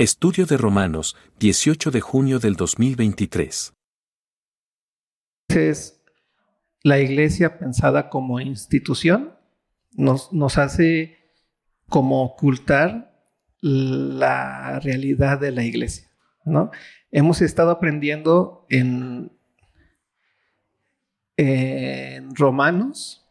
Estudio 0.00 0.46
de 0.46 0.56
Romanos, 0.56 1.14
18 1.40 1.90
de 1.90 2.00
junio 2.00 2.38
del 2.38 2.56
2023. 2.56 3.74
Es 5.50 6.02
la 6.82 7.00
iglesia 7.00 7.58
pensada 7.58 8.08
como 8.08 8.40
institución 8.40 9.36
nos, 9.92 10.32
nos 10.32 10.56
hace 10.56 11.18
como 11.90 12.22
ocultar 12.22 13.12
la 13.60 14.80
realidad 14.80 15.38
de 15.38 15.50
la 15.50 15.64
iglesia, 15.64 16.10
¿no? 16.46 16.70
Hemos 17.10 17.42
estado 17.42 17.70
aprendiendo 17.70 18.64
en, 18.70 19.30
en 21.36 22.34
Romanos 22.34 23.28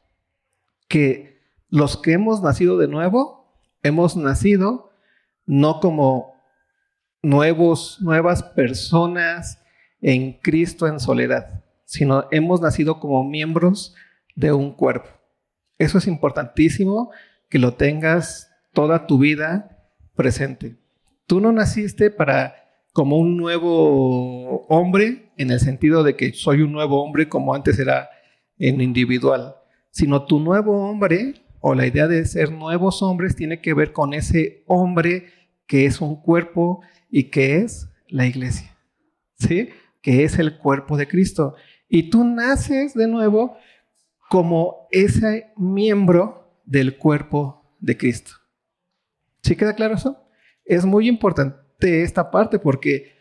que 0.88 1.42
los 1.70 1.98
que 1.98 2.14
hemos 2.14 2.44
nacido 2.44 2.78
de 2.78 2.88
nuevo, 2.88 3.60
hemos 3.82 4.16
nacido 4.16 4.92
no 5.48 5.80
como 5.80 6.38
nuevos, 7.22 8.00
nuevas 8.02 8.44
personas 8.44 9.62
en 10.02 10.34
Cristo 10.34 10.88
en 10.88 11.00
soledad, 11.00 11.64
sino 11.86 12.26
hemos 12.32 12.62
nacido 12.62 13.00
como 13.00 13.24
miembros 13.24 13.96
de 14.36 14.54
un 14.54 14.74
cuerpo. 14.74 15.10
Eso 15.78 15.98
es 15.98 16.08
importantísimo 16.08 17.12
que 17.50 17.60
lo 17.60 17.74
tengas 17.74 18.52
toda 18.74 19.08
tu 19.08 19.18
vida 19.18 19.90
presente. 20.16 20.78
Tú 21.26 21.40
no 21.40 21.52
naciste 21.52 22.12
para 22.12 22.56
como 22.94 23.18
un 23.18 23.38
nuevo 23.38 24.66
hombre 24.68 25.32
en 25.38 25.52
el 25.52 25.60
sentido 25.60 26.04
de 26.04 26.16
que 26.16 26.34
soy 26.34 26.62
un 26.62 26.72
nuevo 26.72 27.04
hombre 27.04 27.30
como 27.30 27.54
antes 27.54 27.80
era 27.80 28.10
en 28.58 28.82
individual, 28.82 29.56
sino 29.92 30.26
tu 30.26 30.40
nuevo 30.40 30.90
hombre 30.90 31.36
o 31.62 31.76
la 31.76 31.86
idea 31.86 32.08
de 32.08 32.26
ser 32.26 32.52
nuevos 32.52 33.02
hombres 33.02 33.36
tiene 33.36 33.62
que 33.62 33.74
ver 33.74 33.94
con 33.94 34.14
ese 34.14 34.64
hombre 34.68 35.28
que 35.66 35.86
es 35.86 36.02
un 36.02 36.22
cuerpo 36.22 36.82
y 37.10 37.26
que 37.26 37.58
es 37.58 37.90
la 38.08 38.26
iglesia, 38.26 38.78
¿sí? 39.38 39.70
Que 40.02 40.24
es 40.24 40.40
el 40.40 40.58
cuerpo 40.58 40.98
de 40.98 41.08
Cristo. 41.08 41.56
Y 41.88 42.10
tú 42.10 42.24
naces 42.24 42.94
de 42.94 43.08
nuevo 43.08 43.58
como 44.30 44.88
ese 44.92 45.52
miembro 45.58 46.62
del 46.66 46.98
cuerpo 46.98 47.76
de 47.80 47.98
Cristo. 47.98 48.34
¿Sí 49.42 49.56
queda 49.56 49.74
claro 49.74 49.96
eso? 49.96 50.24
Es 50.66 50.86
muy 50.86 51.08
importante 51.08 52.04
esta 52.04 52.30
parte 52.30 52.60
porque 52.60 53.18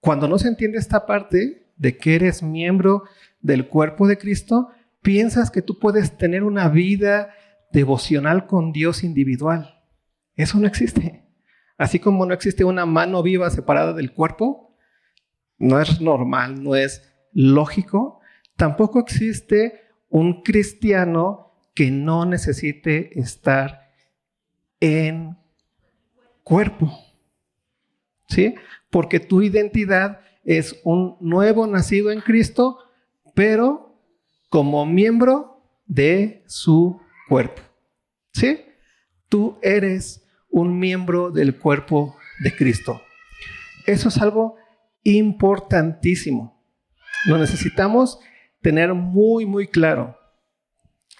cuando 0.00 0.28
no 0.28 0.38
se 0.38 0.48
entiende 0.48 0.78
esta 0.78 1.06
parte 1.06 1.72
de 1.76 1.96
que 1.96 2.14
eres 2.14 2.42
miembro 2.42 3.04
del 3.40 3.66
cuerpo 3.68 4.06
de 4.06 4.18
Cristo, 4.18 4.68
piensas 5.00 5.50
que 5.50 5.62
tú 5.62 5.78
puedes 5.78 6.16
tener 6.16 6.44
una 6.44 6.68
vida 6.68 7.34
devocional 7.72 8.46
con 8.46 8.72
Dios 8.72 9.02
individual. 9.02 9.82
Eso 10.36 10.58
no 10.58 10.66
existe. 10.66 11.21
Así 11.78 11.98
como 11.98 12.26
no 12.26 12.34
existe 12.34 12.64
una 12.64 12.86
mano 12.86 13.22
viva 13.22 13.50
separada 13.50 13.92
del 13.92 14.12
cuerpo, 14.12 14.76
no 15.58 15.80
es 15.80 16.00
normal, 16.00 16.62
no 16.62 16.74
es 16.74 17.02
lógico, 17.32 18.20
tampoco 18.56 19.00
existe 19.00 19.80
un 20.08 20.42
cristiano 20.42 21.52
que 21.74 21.90
no 21.90 22.26
necesite 22.26 23.18
estar 23.18 23.90
en 24.80 25.38
cuerpo. 26.42 26.92
¿Sí? 28.28 28.54
Porque 28.90 29.20
tu 29.20 29.42
identidad 29.42 30.20
es 30.44 30.80
un 30.84 31.16
nuevo 31.20 31.66
nacido 31.66 32.10
en 32.10 32.20
Cristo, 32.20 32.78
pero 33.34 33.98
como 34.48 34.84
miembro 34.86 35.62
de 35.86 36.42
su 36.46 37.00
cuerpo. 37.28 37.62
¿Sí? 38.32 38.60
Tú 39.28 39.58
eres 39.62 40.21
un 40.52 40.78
miembro 40.78 41.30
del 41.32 41.58
cuerpo 41.58 42.16
de 42.44 42.54
Cristo. 42.54 43.02
Eso 43.86 44.10
es 44.10 44.18
algo 44.18 44.56
importantísimo. 45.02 46.62
Lo 47.26 47.38
necesitamos 47.38 48.20
tener 48.60 48.94
muy, 48.94 49.46
muy 49.46 49.66
claro. 49.66 50.16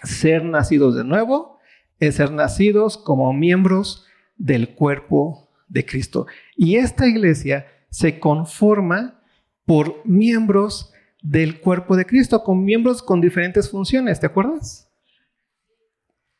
Ser 0.04 0.44
nacidos 0.44 0.94
de 0.94 1.02
nuevo 1.02 1.58
es 1.98 2.16
ser 2.16 2.30
nacidos 2.30 2.96
como 2.96 3.32
miembros 3.32 4.06
del 4.36 4.74
cuerpo 4.74 5.48
de 5.68 5.86
Cristo. 5.86 6.26
Y 6.56 6.76
esta 6.76 7.06
iglesia 7.06 7.66
se 7.90 8.20
conforma 8.20 9.20
por 9.64 10.04
miembros 10.04 10.92
del 11.22 11.60
cuerpo 11.60 11.96
de 11.96 12.04
Cristo, 12.04 12.42
con 12.42 12.64
miembros 12.64 13.02
con 13.02 13.20
diferentes 13.20 13.70
funciones, 13.70 14.18
¿te 14.20 14.26
acuerdas? 14.26 14.88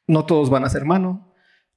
No 0.06 0.26
todos 0.26 0.50
van 0.50 0.64
a 0.64 0.70
ser 0.70 0.84
mano, 0.84 1.31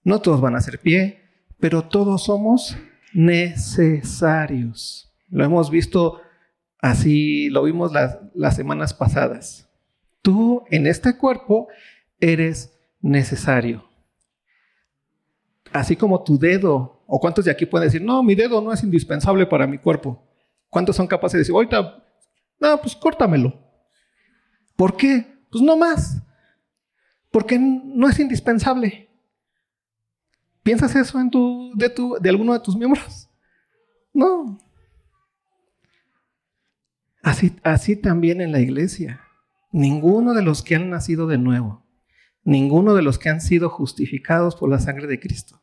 no 0.05 0.21
todos 0.21 0.39
van 0.39 0.55
a 0.55 0.61
ser 0.61 0.79
pie, 0.79 1.23
pero 1.59 1.83
todos 1.83 2.23
somos 2.23 2.77
necesarios. 3.11 5.11
Lo 5.29 5.43
hemos 5.43 5.71
visto 5.71 6.21
así, 6.79 7.49
lo 7.49 7.63
vimos 7.63 7.91
las, 7.91 8.19
las 8.35 8.55
semanas 8.55 8.93
pasadas. 8.93 9.67
Tú 10.21 10.63
en 10.69 10.85
este 10.85 11.17
cuerpo 11.17 11.67
eres 12.19 12.77
necesario. 13.01 13.89
Así 15.73 15.95
como 15.95 16.23
tu 16.23 16.37
dedo, 16.37 17.03
o 17.07 17.19
cuántos 17.19 17.45
de 17.45 17.51
aquí 17.51 17.65
pueden 17.65 17.87
decir, 17.87 18.01
no, 18.01 18.21
mi 18.21 18.35
dedo 18.35 18.61
no 18.61 18.71
es 18.71 18.83
indispensable 18.83 19.47
para 19.47 19.65
mi 19.65 19.79
cuerpo. 19.79 20.23
¿Cuántos 20.69 20.95
son 20.95 21.07
capaces 21.07 21.33
de 21.33 21.39
decir, 21.39 21.55
ahorita, 21.55 22.03
no, 22.59 22.79
pues 22.79 22.95
córtamelo? 22.95 23.59
¿Por 24.75 24.95
qué? 24.95 25.25
Pues 25.49 25.63
no 25.63 25.75
más. 25.75 26.21
Porque 27.31 27.57
no 27.57 28.07
es 28.07 28.19
indispensable. 28.19 29.09
¿Piensas 30.65 30.95
eso 30.95 31.19
en 31.19 31.29
tu, 31.29 31.73
de, 31.75 31.91
tu, 31.91 32.17
de 32.19 32.27
alguno 32.27 32.51
de 32.51 32.59
tus 32.59 32.75
miembros? 32.75 33.29
No. 34.11 34.57
Así, 37.21 37.55
así 37.61 37.95
también 37.95 38.41
en 38.41 38.51
la 38.51 38.59
iglesia. 38.59 39.21
Ninguno 39.71 40.33
de 40.33 40.41
los 40.41 40.63
que 40.63 40.73
han 40.73 40.89
nacido 40.89 41.27
de 41.27 41.37
nuevo, 41.37 41.85
ninguno 42.43 42.95
de 42.95 43.03
los 43.03 43.19
que 43.19 43.29
han 43.29 43.41
sido 43.41 43.69
justificados 43.69 44.55
por 44.55 44.71
la 44.71 44.79
sangre 44.79 45.05
de 45.05 45.19
Cristo, 45.19 45.61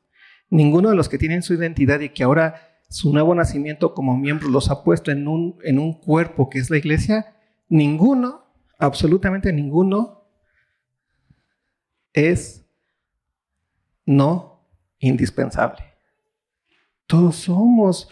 ninguno 0.51 0.91
de 0.91 0.95
los 0.95 1.09
que 1.09 1.19
tienen 1.19 1.43
su 1.43 1.55
identidad 1.55 1.99
y 1.99 2.11
que 2.11 2.23
ahora 2.23 2.79
su 2.89 3.13
nuevo 3.13 3.35
nacimiento 3.35 3.95
como 3.95 4.17
miembro 4.17 4.51
los 4.51 4.71
ha 4.71 4.85
puesto 4.85 5.11
en 5.11 5.27
un, 5.27 5.59
en 5.65 5.81
un 5.81 5.95
cuerpo 5.95 6.49
que 6.49 6.61
es 6.61 6.71
la 6.71 6.79
iglesia, 6.79 7.35
ninguno, 7.69 8.45
absolutamente 8.79 9.53
ninguno, 9.53 10.29
es 12.13 12.65
no 14.07 14.52
indispensable. 15.03 15.85
Todos 17.07 17.37
somos 17.37 18.09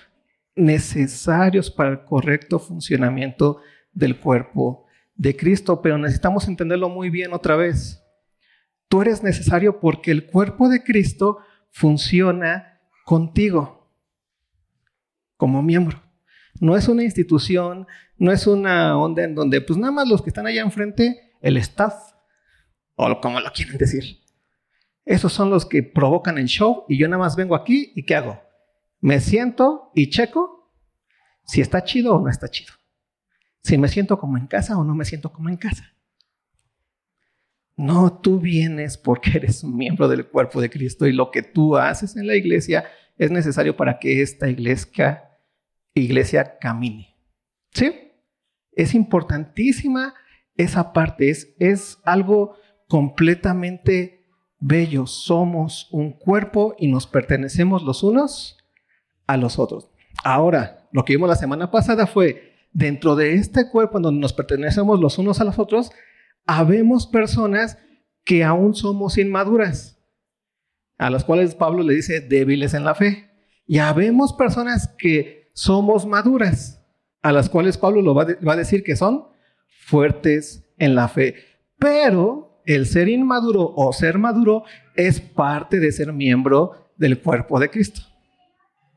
necesarios 0.54 1.70
para 1.70 1.90
el 1.90 2.04
correcto 2.04 2.58
funcionamiento 2.58 3.62
del 3.92 4.18
cuerpo 4.18 4.84
de 5.14 5.36
Cristo, 5.36 5.80
pero 5.80 5.96
necesitamos 5.96 6.46
entenderlo 6.48 6.88
muy 6.88 7.08
bien 7.08 7.32
otra 7.32 7.56
vez. 7.56 8.02
Tú 8.88 9.00
eres 9.00 9.22
necesario 9.22 9.80
porque 9.80 10.10
el 10.10 10.26
cuerpo 10.26 10.68
de 10.68 10.82
Cristo 10.82 11.38
funciona 11.70 12.80
contigo 13.04 13.88
como 15.36 15.62
miembro. 15.62 16.02
No 16.58 16.76
es 16.76 16.88
una 16.88 17.04
institución, 17.04 17.86
no 18.18 18.32
es 18.32 18.46
una 18.46 18.98
onda 18.98 19.22
en 19.22 19.34
donde 19.34 19.60
pues 19.60 19.78
nada 19.78 19.92
más 19.92 20.08
los 20.08 20.20
que 20.20 20.30
están 20.30 20.46
allá 20.46 20.60
enfrente, 20.60 21.32
el 21.40 21.56
staff, 21.56 21.94
o 22.96 23.20
como 23.20 23.40
lo 23.40 23.50
quieren 23.52 23.78
decir, 23.78 24.19
esos 25.10 25.32
son 25.32 25.50
los 25.50 25.66
que 25.66 25.82
provocan 25.82 26.38
el 26.38 26.46
show 26.46 26.84
y 26.88 26.96
yo 26.96 27.08
nada 27.08 27.18
más 27.18 27.34
vengo 27.34 27.56
aquí 27.56 27.92
y 27.96 28.04
¿qué 28.04 28.14
hago? 28.14 28.40
Me 29.00 29.18
siento 29.18 29.90
y 29.92 30.08
checo 30.08 30.72
si 31.44 31.60
está 31.60 31.82
chido 31.82 32.14
o 32.14 32.20
no 32.20 32.30
está 32.30 32.48
chido. 32.48 32.72
Si 33.60 33.76
me 33.76 33.88
siento 33.88 34.20
como 34.20 34.38
en 34.38 34.46
casa 34.46 34.78
o 34.78 34.84
no 34.84 34.94
me 34.94 35.04
siento 35.04 35.32
como 35.32 35.48
en 35.48 35.56
casa. 35.56 35.96
No, 37.74 38.20
tú 38.20 38.38
vienes 38.38 38.96
porque 38.98 39.30
eres 39.34 39.64
miembro 39.64 40.06
del 40.06 40.28
cuerpo 40.28 40.60
de 40.60 40.70
Cristo 40.70 41.08
y 41.08 41.12
lo 41.12 41.32
que 41.32 41.42
tú 41.42 41.76
haces 41.76 42.16
en 42.16 42.28
la 42.28 42.36
iglesia 42.36 42.84
es 43.18 43.32
necesario 43.32 43.76
para 43.76 43.98
que 43.98 44.22
esta 44.22 44.48
iglesia, 44.48 45.24
iglesia 45.92 46.56
camine. 46.60 47.16
¿Sí? 47.72 48.12
Es 48.70 48.94
importantísima 48.94 50.14
esa 50.54 50.92
parte, 50.92 51.30
es, 51.30 51.52
es 51.58 51.98
algo 52.04 52.54
completamente 52.86 54.19
bellos, 54.60 55.10
somos 55.24 55.88
un 55.90 56.12
cuerpo 56.12 56.74
y 56.78 56.88
nos 56.88 57.06
pertenecemos 57.06 57.82
los 57.82 58.02
unos 58.02 58.58
a 59.26 59.36
los 59.36 59.58
otros. 59.58 59.90
Ahora, 60.22 60.88
lo 60.92 61.04
que 61.04 61.14
vimos 61.14 61.28
la 61.28 61.36
semana 61.36 61.70
pasada 61.70 62.06
fue, 62.06 62.50
dentro 62.72 63.16
de 63.16 63.34
este 63.34 63.68
cuerpo 63.68 63.98
en 63.98 64.02
donde 64.02 64.20
nos 64.20 64.32
pertenecemos 64.32 65.00
los 65.00 65.18
unos 65.18 65.40
a 65.40 65.44
los 65.44 65.58
otros, 65.58 65.90
habemos 66.46 67.06
personas 67.06 67.78
que 68.24 68.44
aún 68.44 68.74
somos 68.74 69.18
inmaduras, 69.18 69.98
a 70.98 71.10
las 71.10 71.24
cuales 71.24 71.54
Pablo 71.54 71.82
le 71.82 71.94
dice 71.94 72.20
débiles 72.20 72.74
en 72.74 72.84
la 72.84 72.94
fe. 72.94 73.30
Y 73.66 73.78
habemos 73.78 74.32
personas 74.32 74.88
que 74.98 75.50
somos 75.54 76.06
maduras, 76.06 76.84
a 77.22 77.32
las 77.32 77.48
cuales 77.48 77.78
Pablo 77.78 78.02
lo 78.02 78.14
va, 78.14 78.26
va 78.46 78.52
a 78.52 78.56
decir 78.56 78.82
que 78.82 78.96
son 78.96 79.28
fuertes 79.86 80.64
en 80.78 80.94
la 80.94 81.08
fe. 81.08 81.36
Pero 81.78 82.49
el 82.66 82.86
ser 82.86 83.08
inmaduro 83.08 83.72
o 83.74 83.92
ser 83.92 84.18
maduro 84.18 84.64
es 84.94 85.20
parte 85.20 85.80
de 85.80 85.92
ser 85.92 86.12
miembro 86.12 86.92
del 86.96 87.20
cuerpo 87.20 87.58
de 87.58 87.70
Cristo. 87.70 88.02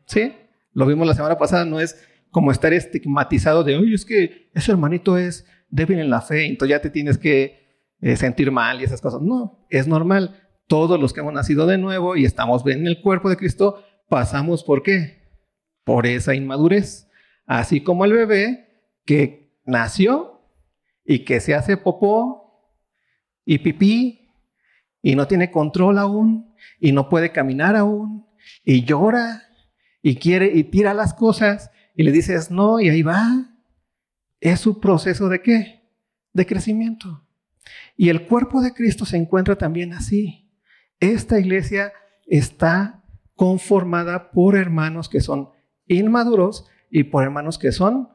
¿Sí? 0.05 0.33
lo 0.73 0.85
vimos 0.85 1.07
la 1.07 1.13
semana 1.13 1.37
pasada, 1.37 1.65
no 1.65 1.79
es 1.79 2.03
como 2.31 2.51
estar 2.51 2.73
estigmatizado 2.73 3.63
de, 3.63 3.77
oye, 3.77 3.93
es 3.93 4.05
que 4.05 4.49
ese 4.53 4.71
hermanito 4.71 5.17
es 5.17 5.45
débil 5.69 5.99
en 5.99 6.09
la 6.09 6.21
fe, 6.21 6.45
entonces 6.45 6.75
ya 6.75 6.81
te 6.81 6.89
tienes 6.89 7.17
que 7.17 7.83
eh, 8.01 8.15
sentir 8.15 8.51
mal 8.51 8.81
y 8.81 8.83
esas 8.83 9.01
cosas. 9.01 9.21
No, 9.21 9.65
es 9.69 9.87
normal. 9.87 10.39
Todos 10.67 10.99
los 10.99 11.13
que 11.13 11.19
hemos 11.19 11.33
nacido 11.33 11.67
de 11.67 11.77
nuevo 11.77 12.15
y 12.15 12.25
estamos 12.25 12.65
en 12.65 12.87
el 12.87 13.01
cuerpo 13.01 13.29
de 13.29 13.37
Cristo, 13.37 13.83
pasamos 14.09 14.63
por 14.63 14.81
qué? 14.81 15.21
Por 15.83 16.07
esa 16.07 16.33
inmadurez. 16.33 17.07
Así 17.45 17.81
como 17.81 18.05
el 18.05 18.13
bebé 18.13 18.67
que 19.05 19.59
nació 19.65 20.41
y 21.05 21.19
que 21.19 21.39
se 21.39 21.53
hace 21.53 21.77
popó 21.77 22.42
y 23.45 23.59
pipí 23.59 24.29
y 25.01 25.15
no 25.15 25.27
tiene 25.27 25.51
control 25.51 25.97
aún 25.97 26.53
y 26.79 26.91
no 26.91 27.09
puede 27.09 27.31
caminar 27.31 27.75
aún 27.75 28.25
y 28.63 28.83
llora 28.83 29.43
y 30.01 30.15
quiere 30.15 30.51
y 30.53 30.63
tira 30.63 30.93
las 30.93 31.13
cosas 31.13 31.71
y 31.95 32.03
le 32.03 32.11
dices 32.11 32.51
no 32.51 32.79
y 32.79 32.89
ahí 32.89 33.01
va. 33.01 33.49
Es 34.39 34.59
su 34.59 34.79
proceso 34.79 35.29
de 35.29 35.41
qué? 35.41 35.89
De 36.33 36.45
crecimiento. 36.45 37.25
Y 37.95 38.09
el 38.09 38.25
cuerpo 38.25 38.61
de 38.61 38.73
Cristo 38.73 39.05
se 39.05 39.17
encuentra 39.17 39.57
también 39.57 39.93
así. 39.93 40.49
Esta 40.99 41.39
iglesia 41.39 41.93
está 42.27 43.03
conformada 43.35 44.31
por 44.31 44.55
hermanos 44.55 45.09
que 45.09 45.21
son 45.21 45.49
inmaduros 45.87 46.65
y 46.89 47.03
por 47.03 47.23
hermanos 47.23 47.57
que 47.57 47.71
son 47.71 48.09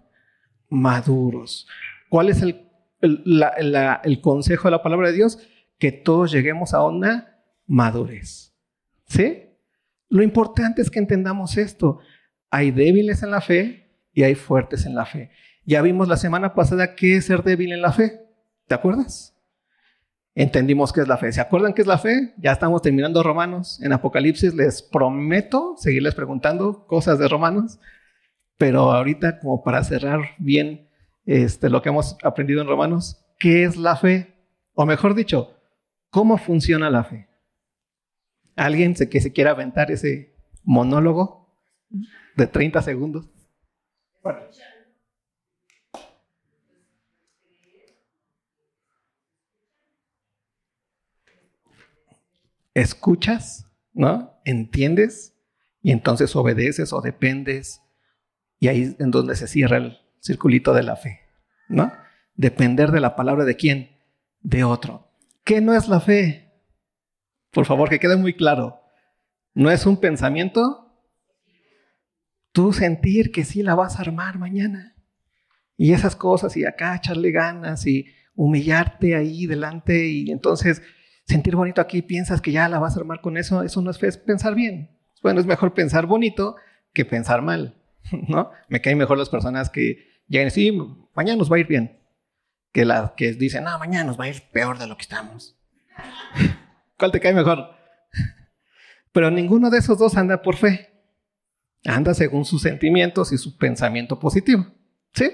maduros. 0.69 1.67
¿Cuál 2.09 2.29
es 2.29 2.43
el, 2.43 2.68
el, 3.01 4.21
consejo 4.21 4.69
de 4.69 4.73
la 4.73 4.83
palabra 4.83 5.09
de 5.09 5.15
Dios? 5.15 5.39
Que 5.79 5.93
todos 5.93 6.33
lleguemos 6.33 6.75
a 6.75 6.85
una 6.85 7.39
madurez. 7.67 8.55
¿Sí? 9.07 9.45
Lo 10.09 10.23
importante 10.23 10.83
es 10.83 10.91
que 10.91 10.99
entendamos 10.99 11.57
esto. 11.57 12.01
Hay 12.51 12.71
débiles 12.71 13.23
en 13.23 13.31
la 13.31 13.41
fe 13.41 13.91
y 14.13 14.23
hay 14.23 14.35
fuertes 14.35 14.87
en 14.87 14.95
la 14.95 15.07
fe. 15.07 15.31
Ya 15.65 15.83
vimos 15.83 16.09
la 16.09 16.17
semana 16.17 16.55
pasada 16.55 16.95
qué 16.95 17.17
es 17.17 17.27
ser 17.27 17.43
débil 17.43 17.73
en 17.73 17.83
la 17.83 17.93
fe. 17.93 18.21
¿Te 18.67 18.75
acuerdas? 18.75 19.35
Entendimos 20.35 20.93
qué 20.93 21.01
es 21.01 21.09
la 21.09 21.17
fe. 21.17 21.33
¿Se 21.33 21.41
acuerdan 21.41 21.75
qué 21.75 21.83
es 21.83 21.89
la 21.89 21.99
fe? 21.99 22.33
Ya 22.39 22.53
estamos 22.53 22.81
terminando 22.81 23.23
Romanos. 23.23 23.81
En 23.83 23.93
Apocalipsis 23.93 24.55
les 24.55 24.83
prometo 24.83 25.75
seguirles 25.77 26.15
preguntando 26.15 26.87
cosas 26.87 27.19
de 27.19 27.29
Romanos. 27.29 27.81
Pero 28.57 28.93
ahorita, 28.93 29.41
como 29.41 29.63
para 29.63 29.85
cerrar 29.85 30.21
bien 30.39 30.88
este, 31.29 31.69
lo 31.69 31.83
que 31.83 31.91
hemos 31.91 32.17
aprendido 32.23 32.63
en 32.63 32.69
Romanos, 32.69 33.23
¿qué 33.39 33.65
es 33.65 33.77
la 33.77 33.97
fe? 33.97 34.35
O 34.73 34.87
mejor 34.87 35.15
dicho, 35.15 35.61
¿cómo 36.09 36.39
funciona 36.39 36.89
la 36.89 37.05
fe? 37.05 37.29
¿Alguien 38.57 38.95
que 38.95 39.21
se 39.21 39.31
quiera 39.31 39.51
aventar 39.51 39.91
ese 39.91 40.35
monólogo 40.65 41.55
de 42.35 42.47
30 42.47 42.81
segundos? 42.81 43.29
Escuchas, 52.73 53.71
¿no? 53.93 54.33
Entiendes 54.47 55.37
y 55.83 55.93
entonces 55.93 56.35
obedeces 56.35 56.95
o 56.95 57.03
dependes. 57.03 57.83
Y 58.59 58.69
ahí 58.69 58.83
es 58.83 58.97
en 58.99 59.11
donde 59.11 59.37
se 59.37 59.47
cierra 59.47 59.77
el 59.77 60.08
circulito 60.21 60.73
de 60.73 60.83
la 60.83 60.97
fe, 60.97 61.21
¿no? 61.69 61.93
Depender 62.35 62.91
de 62.91 63.01
la 63.01 63.17
palabra 63.17 63.45
de 63.45 63.57
quién? 63.57 63.91
De 64.41 64.65
otro. 64.65 65.11
¿Qué 65.45 65.61
no 65.61 65.75
es 65.75 65.89
la 65.89 66.01
fe? 66.01 66.53
Por 67.51 67.67
favor, 67.67 67.89
que 67.89 67.99
quede 67.99 68.17
muy 68.17 68.35
claro. 68.35 68.81
No 69.55 69.71
es 69.71 69.87
un 69.87 69.99
pensamiento. 69.99 70.93
Tú 72.53 72.73
sentir 72.73 73.33
que 73.33 73.45
sí 73.45 73.63
la 73.63 73.75
vas 73.75 73.99
a 73.99 74.03
armar 74.03 74.39
mañana. 74.39 74.95
Y 75.77 75.93
esas 75.93 76.17
cosas, 76.17 76.57
y 76.57 76.65
acá 76.65 76.97
echarle 76.97 77.31
ganas 77.31 77.87
y 77.87 78.07
humillarte 78.35 79.17
ahí 79.17 79.47
delante 79.47 80.07
y 80.07 80.31
entonces 80.31 80.83
sentir 81.25 81.57
bonito 81.57 81.81
aquí, 81.81 82.03
piensas 82.03 82.41
que 82.41 82.53
ya 82.53 82.69
la 82.69 82.79
vas 82.79 82.97
a 82.97 83.01
armar 83.01 83.21
con 83.21 83.37
eso, 83.37 83.63
eso 83.63 83.83
no 83.83 83.91
es 83.91 83.99
pensar 84.19 84.55
bien. 84.55 84.97
Bueno, 85.23 85.41
es 85.41 85.47
mejor 85.47 85.75
pensar 85.75 86.07
bonito 86.07 86.57
que 86.93 87.05
pensar 87.05 87.43
mal, 87.43 87.77
¿no? 88.29 88.51
Me 88.69 88.81
caen 88.81 88.99
mejor 88.99 89.19
las 89.19 89.29
personas 89.29 89.71
que 89.71 90.07
llegan 90.29 90.49
y 90.49 90.51
dicen, 90.51 91.09
mañana 91.15 91.39
nos 91.39 91.51
va 91.51 91.57
a 91.57 91.61
ir 91.61 91.67
bien, 91.67 92.01
que 92.73 92.85
las 92.85 93.13
que 93.13 93.33
dicen, 93.33 93.65
no, 93.65 93.79
mañana 93.79 94.05
nos 94.05 94.19
va 94.19 94.25
a 94.25 94.29
ir 94.29 94.43
peor 94.53 94.79
de 94.79 94.87
lo 94.87 94.97
que 94.97 95.03
estamos. 95.03 95.59
¿Cuál 96.99 97.13
te 97.13 97.21
cae 97.21 97.33
mejor? 97.33 97.71
Pero 99.13 99.31
ninguno 99.31 99.71
de 99.71 99.79
esos 99.79 99.99
dos 99.99 100.17
anda 100.17 100.43
por 100.43 100.57
fe. 100.57 100.93
Anda 101.85 102.13
según 102.13 102.45
sus 102.45 102.63
sentimientos 102.63 103.33
y 103.33 103.39
su 103.39 103.57
pensamiento 103.57 104.19
positivo. 104.19 104.67
¿Sí? 105.15 105.31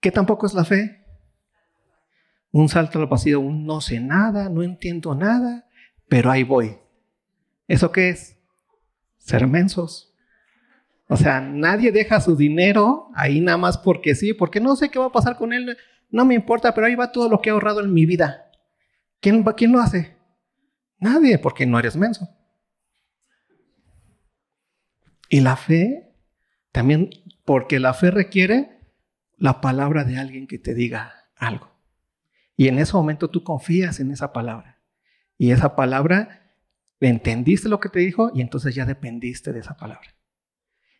¿Qué 0.00 0.10
tampoco 0.10 0.46
es 0.46 0.54
la 0.54 0.64
fe? 0.64 1.04
Un 2.50 2.68
salto 2.68 2.98
al 2.98 3.06
vacío, 3.06 3.40
un 3.40 3.66
no 3.66 3.80
sé 3.80 4.00
nada, 4.00 4.48
no 4.48 4.62
entiendo 4.62 5.14
nada, 5.14 5.68
pero 6.08 6.30
ahí 6.30 6.42
voy. 6.42 6.78
¿Eso 7.68 7.92
qué 7.92 8.08
es? 8.08 8.38
Ser 9.18 9.46
mensos. 9.46 10.15
O 11.08 11.16
sea, 11.16 11.40
nadie 11.40 11.92
deja 11.92 12.20
su 12.20 12.36
dinero 12.36 13.10
ahí 13.14 13.40
nada 13.40 13.58
más 13.58 13.78
porque 13.78 14.14
sí, 14.14 14.34
porque 14.34 14.60
no 14.60 14.74
sé 14.74 14.90
qué 14.90 14.98
va 14.98 15.06
a 15.06 15.12
pasar 15.12 15.36
con 15.36 15.52
él, 15.52 15.76
no 16.10 16.24
me 16.24 16.34
importa, 16.34 16.74
pero 16.74 16.86
ahí 16.86 16.94
va 16.94 17.12
todo 17.12 17.28
lo 17.28 17.40
que 17.40 17.50
he 17.50 17.52
ahorrado 17.52 17.80
en 17.80 17.92
mi 17.92 18.06
vida. 18.06 18.50
¿Quién, 19.20 19.42
quién 19.42 19.72
lo 19.72 19.80
hace? 19.80 20.16
Nadie, 20.98 21.38
porque 21.38 21.66
no 21.66 21.78
eres 21.78 21.96
menso. 21.96 22.28
Y 25.28 25.40
la 25.40 25.56
fe, 25.56 26.12
también 26.72 27.10
porque 27.44 27.78
la 27.80 27.94
fe 27.94 28.10
requiere 28.10 28.80
la 29.36 29.60
palabra 29.60 30.04
de 30.04 30.18
alguien 30.18 30.46
que 30.46 30.58
te 30.58 30.74
diga 30.74 31.30
algo. 31.36 31.70
Y 32.56 32.68
en 32.68 32.78
ese 32.78 32.94
momento 32.94 33.30
tú 33.30 33.44
confías 33.44 34.00
en 34.00 34.10
esa 34.10 34.32
palabra. 34.32 34.80
Y 35.38 35.50
esa 35.50 35.76
palabra, 35.76 36.52
entendiste 37.00 37.68
lo 37.68 37.80
que 37.80 37.90
te 37.90 38.00
dijo 38.00 38.30
y 38.34 38.40
entonces 38.40 38.74
ya 38.74 38.86
dependiste 38.86 39.52
de 39.52 39.60
esa 39.60 39.76
palabra. 39.76 40.15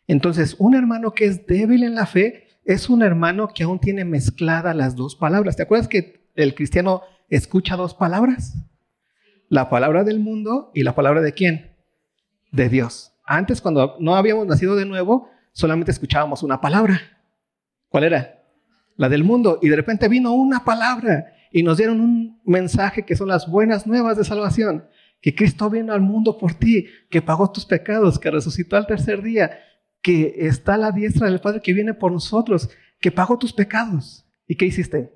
Entonces, 0.07 0.55
un 0.57 0.75
hermano 0.75 1.13
que 1.13 1.25
es 1.25 1.45
débil 1.45 1.83
en 1.83 1.95
la 1.95 2.05
fe 2.05 2.47
es 2.65 2.89
un 2.89 3.01
hermano 3.01 3.49
que 3.49 3.63
aún 3.63 3.79
tiene 3.79 4.05
mezcladas 4.05 4.75
las 4.75 4.95
dos 4.95 5.15
palabras. 5.15 5.55
¿Te 5.55 5.63
acuerdas 5.63 5.87
que 5.87 6.29
el 6.35 6.55
cristiano 6.55 7.01
escucha 7.29 7.75
dos 7.75 7.93
palabras? 7.93 8.55
la 9.49 9.69
palabra 9.69 10.03
del 10.03 10.19
mundo 10.19 10.71
y 10.73 10.83
la 10.83 10.95
palabra 10.95 11.21
de 11.21 11.33
quién? 11.33 11.75
De 12.51 12.69
Dios. 12.69 13.13
Antes, 13.25 13.61
cuando 13.61 13.97
no 13.99 14.15
habíamos 14.15 14.47
nacido 14.47 14.75
de 14.75 14.85
nuevo, 14.85 15.29
solamente 15.51 15.91
escuchábamos 15.91 16.43
una 16.43 16.61
palabra. 16.61 17.01
¿Cuál 17.89 18.05
era? 18.05 18.43
La 18.95 19.09
del 19.09 19.23
mundo. 19.23 19.59
Y 19.61 19.69
de 19.69 19.75
repente 19.75 20.07
vino 20.07 20.33
una 20.33 20.63
palabra 20.63 21.33
y 21.51 21.63
nos 21.63 21.77
dieron 21.77 22.01
un 22.01 22.41
mensaje 22.45 23.05
que 23.05 23.15
son 23.15 23.27
las 23.27 23.49
buenas 23.49 23.87
nuevas 23.87 24.17
de 24.17 24.23
salvación. 24.23 24.85
Que 25.21 25.33
Cristo 25.33 25.69
vino 25.69 25.93
al 25.93 26.01
mundo 26.01 26.37
por 26.37 26.53
ti, 26.53 26.87
que 27.09 27.21
pagó 27.21 27.51
tus 27.51 27.65
pecados, 27.65 28.19
que 28.19 28.31
resucitó 28.31 28.77
al 28.77 28.85
tercer 28.85 29.21
día, 29.21 29.59
que 30.07 30.47
está 30.47 30.77
la 30.77 30.93
diestra 30.93 31.29
del 31.29 31.41
Padre 31.41 31.59
que 31.61 31.73
viene 31.73 31.93
por 31.93 32.13
nosotros, 32.13 32.69
que 33.01 33.11
pagó 33.11 33.37
tus 33.37 33.51
pecados. 33.51 34.25
¿Y 34.47 34.55
qué 34.55 34.63
hiciste? 34.63 35.11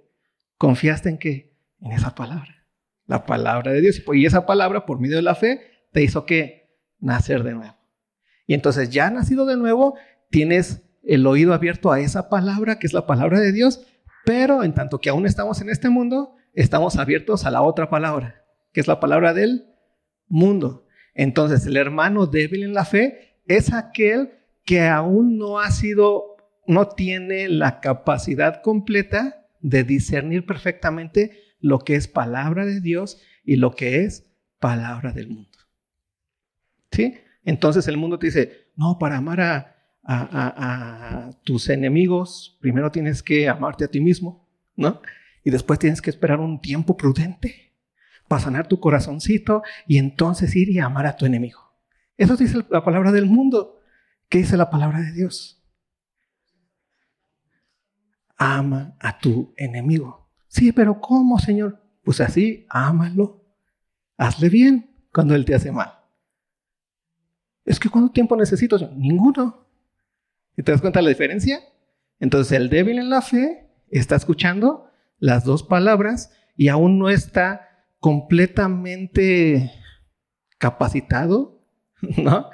¿Confiaste 0.57 1.07
en 1.07 1.17
qué? 1.17 1.55
En 1.79 1.93
esa 1.93 2.13
palabra 2.13 2.61
la 3.05 3.25
palabra 3.25 3.71
de 3.71 3.79
Dios. 3.79 4.03
Y 4.13 4.25
esa 4.25 4.45
palabra, 4.45 4.85
por 4.85 4.99
medio 4.99 5.15
de 5.15 5.21
la 5.21 5.35
fe, 5.35 5.61
te 5.93 6.03
hizo 6.03 6.25
que 6.25 6.77
nacer 6.99 7.43
de 7.43 7.53
nuevo. 7.53 7.77
Y 8.47 8.53
entonces 8.53 8.89
ya 8.89 9.09
nacido 9.09 9.45
de 9.45 9.55
nuevo, 9.55 9.95
tienes 10.29 10.83
el 11.03 11.25
oído 11.25 11.53
abierto 11.53 11.91
a 11.93 12.01
esa 12.01 12.27
palabra, 12.27 12.77
que 12.79 12.87
es 12.87 12.93
la 12.93 13.07
palabra 13.07 13.39
de 13.39 13.53
Dios, 13.53 13.87
pero 14.25 14.63
en 14.63 14.73
tanto 14.73 14.99
que 14.99 15.09
aún 15.09 15.25
estamos 15.25 15.61
en 15.61 15.69
este 15.69 15.89
mundo, 15.89 16.35
estamos 16.53 16.97
abiertos 16.97 17.45
a 17.45 17.51
la 17.51 17.61
otra 17.61 17.89
palabra, 17.89 18.43
que 18.73 18.81
es 18.81 18.87
la 18.89 18.99
palabra 18.99 19.33
del 19.33 19.67
mundo. 20.27 20.85
Entonces, 21.13 21.65
el 21.65 21.77
hermano 21.77 22.27
débil 22.27 22.63
en 22.63 22.73
la 22.73 22.83
fe 22.83 23.39
es 23.47 23.73
aquel 23.73 24.40
que 24.65 24.87
aún 24.87 25.37
no 25.37 25.59
ha 25.59 25.71
sido, 25.71 26.37
no 26.67 26.87
tiene 26.87 27.47
la 27.49 27.79
capacidad 27.79 28.61
completa 28.61 29.47
de 29.61 29.83
discernir 29.83 30.45
perfectamente 30.45 31.37
lo 31.59 31.79
que 31.79 31.95
es 31.95 32.07
palabra 32.07 32.65
de 32.65 32.81
Dios 32.81 33.21
y 33.43 33.55
lo 33.55 33.75
que 33.75 34.03
es 34.03 34.31
palabra 34.59 35.11
del 35.13 35.29
mundo. 35.29 35.57
¿Sí? 36.91 37.15
Entonces 37.43 37.87
el 37.87 37.97
mundo 37.97 38.19
te 38.19 38.27
dice, 38.27 38.71
no, 38.75 38.97
para 38.99 39.17
amar 39.17 39.41
a, 39.41 39.77
tus 41.43 41.69
enemigos, 41.69 42.57
primero 42.59 42.91
tienes 42.91 43.21
que 43.21 43.47
amarte 43.47 43.85
a 43.85 43.87
ti 43.87 44.01
mismo, 44.01 44.49
¿no? 44.75 44.99
Y 45.43 45.51
después 45.51 45.77
tienes 45.77 46.01
que 46.01 46.09
esperar 46.09 46.39
un 46.39 46.59
tiempo 46.59 46.97
prudente 46.97 47.75
para 48.27 48.41
sanar 48.41 48.67
tu 48.67 48.79
corazoncito 48.79 49.61
y 49.87 49.99
entonces 49.99 50.55
ir 50.55 50.69
y 50.69 50.79
amar 50.79 51.05
a 51.05 51.15
tu 51.15 51.25
enemigo. 51.25 51.59
Eso 52.17 52.35
dice 52.35 52.65
la 52.69 52.83
palabra 52.83 53.11
del 53.11 53.27
mundo. 53.27 53.80
¿Qué 54.31 54.37
dice 54.37 54.55
la 54.55 54.69
palabra 54.69 55.01
de 55.01 55.11
Dios? 55.11 55.61
Ama 58.37 58.95
a 59.01 59.19
tu 59.19 59.53
enemigo. 59.57 60.31
Sí, 60.47 60.71
pero 60.71 61.01
¿cómo, 61.01 61.37
Señor? 61.37 61.83
Pues 62.01 62.21
así, 62.21 62.65
ámalo. 62.69 63.43
Hazle 64.15 64.47
bien 64.47 64.95
cuando 65.11 65.35
Él 65.35 65.43
te 65.43 65.53
hace 65.53 65.73
mal. 65.73 65.91
Es 67.65 67.77
que 67.77 67.89
¿cuánto 67.89 68.13
tiempo 68.13 68.37
necesito? 68.37 68.77
Ninguno. 68.95 69.67
¿Y 70.55 70.63
te 70.63 70.71
das 70.71 70.79
cuenta 70.79 70.99
de 70.99 71.03
la 71.03 71.09
diferencia? 71.09 71.59
Entonces 72.17 72.53
el 72.53 72.69
débil 72.69 72.99
en 72.99 73.09
la 73.09 73.21
fe 73.21 73.69
está 73.89 74.15
escuchando 74.15 74.89
las 75.19 75.43
dos 75.43 75.61
palabras 75.61 76.31
y 76.55 76.69
aún 76.69 76.99
no 76.99 77.09
está 77.09 77.67
completamente 77.99 79.73
capacitado, 80.57 81.65
¿no? 82.17 82.49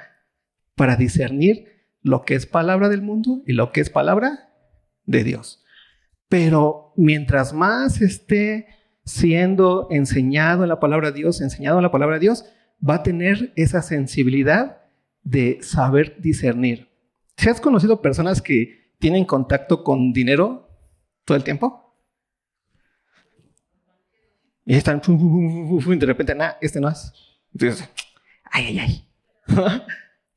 Para 0.77 0.95
discernir 0.95 1.65
lo 2.01 2.23
que 2.23 2.35
es 2.35 2.45
palabra 2.45 2.87
del 2.87 3.01
mundo 3.01 3.43
y 3.45 3.51
lo 3.51 3.73
que 3.73 3.81
es 3.81 3.89
palabra 3.89 4.53
de 5.03 5.25
Dios. 5.25 5.61
Pero 6.29 6.93
mientras 6.95 7.51
más 7.53 8.01
esté 8.01 8.67
siendo 9.03 9.87
enseñado 9.91 10.63
en 10.63 10.69
la 10.69 10.79
palabra 10.79 11.11
de 11.11 11.17
Dios, 11.17 11.41
enseñado 11.41 11.77
en 11.79 11.83
la 11.83 11.91
palabra 11.91 12.15
de 12.15 12.21
Dios, 12.21 12.45
va 12.87 12.95
a 12.95 13.03
tener 13.03 13.51
esa 13.55 13.81
sensibilidad 13.81 14.81
de 15.23 15.59
saber 15.61 16.21
discernir. 16.21 16.89
¿Se 17.35 17.49
has 17.49 17.59
conocido 17.59 18.01
personas 18.01 18.41
que 18.41 18.93
tienen 18.99 19.25
contacto 19.25 19.83
con 19.83 20.13
dinero 20.13 20.69
todo 21.25 21.37
el 21.37 21.43
tiempo? 21.43 21.95
Y 24.65 24.75
están, 24.75 25.01
de 25.01 26.05
repente, 26.05 26.35
nada, 26.35 26.57
este 26.61 26.81
no 26.81 26.89
es. 26.89 27.13
Entonces, 27.53 27.89
ay, 28.51 28.65
ay, 28.65 28.79
ay. 28.79 29.07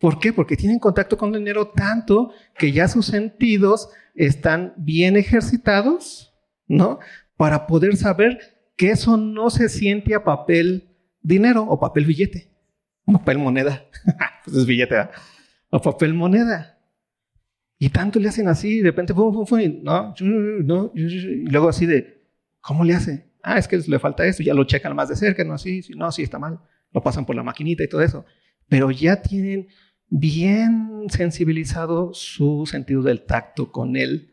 ¿Por 0.01 0.19
qué? 0.19 0.33
Porque 0.33 0.57
tienen 0.57 0.79
contacto 0.79 1.19
con 1.19 1.35
el 1.35 1.41
dinero 1.41 1.69
tanto 1.69 2.33
que 2.57 2.73
ya 2.73 2.89
sus 2.89 3.07
sentidos 3.07 3.91
están 4.15 4.73
bien 4.79 5.17
ejercitados, 5.17 6.35
¿no? 6.67 6.99
Para 7.37 7.67
poder 7.67 7.97
saber 7.97 8.39
que 8.77 8.91
eso 8.91 9.19
no 9.19 9.51
se 9.51 9.69
siente 9.69 10.15
a 10.15 10.25
papel 10.25 10.97
dinero 11.21 11.65
o 11.65 11.79
papel 11.79 12.07
billete, 12.07 12.51
papel 13.05 13.39
moneda. 13.39 13.85
pues 14.45 14.57
es 14.57 14.67
billete, 14.67 14.95
¿verdad? 14.95 15.11
O 15.69 15.83
papel 15.83 16.15
moneda. 16.15 16.79
Y 17.79 17.91
tanto 17.91 18.19
le 18.19 18.29
hacen 18.29 18.49
así, 18.49 18.81
de 18.81 18.91
repente, 18.91 19.15
no, 19.15 20.15
no, 20.65 20.93
y 20.95 21.51
luego 21.51 21.69
así 21.69 21.85
de, 21.87 22.27
¿cómo 22.61 22.85
le 22.85 22.95
hace? 22.95 23.31
Ah, 23.43 23.59
es 23.59 23.69
que 23.69 23.79
le 23.79 23.99
falta 23.99 24.27
esto, 24.27 24.43
ya 24.43 24.55
lo 24.55 24.65
checan 24.65 24.95
más 24.95 25.11
de 25.11 25.17
cerca, 25.17 25.45
no, 25.45 25.57
sí, 25.59 25.83
sí, 25.83 25.95
no, 25.95 26.11
sí, 26.13 26.23
está 26.23 26.39
mal, 26.39 26.61
lo 26.93 27.03
pasan 27.03 27.25
por 27.25 27.37
la 27.37 27.43
maquinita 27.43 27.85
y 27.85 27.89
todo 27.89 28.03
eso. 28.03 28.25
Pero 28.69 28.91
ya 28.91 29.21
tienen 29.23 29.69
bien 30.11 31.07
sensibilizado 31.09 32.13
su 32.13 32.67
sentido 32.67 33.03
del 33.03 33.23
tacto 33.23 33.73
con 33.73 33.97
él 33.97 34.31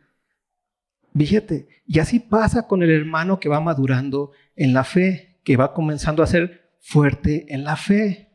billete. 1.12 1.68
Y 1.86 2.00
así 2.00 2.20
pasa 2.20 2.66
con 2.66 2.82
el 2.82 2.90
hermano 2.90 3.40
que 3.40 3.48
va 3.48 3.60
madurando 3.60 4.32
en 4.56 4.74
la 4.74 4.84
fe, 4.84 5.40
que 5.44 5.56
va 5.56 5.72
comenzando 5.72 6.22
a 6.22 6.26
ser 6.26 6.72
fuerte 6.80 7.52
en 7.54 7.64
la 7.64 7.76
fe. 7.76 8.30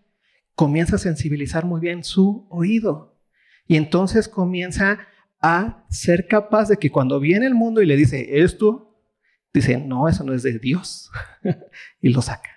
Comienza 0.56 0.96
a 0.96 1.00
sensibilizar 1.00 1.66
muy 1.66 1.82
bien 1.82 2.04
su 2.04 2.48
oído. 2.50 3.18
Y 3.68 3.78
entonces 3.78 4.28
comienza 4.28 5.00
a 5.42 5.86
ser 5.90 6.28
capaz 6.28 6.70
de 6.70 6.78
que 6.78 6.92
cuando 6.92 7.20
viene 7.20 7.46
el 7.46 7.56
mundo 7.56 7.82
y 7.82 7.86
le 7.86 7.96
dice 7.96 8.40
esto, 8.44 9.00
dice, 9.54 9.78
no, 9.78 10.08
eso 10.08 10.24
no 10.24 10.34
es 10.34 10.44
de 10.44 10.60
Dios. 10.60 11.12
y 12.02 12.10
lo 12.10 12.22
saca. 12.22 12.50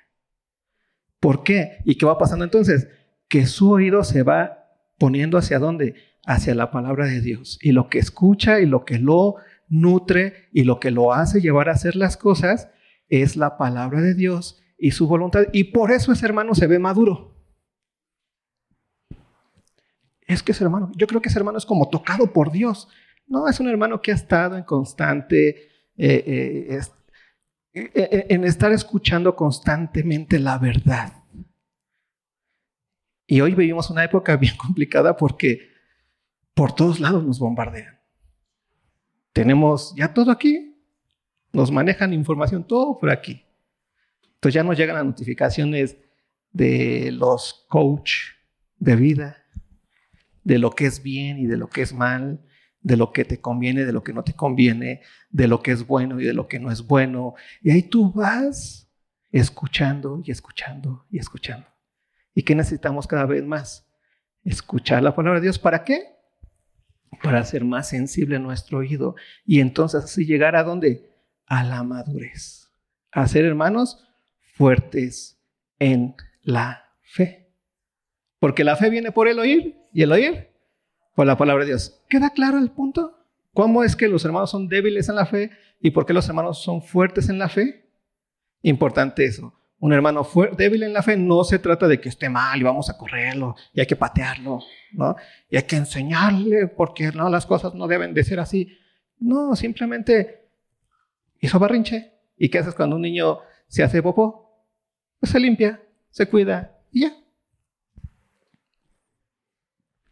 ¿Por 1.21 1.43
qué? 1.43 1.79
¿Y 1.85 1.97
qué 1.97 2.07
va 2.07 2.19
pasando 2.19 2.45
entonces? 2.45 2.89
Que 3.29 3.47
su 3.47 3.71
oído 3.71 4.05
se 4.05 4.23
va 4.23 4.66
poniendo 4.99 5.39
hacia 5.39 5.59
dónde? 5.59 5.95
Hacia 6.25 6.55
la 6.55 6.71
palabra 6.71 7.07
de 7.07 7.21
Dios. 7.21 7.59
Y 7.63 7.73
lo 7.73 7.89
que 7.89 7.99
escucha 7.99 8.61
y 8.61 8.67
lo 8.67 8.85
que 8.85 8.99
lo 8.99 9.37
nutre 9.69 10.49
y 10.53 10.65
lo 10.65 10.81
que 10.81 10.91
lo 10.91 11.13
hace 11.13 11.41
llevar 11.41 11.69
a 11.69 11.73
hacer 11.73 11.97
las 11.97 12.17
cosas 12.17 12.69
es 13.09 13.37
la 13.37 13.57
palabra 13.57 14.01
de 14.01 14.15
Dios 14.15 14.63
y 14.79 14.93
su 14.93 15.07
voluntad. 15.07 15.45
Y 15.53 15.65
por 15.65 15.93
eso 15.93 16.13
ese 16.13 16.27
hermano 16.27 16.55
se 16.55 16.67
ve 16.67 16.79
maduro. 16.79 17.35
Es 20.27 20.43
que 20.43 20.53
ese 20.53 20.65
hermano, 20.65 20.91
yo 20.97 21.07
creo 21.07 21.23
que 21.23 21.29
ese 21.29 21.39
hermano 21.39 21.59
es 21.59 21.67
como 21.67 21.89
tocado 21.89 22.33
por 22.33 22.51
Dios. 22.51 22.89
No, 23.29 23.49
es 23.49 23.61
un 23.61 23.69
hermano 23.69 24.01
que 24.03 24.11
ha 24.11 24.15
estado 24.15 24.57
en 24.57 24.65
constante, 24.65 25.69
eh, 25.97 26.69
eh, 26.75 26.81
eh, 27.75 28.27
en 28.29 28.45
estar 28.45 28.73
escuchando 28.73 29.37
constantemente 29.37 30.39
la 30.39 30.59
verdad. 30.59 31.13
Y 33.27 33.41
hoy 33.41 33.55
vivimos 33.55 33.91
una 33.91 34.05
época 34.05 34.37
bien 34.39 34.57
complicada 34.57 35.17
porque 35.17 35.71
por 36.55 36.75
todos 36.75 37.01
lados 37.01 37.25
nos 37.25 37.39
bombardean. 37.39 37.99
Tenemos 39.33 39.95
ya 39.97 40.15
todo 40.15 40.31
aquí. 40.31 40.75
Nos 41.53 41.71
manejan 41.71 42.13
información 42.13 42.67
todo 42.67 42.99
por 42.99 43.11
aquí. 43.11 43.45
Entonces 44.35 44.55
ya 44.55 44.63
nos 44.63 44.77
llegan 44.77 44.97
las 44.97 45.05
notificaciones 45.05 45.97
de 46.53 47.11
los 47.13 47.67
coach 47.69 48.13
de 48.79 48.97
vida, 48.97 49.45
de 50.45 50.59
lo 50.59 50.71
que 50.71 50.87
es 50.87 51.03
bien 51.03 51.39
y 51.39 51.47
de 51.47 51.57
lo 51.57 51.69
que 51.69 51.83
es 51.83 51.93
mal, 51.93 52.41
de 52.81 52.97
lo 52.97 53.13
que 53.13 53.25
te 53.25 53.41
conviene, 53.41 53.85
de 53.85 53.93
lo 53.93 54.03
que 54.03 54.13
no 54.13 54.23
te 54.23 54.35
conviene, 54.35 55.03
de 55.31 55.49
lo 55.49 55.63
que 55.63 55.73
es 55.73 55.87
bueno 55.87 56.21
y 56.21 56.25
de 56.25 56.33
lo 56.33 56.49
que 56.49 56.59
no 56.59 56.71
es 56.71 56.87
bueno. 56.87 57.35
Y 57.63 57.71
ahí 57.71 57.83
tú 57.83 58.13
vas 58.13 58.91
escuchando 59.33 60.23
y 60.25 60.31
escuchando 60.31 61.05
y 61.11 61.19
escuchando. 61.19 61.67
¿Y 62.37 62.43
qué 62.43 62.55
necesitamos 62.55 63.07
cada 63.07 63.25
vez 63.25 63.43
más? 63.45 63.89
Escuchar 64.45 65.03
la 65.03 65.17
palabra 65.17 65.41
de 65.41 65.47
Dios. 65.47 65.59
¿Para 65.59 65.83
qué? 65.83 66.15
para 67.23 67.39
hacer 67.39 67.65
más 67.65 67.89
sensible 67.89 68.39
nuestro 68.39 68.79
oído 68.79 69.17
y 69.47 69.61
entonces 69.61 70.05
así 70.05 70.27
llegar 70.27 70.55
a 70.55 70.63
dónde? 70.65 71.11
A 71.47 71.65
la 71.65 71.83
madurez. 71.83 72.71
A 73.11 73.27
ser 73.27 73.47
hermanos 73.47 74.07
fuertes 74.55 75.41
en 75.79 76.15
la 76.43 76.91
fe. 77.01 77.49
Porque 78.39 78.65
la 78.65 78.77
fe 78.77 78.91
viene 78.91 79.13
por 79.13 79.29
el 79.29 79.39
oír 79.39 79.77
y 79.95 80.03
el 80.03 80.13
oír 80.13 80.51
por 81.15 81.27
la 81.27 81.39
palabra 81.39 81.65
de 81.65 81.71
Dios. 81.71 82.03
¿Queda 82.11 82.31
claro 82.31 82.59
el 82.59 82.71
punto? 82.71 83.19
¿Cómo 83.55 83.83
es 83.83 83.97
que 83.97 84.09
los 84.09 84.25
hermanos 84.27 84.51
son 84.51 84.69
débiles 84.69 85.09
en 85.09 85.15
la 85.15 85.25
fe 85.25 85.51
y 85.81 85.93
por 85.93 86.05
qué 86.05 86.13
los 86.13 86.29
hermanos 86.29 86.63
son 86.63 86.83
fuertes 86.83 87.31
en 87.31 87.39
la 87.39 87.49
fe? 87.49 87.89
Importante 88.61 89.25
eso 89.25 89.55
un 89.79 89.93
hermano 89.93 90.27
débil 90.57 90.85
en 90.85 90.93
la 90.93 91.03
fe, 91.03 91.17
no 91.17 91.45
se 91.45 91.59
trata 91.59 91.87
de 91.87 92.01
que 92.01 92.09
esté 92.09 92.29
mal 92.29 92.59
y 92.59 92.65
vamos 92.65 92.89
a 92.89 92.97
correrlo 92.97 93.55
y 93.75 93.81
hay 93.81 93.87
que 93.87 93.97
patearlo, 93.97 94.61
¿no? 94.93 95.17
Y 95.51 95.57
hay 95.57 95.65
que 95.65 95.77
enseñarle 95.77 96.67
porque 96.69 97.13
no, 97.13 97.29
las 97.29 97.45
cosas 97.45 97.75
no 97.75 97.87
deben 97.87 98.15
de 98.15 98.25
ser 98.25 98.41
así. 98.41 98.77
No, 99.19 99.55
simplemente 99.55 100.49
hizo 101.41 101.59
barrinche. 101.59 102.13
¿Y 102.39 102.49
qué 102.49 102.59
haces 102.59 102.75
cuando 102.75 102.97
un 102.97 103.03
niño 103.03 103.39
se 103.69 103.83
hace 103.83 104.03
popó? 104.03 104.67
Pues 105.21 105.33
se 105.33 105.41
limpia, 105.41 105.83
se 106.11 106.27
cuida 106.27 106.79
y 106.91 107.03
ya. 107.03 107.17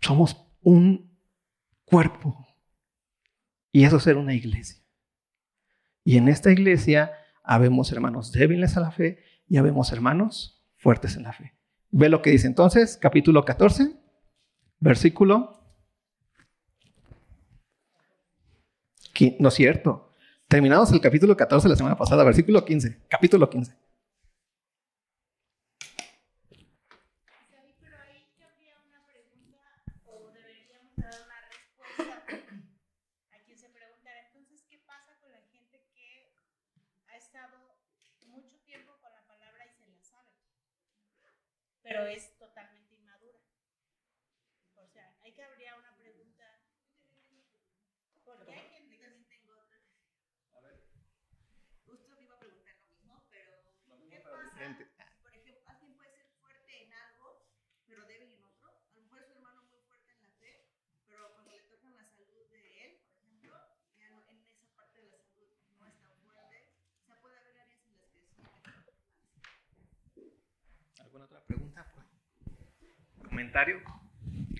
Somos 0.01 0.37
un 0.63 1.11
cuerpo. 1.85 2.47
Y 3.73 3.85
eso 3.85 3.97
es 3.97 4.03
ser 4.03 4.17
una 4.17 4.35
iglesia. 4.35 4.83
Y 6.05 6.19
en 6.19 6.29
esta 6.29 6.53
iglesia 6.53 7.13
habemos 7.43 7.91
hermanos 7.93 8.31
débiles 8.31 8.77
a 8.77 8.81
la 8.81 8.91
fe 8.91 9.19
ya 9.47 9.63
vemos 9.63 9.93
hermanos 9.93 10.65
fuertes 10.77 11.17
en 11.17 11.25
la 11.25 11.33
fe. 11.33 11.55
Ve 11.91 12.09
lo 12.09 12.23
que 12.23 12.31
dice 12.31 12.47
entonces, 12.47 12.97
capítulo 12.97 13.45
14, 13.45 13.95
versículo... 14.81 15.61
No 19.39 19.49
es 19.49 19.55
cierto. 19.55 20.11
Terminamos 20.49 20.91
el 20.91 21.01
capítulo 21.01 21.37
14 21.37 21.69
la 21.69 21.77
semana 21.77 21.97
pasada, 21.97 22.25
versículo 22.25 22.65
15. 22.65 23.05
Capítulo 23.09 23.49
15. 23.49 23.84
Pero 41.85 42.07
es 42.07 42.37
totalmente 42.39 42.95
inmadura. 42.95 43.39
O 44.77 44.89
sea, 44.89 45.15
hay 45.23 45.33
que 45.33 45.45
habría 45.45 45.77
una 45.77 45.95
pregunta. 45.97 46.61
Porque 48.25 48.53
hay 48.53 48.71
gente 48.71 48.97
que 48.97 49.05
también 49.05 49.29
tengo 49.29 49.53
otra. 49.53 49.79
A 50.55 50.61
ver. 50.61 50.81
Usted 51.87 52.09
me 52.09 52.23
iba 52.23 52.35
a 52.35 52.39
preguntar 52.39 52.75
lo 52.81 52.89
mismo, 52.89 53.27
pero 53.31 53.53
¿qué 54.09 54.21
pasa? 54.21 55.13
Por 55.21 55.31
ejemplo, 55.31 55.61
alguien 55.67 55.95
puede 55.95 56.11
ser 56.11 56.27
fuerte 56.41 56.85
en 56.85 56.93
algo, 56.95 57.47
pero 57.87 58.07
débil 58.07 58.33
en 58.33 58.45
otro. 58.45 58.71
A 58.71 58.95
lo 58.95 59.03
mejor 59.03 59.21
es 59.21 59.27
su 59.27 59.33
hermano 59.35 59.63
muy 59.65 59.79
fuerte 59.83 60.11
en 60.13 60.23
la 60.23 60.31
fe, 60.41 60.65
pero 61.07 61.33
cuando 61.35 61.53
le 61.53 61.65
tocan 61.65 61.95
la 61.97 62.07
salud 62.07 62.51
de 62.51 62.87
él, 62.87 63.01
por 63.13 63.21
ejemplo, 63.21 63.53
ya 63.99 64.09
en 64.31 64.43
esa 64.47 64.75
parte 64.75 65.03
de 65.03 65.11
la 65.11 65.19
salud 65.19 65.53
no 65.77 65.87
es 65.87 66.01
tan 66.01 66.17
fuerte. 66.23 66.73
O 67.03 67.05
sea, 67.05 67.21
puede 67.21 67.37
haber 67.37 67.59
áreas 67.59 67.85
en 67.85 67.95
las 67.95 68.09
que 68.09 68.21
sí. 68.25 68.43
¿Alguna 70.99 71.27
otra 71.27 71.45
pregunta? 71.45 71.65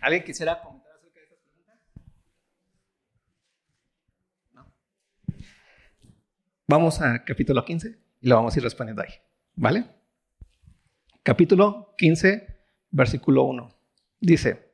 ¿Alguien 0.01 0.25
quisiera 0.25 0.61
comentar 0.61 0.93
acerca 0.93 1.21
de 1.21 1.25
estas 1.25 1.39
preguntas? 1.39 1.79
No. 4.53 4.67
Vamos 6.67 7.01
a 7.01 7.25
capítulo 7.25 7.65
15 7.65 7.99
y 8.21 8.29
lo 8.29 8.37
vamos 8.37 8.55
a 8.55 8.59
ir 8.59 8.65
respondiendo 8.65 9.03
ahí. 9.03 9.15
¿Vale? 9.57 9.87
Capítulo 11.23 11.95
15, 11.97 12.47
versículo 12.91 13.45
1. 13.45 13.69
Dice, 14.21 14.73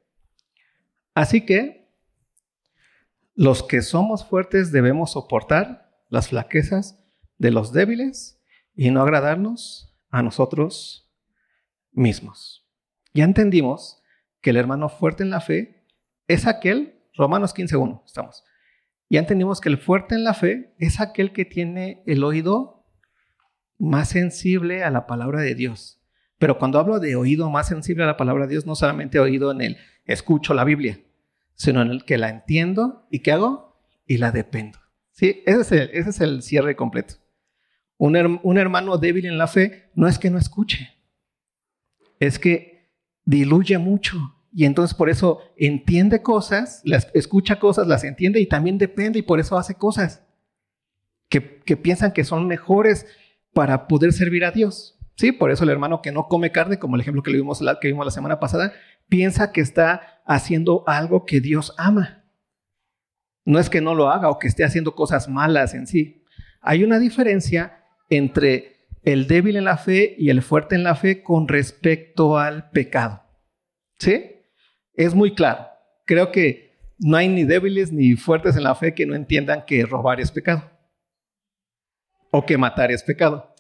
así 1.14 1.44
que 1.44 1.80
Los 3.34 3.62
que 3.62 3.80
somos 3.80 4.26
fuertes 4.26 4.70
debemos 4.70 5.12
soportar 5.12 6.04
las 6.08 6.28
flaquezas 6.28 7.02
de 7.38 7.50
los 7.50 7.72
débiles 7.72 8.42
y 8.74 8.90
no 8.90 9.00
agradarnos 9.00 9.96
a 10.10 10.22
nosotros 10.22 11.10
mismos. 11.92 12.68
Ya 13.14 13.24
entendimos 13.24 13.99
que 14.40 14.50
el 14.50 14.56
hermano 14.56 14.88
fuerte 14.88 15.22
en 15.22 15.30
la 15.30 15.40
fe 15.40 15.84
es 16.28 16.46
aquel, 16.46 17.00
Romanos 17.14 17.54
15.1, 17.54 18.02
estamos. 18.06 18.44
Ya 19.08 19.18
entendimos 19.18 19.60
que 19.60 19.68
el 19.68 19.78
fuerte 19.78 20.14
en 20.14 20.24
la 20.24 20.34
fe 20.34 20.74
es 20.78 21.00
aquel 21.00 21.32
que 21.32 21.44
tiene 21.44 22.02
el 22.06 22.22
oído 22.22 22.86
más 23.78 24.10
sensible 24.10 24.84
a 24.84 24.90
la 24.90 25.06
palabra 25.06 25.40
de 25.40 25.54
Dios. 25.54 26.00
Pero 26.38 26.58
cuando 26.58 26.78
hablo 26.78 27.00
de 27.00 27.16
oído 27.16 27.50
más 27.50 27.68
sensible 27.68 28.04
a 28.04 28.06
la 28.06 28.16
palabra 28.16 28.46
de 28.46 28.52
Dios, 28.52 28.66
no 28.66 28.74
solamente 28.74 29.18
oído 29.18 29.50
en 29.50 29.60
el 29.60 29.78
escucho 30.04 30.54
la 30.54 30.64
Biblia, 30.64 31.00
sino 31.54 31.82
en 31.82 31.90
el 31.90 32.04
que 32.04 32.18
la 32.18 32.30
entiendo 32.30 33.06
y 33.10 33.20
¿qué 33.20 33.32
hago? 33.32 33.82
Y 34.06 34.18
la 34.18 34.30
dependo. 34.30 34.78
¿Sí? 35.10 35.42
Ese 35.44 35.60
es 35.60 35.72
el, 35.72 35.90
ese 35.92 36.10
es 36.10 36.20
el 36.20 36.42
cierre 36.42 36.76
completo. 36.76 37.14
Un, 37.98 38.40
un 38.42 38.58
hermano 38.58 38.96
débil 38.96 39.26
en 39.26 39.36
la 39.36 39.48
fe 39.48 39.90
no 39.94 40.08
es 40.08 40.18
que 40.18 40.30
no 40.30 40.38
escuche, 40.38 40.96
es 42.18 42.38
que 42.38 42.69
diluye 43.30 43.78
mucho. 43.78 44.36
Y 44.52 44.64
entonces 44.64 44.96
por 44.96 45.08
eso 45.08 45.40
entiende 45.56 46.22
cosas, 46.22 46.82
escucha 47.14 47.60
cosas, 47.60 47.86
las 47.86 48.02
entiende 48.02 48.40
y 48.40 48.46
también 48.46 48.78
depende 48.78 49.20
y 49.20 49.22
por 49.22 49.38
eso 49.38 49.56
hace 49.56 49.76
cosas 49.76 50.24
que, 51.28 51.60
que 51.60 51.76
piensan 51.76 52.12
que 52.12 52.24
son 52.24 52.48
mejores 52.48 53.06
para 53.54 53.86
poder 53.86 54.12
servir 54.12 54.44
a 54.44 54.50
Dios. 54.50 54.98
Sí, 55.14 55.30
por 55.30 55.52
eso 55.52 55.62
el 55.62 55.70
hermano 55.70 56.02
que 56.02 56.10
no 56.10 56.26
come 56.26 56.50
carne, 56.50 56.78
como 56.78 56.96
el 56.96 57.02
ejemplo 57.02 57.22
que 57.22 57.30
vimos 57.30 57.60
la, 57.60 57.78
que 57.78 57.88
vimos 57.88 58.04
la 58.04 58.10
semana 58.10 58.40
pasada, 58.40 58.72
piensa 59.08 59.52
que 59.52 59.60
está 59.60 60.22
haciendo 60.26 60.82
algo 60.88 61.24
que 61.24 61.40
Dios 61.40 61.74
ama. 61.78 62.24
No 63.44 63.58
es 63.60 63.70
que 63.70 63.80
no 63.80 63.94
lo 63.94 64.10
haga 64.10 64.30
o 64.30 64.38
que 64.38 64.48
esté 64.48 64.64
haciendo 64.64 64.94
cosas 64.94 65.28
malas 65.28 65.74
en 65.74 65.86
sí. 65.86 66.24
Hay 66.60 66.82
una 66.82 66.98
diferencia 66.98 67.84
entre 68.08 68.79
el 69.02 69.26
débil 69.26 69.56
en 69.56 69.64
la 69.64 69.76
fe 69.76 70.14
y 70.18 70.30
el 70.30 70.42
fuerte 70.42 70.74
en 70.74 70.84
la 70.84 70.94
fe 70.94 71.22
con 71.22 71.48
respecto 71.48 72.38
al 72.38 72.70
pecado. 72.70 73.22
¿Sí? 73.98 74.42
Es 74.94 75.14
muy 75.14 75.34
claro. 75.34 75.66
Creo 76.06 76.32
que 76.32 76.78
no 76.98 77.16
hay 77.16 77.28
ni 77.28 77.44
débiles 77.44 77.92
ni 77.92 78.14
fuertes 78.14 78.56
en 78.56 78.64
la 78.64 78.74
fe 78.74 78.94
que 78.94 79.06
no 79.06 79.14
entiendan 79.14 79.64
que 79.66 79.86
robar 79.86 80.20
es 80.20 80.30
pecado 80.30 80.70
o 82.30 82.44
que 82.44 82.58
matar 82.58 82.90
es 82.92 83.02
pecado. 83.02 83.54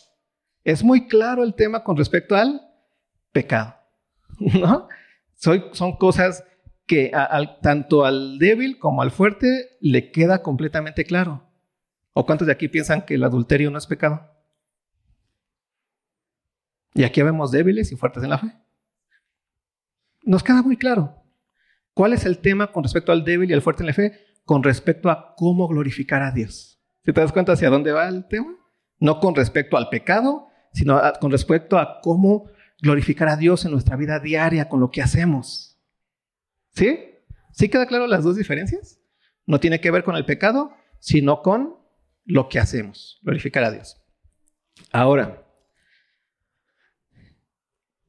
Es 0.62 0.84
muy 0.84 1.08
claro 1.08 1.42
el 1.42 1.54
tema 1.54 1.82
con 1.82 1.96
respecto 1.96 2.36
al 2.36 2.60
pecado. 3.32 3.74
¿no? 4.38 4.88
son 5.34 5.96
cosas 5.96 6.44
que 6.86 7.12
tanto 7.62 8.04
al 8.04 8.38
débil 8.38 8.78
como 8.78 9.00
al 9.02 9.10
fuerte 9.10 9.78
le 9.80 10.10
queda 10.10 10.42
completamente 10.42 11.04
claro. 11.04 11.48
¿O 12.12 12.26
cuántos 12.26 12.46
de 12.46 12.52
aquí 12.52 12.68
piensan 12.68 13.02
que 13.02 13.14
el 13.14 13.24
adulterio 13.24 13.70
no 13.70 13.78
es 13.78 13.86
pecado? 13.86 14.28
Y 16.94 17.04
aquí 17.04 17.22
vemos 17.22 17.50
débiles 17.50 17.92
y 17.92 17.96
fuertes 17.96 18.22
en 18.22 18.30
la 18.30 18.38
fe. 18.38 18.52
Nos 20.22 20.42
queda 20.42 20.62
muy 20.62 20.76
claro. 20.76 21.22
¿Cuál 21.94 22.12
es 22.12 22.24
el 22.24 22.38
tema 22.38 22.72
con 22.72 22.82
respecto 22.82 23.12
al 23.12 23.24
débil 23.24 23.50
y 23.50 23.54
al 23.54 23.62
fuerte 23.62 23.82
en 23.82 23.88
la 23.88 23.92
fe? 23.94 24.18
Con 24.44 24.62
respecto 24.62 25.10
a 25.10 25.34
cómo 25.36 25.68
glorificar 25.68 26.22
a 26.22 26.32
Dios. 26.32 26.80
¿Si 27.04 27.12
te 27.12 27.20
das 27.20 27.32
cuenta 27.32 27.52
hacia 27.52 27.70
dónde 27.70 27.92
va 27.92 28.08
el 28.08 28.26
tema? 28.28 28.54
No 28.98 29.20
con 29.20 29.34
respecto 29.34 29.76
al 29.76 29.88
pecado, 29.88 30.48
sino 30.72 31.00
con 31.20 31.30
respecto 31.30 31.78
a 31.78 32.00
cómo 32.02 32.50
glorificar 32.80 33.28
a 33.28 33.36
Dios 33.36 33.64
en 33.64 33.72
nuestra 33.72 33.96
vida 33.96 34.18
diaria 34.18 34.68
con 34.68 34.80
lo 34.80 34.90
que 34.90 35.02
hacemos. 35.02 35.80
¿Sí? 36.70 36.98
¿Sí 37.52 37.68
queda 37.68 37.86
claro 37.86 38.06
las 38.06 38.24
dos 38.24 38.36
diferencias? 38.36 39.00
No 39.46 39.60
tiene 39.60 39.80
que 39.80 39.90
ver 39.90 40.04
con 40.04 40.16
el 40.16 40.24
pecado, 40.24 40.72
sino 41.00 41.42
con 41.42 41.76
lo 42.24 42.48
que 42.48 42.58
hacemos, 42.58 43.18
glorificar 43.22 43.64
a 43.64 43.70
Dios. 43.70 44.00
Ahora, 44.92 45.44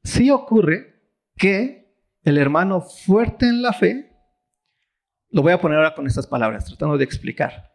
sí 0.03 0.31
ocurre 0.31 1.01
que 1.37 1.95
el 2.23 2.37
hermano 2.37 2.81
fuerte 2.81 3.47
en 3.47 3.61
la 3.61 3.73
fe, 3.73 4.15
lo 5.29 5.41
voy 5.41 5.53
a 5.53 5.59
poner 5.59 5.77
ahora 5.77 5.95
con 5.95 6.07
estas 6.07 6.27
palabras, 6.27 6.65
tratando 6.65 6.97
de 6.97 7.03
explicar. 7.03 7.71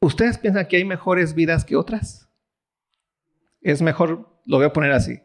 ¿Ustedes 0.00 0.38
piensan 0.38 0.66
que 0.66 0.76
hay 0.76 0.84
mejores 0.84 1.34
vidas 1.34 1.64
que 1.64 1.76
otras? 1.76 2.30
Es 3.60 3.82
mejor 3.82 4.38
lo 4.48 4.56
voy 4.56 4.66
a 4.66 4.72
poner 4.72 4.92
así. 4.92 5.20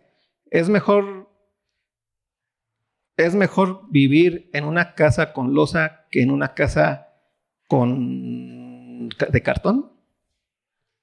Es 0.52 0.70
mejor, 0.70 1.30
es 3.16 3.34
mejor 3.34 3.90
vivir 3.90 4.50
en 4.54 4.66
una 4.66 4.94
casa 4.96 5.32
con 5.34 5.54
losa 5.54 6.06
que 6.12 6.22
en 6.22 6.30
una 6.30 6.54
casa 6.54 7.08
con, 7.68 9.10
de 9.10 9.42
cartón. 9.42 9.94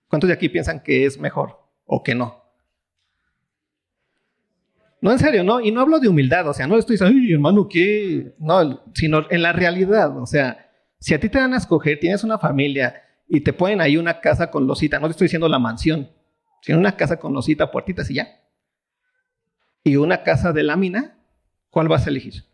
¿Cuántos 0.08 0.28
de 0.28 0.34
aquí 0.34 0.50
piensan 0.50 0.82
que 0.82 1.06
es 1.06 1.18
mejor 1.18 1.58
o 1.84 2.02
que 2.02 2.14
no? 2.14 2.39
No, 5.00 5.12
en 5.12 5.18
serio, 5.18 5.42
no. 5.42 5.60
Y 5.60 5.70
no 5.70 5.80
hablo 5.80 5.98
de 5.98 6.08
humildad, 6.08 6.48
o 6.48 6.52
sea, 6.52 6.66
no 6.66 6.76
estoy 6.76 6.94
diciendo, 6.94 7.18
ay, 7.18 7.32
hermano, 7.32 7.68
¿qué? 7.68 8.34
No, 8.38 8.82
sino 8.94 9.26
en 9.30 9.42
la 9.42 9.52
realidad, 9.52 10.16
o 10.18 10.26
sea, 10.26 10.70
si 10.98 11.14
a 11.14 11.20
ti 11.20 11.28
te 11.28 11.38
dan 11.38 11.54
a 11.54 11.56
escoger, 11.56 11.98
tienes 11.98 12.22
una 12.22 12.38
familia 12.38 13.02
y 13.26 13.40
te 13.40 13.52
ponen 13.52 13.80
ahí 13.80 13.96
una 13.96 14.20
casa 14.20 14.50
con 14.50 14.66
losita, 14.66 14.98
no 14.98 15.06
te 15.06 15.12
estoy 15.12 15.26
diciendo 15.26 15.48
la 15.48 15.58
mansión, 15.58 16.10
si 16.60 16.72
una 16.72 16.96
casa 16.96 17.18
con 17.18 17.32
losita, 17.32 17.70
puertitas 17.70 18.10
y 18.10 18.14
ya. 18.14 18.40
Y 19.82 19.96
una 19.96 20.22
casa 20.22 20.52
de 20.52 20.62
lámina, 20.62 21.16
¿cuál 21.70 21.88
vas 21.88 22.06
a 22.06 22.10
elegir? 22.10 22.44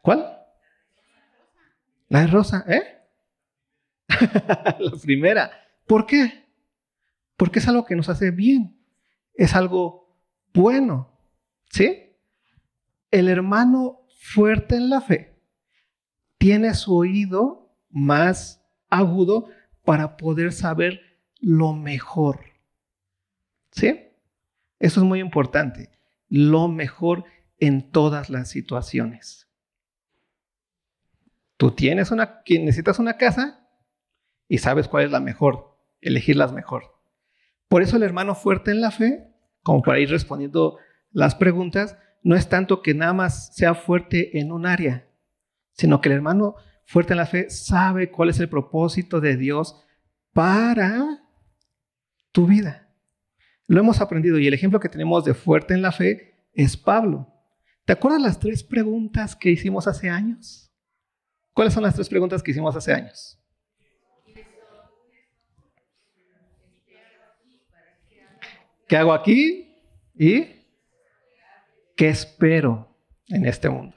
¿Cuál? 0.00 0.38
La 2.08 2.20
de 2.20 2.26
rosa, 2.28 2.64
¿eh? 2.68 3.00
la 4.78 4.92
primera. 5.02 5.50
¿Por 5.86 6.06
qué? 6.06 6.44
Porque 7.36 7.58
es 7.58 7.66
algo 7.66 7.84
que 7.84 7.96
nos 7.96 8.08
hace 8.08 8.30
bien. 8.30 8.78
Es 9.34 9.56
algo 9.56 10.03
bueno. 10.54 11.10
¿Sí? 11.70 12.16
El 13.10 13.28
hermano 13.28 14.06
fuerte 14.20 14.76
en 14.76 14.88
la 14.88 15.00
fe 15.00 15.34
tiene 16.38 16.74
su 16.74 16.94
oído 16.96 17.76
más 17.90 18.64
agudo 18.88 19.48
para 19.84 20.16
poder 20.16 20.52
saber 20.52 21.00
lo 21.40 21.72
mejor. 21.72 22.40
¿Sí? 23.72 24.08
Eso 24.78 25.00
es 25.00 25.06
muy 25.06 25.20
importante. 25.20 25.90
Lo 26.28 26.68
mejor 26.68 27.24
en 27.58 27.90
todas 27.90 28.30
las 28.30 28.48
situaciones. 28.48 29.48
Tú 31.56 31.70
tienes 31.70 32.10
una, 32.10 32.42
necesitas 32.48 32.98
una 32.98 33.16
casa 33.16 33.68
y 34.48 34.58
sabes 34.58 34.88
cuál 34.88 35.04
es 35.04 35.10
la 35.10 35.20
mejor, 35.20 35.78
elegirlas 36.00 36.52
mejor. 36.52 37.00
Por 37.68 37.82
eso 37.82 37.96
el 37.96 38.02
hermano 38.02 38.34
fuerte 38.34 38.70
en 38.70 38.80
la 38.80 38.90
fe, 38.90 39.33
como 39.64 39.82
para 39.82 39.98
ir 39.98 40.10
respondiendo 40.10 40.78
las 41.10 41.34
preguntas, 41.34 41.96
no 42.22 42.36
es 42.36 42.48
tanto 42.48 42.82
que 42.82 42.94
nada 42.94 43.12
más 43.12 43.56
sea 43.56 43.74
fuerte 43.74 44.38
en 44.38 44.52
un 44.52 44.66
área, 44.66 45.08
sino 45.72 46.00
que 46.00 46.10
el 46.10 46.14
hermano 46.14 46.54
fuerte 46.84 47.14
en 47.14 47.16
la 47.16 47.26
fe 47.26 47.50
sabe 47.50 48.10
cuál 48.10 48.28
es 48.28 48.38
el 48.38 48.48
propósito 48.48 49.20
de 49.20 49.36
Dios 49.36 49.82
para 50.32 51.24
tu 52.30 52.46
vida. 52.46 52.88
Lo 53.66 53.80
hemos 53.80 54.00
aprendido 54.00 54.38
y 54.38 54.46
el 54.46 54.54
ejemplo 54.54 54.78
que 54.78 54.88
tenemos 54.88 55.24
de 55.24 55.34
fuerte 55.34 55.74
en 55.74 55.82
la 55.82 55.92
fe 55.92 56.46
es 56.52 56.76
Pablo. 56.76 57.32
¿Te 57.84 57.94
acuerdas 57.94 58.20
las 58.20 58.38
tres 58.38 58.62
preguntas 58.62 59.34
que 59.34 59.50
hicimos 59.50 59.86
hace 59.86 60.10
años? 60.10 60.70
¿Cuáles 61.52 61.72
son 61.72 61.82
las 61.82 61.94
tres 61.94 62.08
preguntas 62.08 62.42
que 62.42 62.50
hicimos 62.50 62.76
hace 62.76 62.92
años? 62.92 63.38
¿Qué 68.88 68.96
hago 68.96 69.12
aquí? 69.12 69.74
¿Y 70.14 70.46
qué 71.96 72.08
espero 72.08 72.96
en 73.28 73.46
este 73.46 73.68
mundo? 73.68 73.96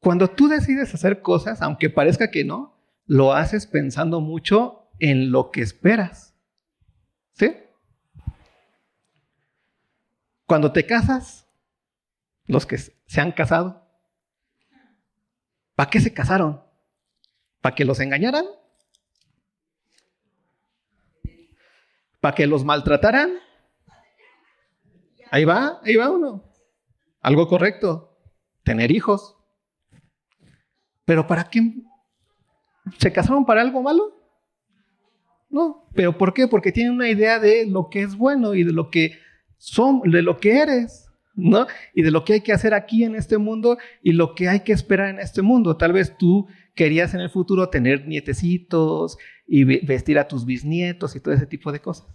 Cuando 0.00 0.28
tú 0.28 0.48
decides 0.48 0.94
hacer 0.94 1.22
cosas, 1.22 1.60
aunque 1.62 1.90
parezca 1.90 2.30
que 2.30 2.44
no, 2.44 2.78
lo 3.06 3.34
haces 3.34 3.66
pensando 3.66 4.20
mucho 4.20 4.88
en 4.98 5.30
lo 5.30 5.50
que 5.50 5.62
esperas. 5.62 6.34
¿Sí? 7.32 7.56
Cuando 10.46 10.72
te 10.72 10.86
casas, 10.86 11.46
los 12.46 12.66
que 12.66 12.78
se 12.78 13.20
han 13.20 13.32
casado, 13.32 13.86
¿para 15.74 15.90
qué 15.90 16.00
se 16.00 16.12
casaron? 16.12 16.62
¿Para 17.60 17.74
que 17.74 17.84
los 17.84 18.00
engañaran? 18.00 18.44
¿Para 22.20 22.34
que 22.34 22.46
los 22.46 22.64
maltrataran? 22.64 23.30
Ahí 25.30 25.44
va, 25.44 25.80
ahí 25.84 25.96
va 25.96 26.10
uno. 26.10 26.44
Algo 27.20 27.48
correcto, 27.48 28.16
tener 28.62 28.90
hijos. 28.90 29.36
Pero 31.04 31.26
¿para 31.26 31.44
qué? 31.44 31.60
¿Se 32.98 33.12
casaron 33.12 33.44
para 33.44 33.60
algo 33.60 33.82
malo? 33.82 34.16
No, 35.48 35.88
pero 35.94 36.16
¿por 36.16 36.32
qué? 36.32 36.46
Porque 36.46 36.72
tienen 36.72 36.94
una 36.94 37.08
idea 37.08 37.38
de 37.38 37.66
lo 37.66 37.88
que 37.90 38.02
es 38.02 38.16
bueno 38.16 38.54
y 38.54 38.64
de 38.64 38.72
lo 38.72 38.90
que 38.90 39.18
son, 39.58 40.02
de 40.02 40.22
lo 40.22 40.38
que 40.38 40.58
eres. 40.58 41.10
¿no? 41.34 41.66
Y 41.94 42.02
de 42.02 42.10
lo 42.10 42.24
que 42.24 42.34
hay 42.34 42.40
que 42.40 42.52
hacer 42.52 42.74
aquí 42.74 43.04
en 43.04 43.14
este 43.14 43.38
mundo 43.38 43.78
y 44.02 44.12
lo 44.12 44.34
que 44.34 44.48
hay 44.48 44.60
que 44.60 44.72
esperar 44.72 45.08
en 45.08 45.20
este 45.20 45.42
mundo. 45.42 45.76
Tal 45.76 45.92
vez 45.92 46.16
tú 46.18 46.46
querías 46.80 47.12
en 47.12 47.20
el 47.20 47.28
futuro 47.28 47.68
tener 47.68 48.08
nietecitos 48.08 49.18
y 49.46 49.64
vestir 49.64 50.18
a 50.18 50.28
tus 50.28 50.46
bisnietos 50.46 51.14
y 51.14 51.20
todo 51.20 51.34
ese 51.34 51.44
tipo 51.44 51.72
de 51.72 51.80
cosas. 51.80 52.08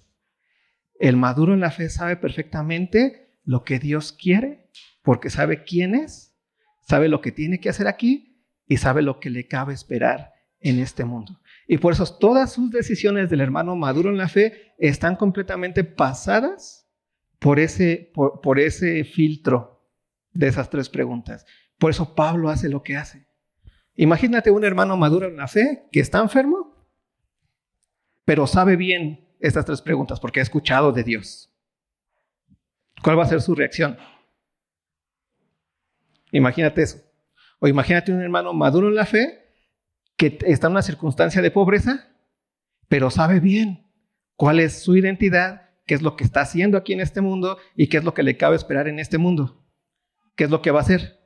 El 1.00 1.18
maduro 1.18 1.54
en 1.54 1.60
la 1.60 1.70
fe 1.70 1.88
sabe 1.88 2.18
perfectamente 2.18 3.38
lo 3.44 3.64
que 3.64 3.78
Dios 3.78 4.12
quiere, 4.12 4.72
porque 5.04 5.30
sabe 5.30 5.66
quién 5.66 5.94
es, 5.94 6.36
sabe 6.82 7.10
lo 7.10 7.22
que 7.22 7.32
tiene 7.32 7.60
que 7.60 7.70
hacer 7.70 7.88
aquí 7.88 8.44
y 8.66 8.78
sabe 8.78 9.04
lo 9.04 9.20
que 9.20 9.30
le 9.30 9.48
cabe 9.48 9.72
esperar 9.76 10.32
en 10.60 10.80
este 10.80 11.06
mundo. 11.06 11.40
Y 11.68 11.78
por 11.78 11.94
eso 11.94 12.18
todas 12.18 12.52
sus 12.52 12.72
decisiones 12.72 13.30
del 13.30 13.42
hermano 13.42 13.76
maduro 13.76 14.10
en 14.10 14.18
la 14.18 14.30
fe 14.30 14.74
están 14.80 15.16
completamente 15.16 15.84
pasadas 15.84 16.90
por 17.38 17.60
ese, 17.60 18.12
por, 18.16 18.60
ese 18.60 19.04
filtro 19.04 19.88
de 20.34 20.48
esas 20.48 20.72
tres 20.72 20.90
preguntas. 20.90 21.46
Por 21.78 21.92
eso 21.92 22.16
Pablo 22.16 22.50
hace 22.50 22.68
lo 22.68 22.82
que 22.82 22.98
hace. 22.98 23.28
Imagínate 23.96 24.52
un 24.52 24.66
hermano 24.66 24.98
maduro 24.98 25.28
en 25.28 25.38
la 25.38 25.48
fe 25.48 25.88
que 25.92 26.02
está 26.02 26.20
enfermo, 26.20 26.76
pero 28.26 28.48
sabe 28.48 28.76
bien 28.76 29.36
estas 29.40 29.66
tres 29.66 29.82
preguntas 29.82 30.20
porque 30.20 30.40
ha 30.40 30.44
escuchado 30.44 30.92
de 30.92 31.04
Dios. 31.04 31.52
¿Cuál 33.02 33.18
va 33.18 33.24
a 33.24 33.28
ser 33.28 33.42
su 33.42 33.56
reacción? 33.56 33.98
Imagínate 36.32 36.82
eso. 36.82 37.00
O 37.60 37.68
imagínate 37.68 38.12
un 38.12 38.22
hermano 38.22 38.54
maduro 38.54 38.90
en 38.90 38.96
la 38.96 39.06
fe 39.06 39.46
que 40.18 40.38
está 40.46 40.68
en 40.68 40.72
una 40.72 40.82
circunstancia 40.82 41.42
de 41.42 41.52
pobreza, 41.52 42.10
pero 42.88 43.10
sabe 43.10 43.40
bien 43.40 43.88
cuál 44.36 44.60
es 44.60 44.82
su 44.82 44.96
identidad, 44.98 45.70
qué 45.86 45.94
es 45.94 46.02
lo 46.02 46.16
que 46.16 46.24
está 46.24 46.42
haciendo 46.42 46.78
aquí 46.78 46.94
en 46.94 47.02
este 47.02 47.22
mundo 47.22 47.58
y 47.76 47.88
qué 47.88 47.98
es 47.98 48.04
lo 48.04 48.14
que 48.14 48.24
le 48.24 48.38
cabe 48.38 48.56
esperar 48.56 48.88
en 48.88 49.00
este 49.00 49.18
mundo. 49.18 49.64
¿Qué 50.36 50.46
es 50.46 50.50
lo 50.50 50.62
que 50.62 50.72
va 50.72 50.80
a 50.80 50.84
hacer? 50.84 51.20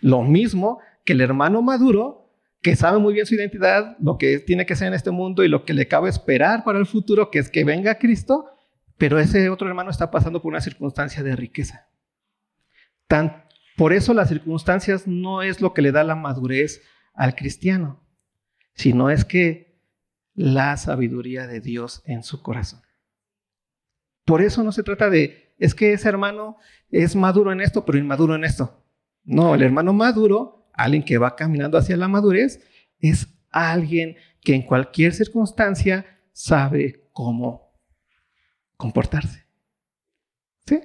Lo 0.00 0.22
mismo 0.22 0.80
que 1.08 1.14
el 1.14 1.22
hermano 1.22 1.62
maduro, 1.62 2.34
que 2.60 2.76
sabe 2.76 2.98
muy 2.98 3.14
bien 3.14 3.24
su 3.24 3.34
identidad, 3.34 3.96
lo 3.98 4.18
que 4.18 4.40
tiene 4.40 4.66
que 4.66 4.76
ser 4.76 4.88
en 4.88 4.92
este 4.92 5.10
mundo 5.10 5.42
y 5.42 5.48
lo 5.48 5.64
que 5.64 5.72
le 5.72 5.88
cabe 5.88 6.10
esperar 6.10 6.64
para 6.64 6.78
el 6.78 6.84
futuro, 6.84 7.30
que 7.30 7.38
es 7.38 7.48
que 7.48 7.64
venga 7.64 7.96
Cristo, 7.96 8.44
pero 8.98 9.18
ese 9.18 9.48
otro 9.48 9.66
hermano 9.66 9.90
está 9.90 10.10
pasando 10.10 10.42
por 10.42 10.50
una 10.50 10.60
circunstancia 10.60 11.22
de 11.22 11.34
riqueza. 11.34 11.88
Tan, 13.06 13.46
por 13.78 13.94
eso 13.94 14.12
las 14.12 14.28
circunstancias 14.28 15.06
no 15.06 15.40
es 15.40 15.62
lo 15.62 15.72
que 15.72 15.80
le 15.80 15.92
da 15.92 16.04
la 16.04 16.14
madurez 16.14 16.82
al 17.14 17.34
cristiano, 17.34 18.06
sino 18.74 19.08
es 19.08 19.24
que 19.24 19.80
la 20.34 20.76
sabiduría 20.76 21.46
de 21.46 21.60
Dios 21.60 22.02
en 22.04 22.22
su 22.22 22.42
corazón. 22.42 22.82
Por 24.26 24.42
eso 24.42 24.62
no 24.62 24.72
se 24.72 24.82
trata 24.82 25.08
de, 25.08 25.54
es 25.58 25.74
que 25.74 25.94
ese 25.94 26.06
hermano 26.10 26.58
es 26.90 27.16
maduro 27.16 27.50
en 27.50 27.62
esto, 27.62 27.86
pero 27.86 27.96
inmaduro 27.96 28.34
en 28.34 28.44
esto. 28.44 28.84
No, 29.24 29.54
el 29.54 29.62
hermano 29.62 29.94
maduro, 29.94 30.57
alguien 30.78 31.04
que 31.04 31.18
va 31.18 31.36
caminando 31.36 31.76
hacia 31.76 31.96
la 31.96 32.08
madurez, 32.08 32.60
es 32.98 33.28
alguien 33.50 34.16
que 34.40 34.54
en 34.54 34.62
cualquier 34.62 35.12
circunstancia 35.12 36.06
sabe 36.32 37.08
cómo 37.12 37.72
comportarse. 38.76 39.44
¿Sí? 40.66 40.80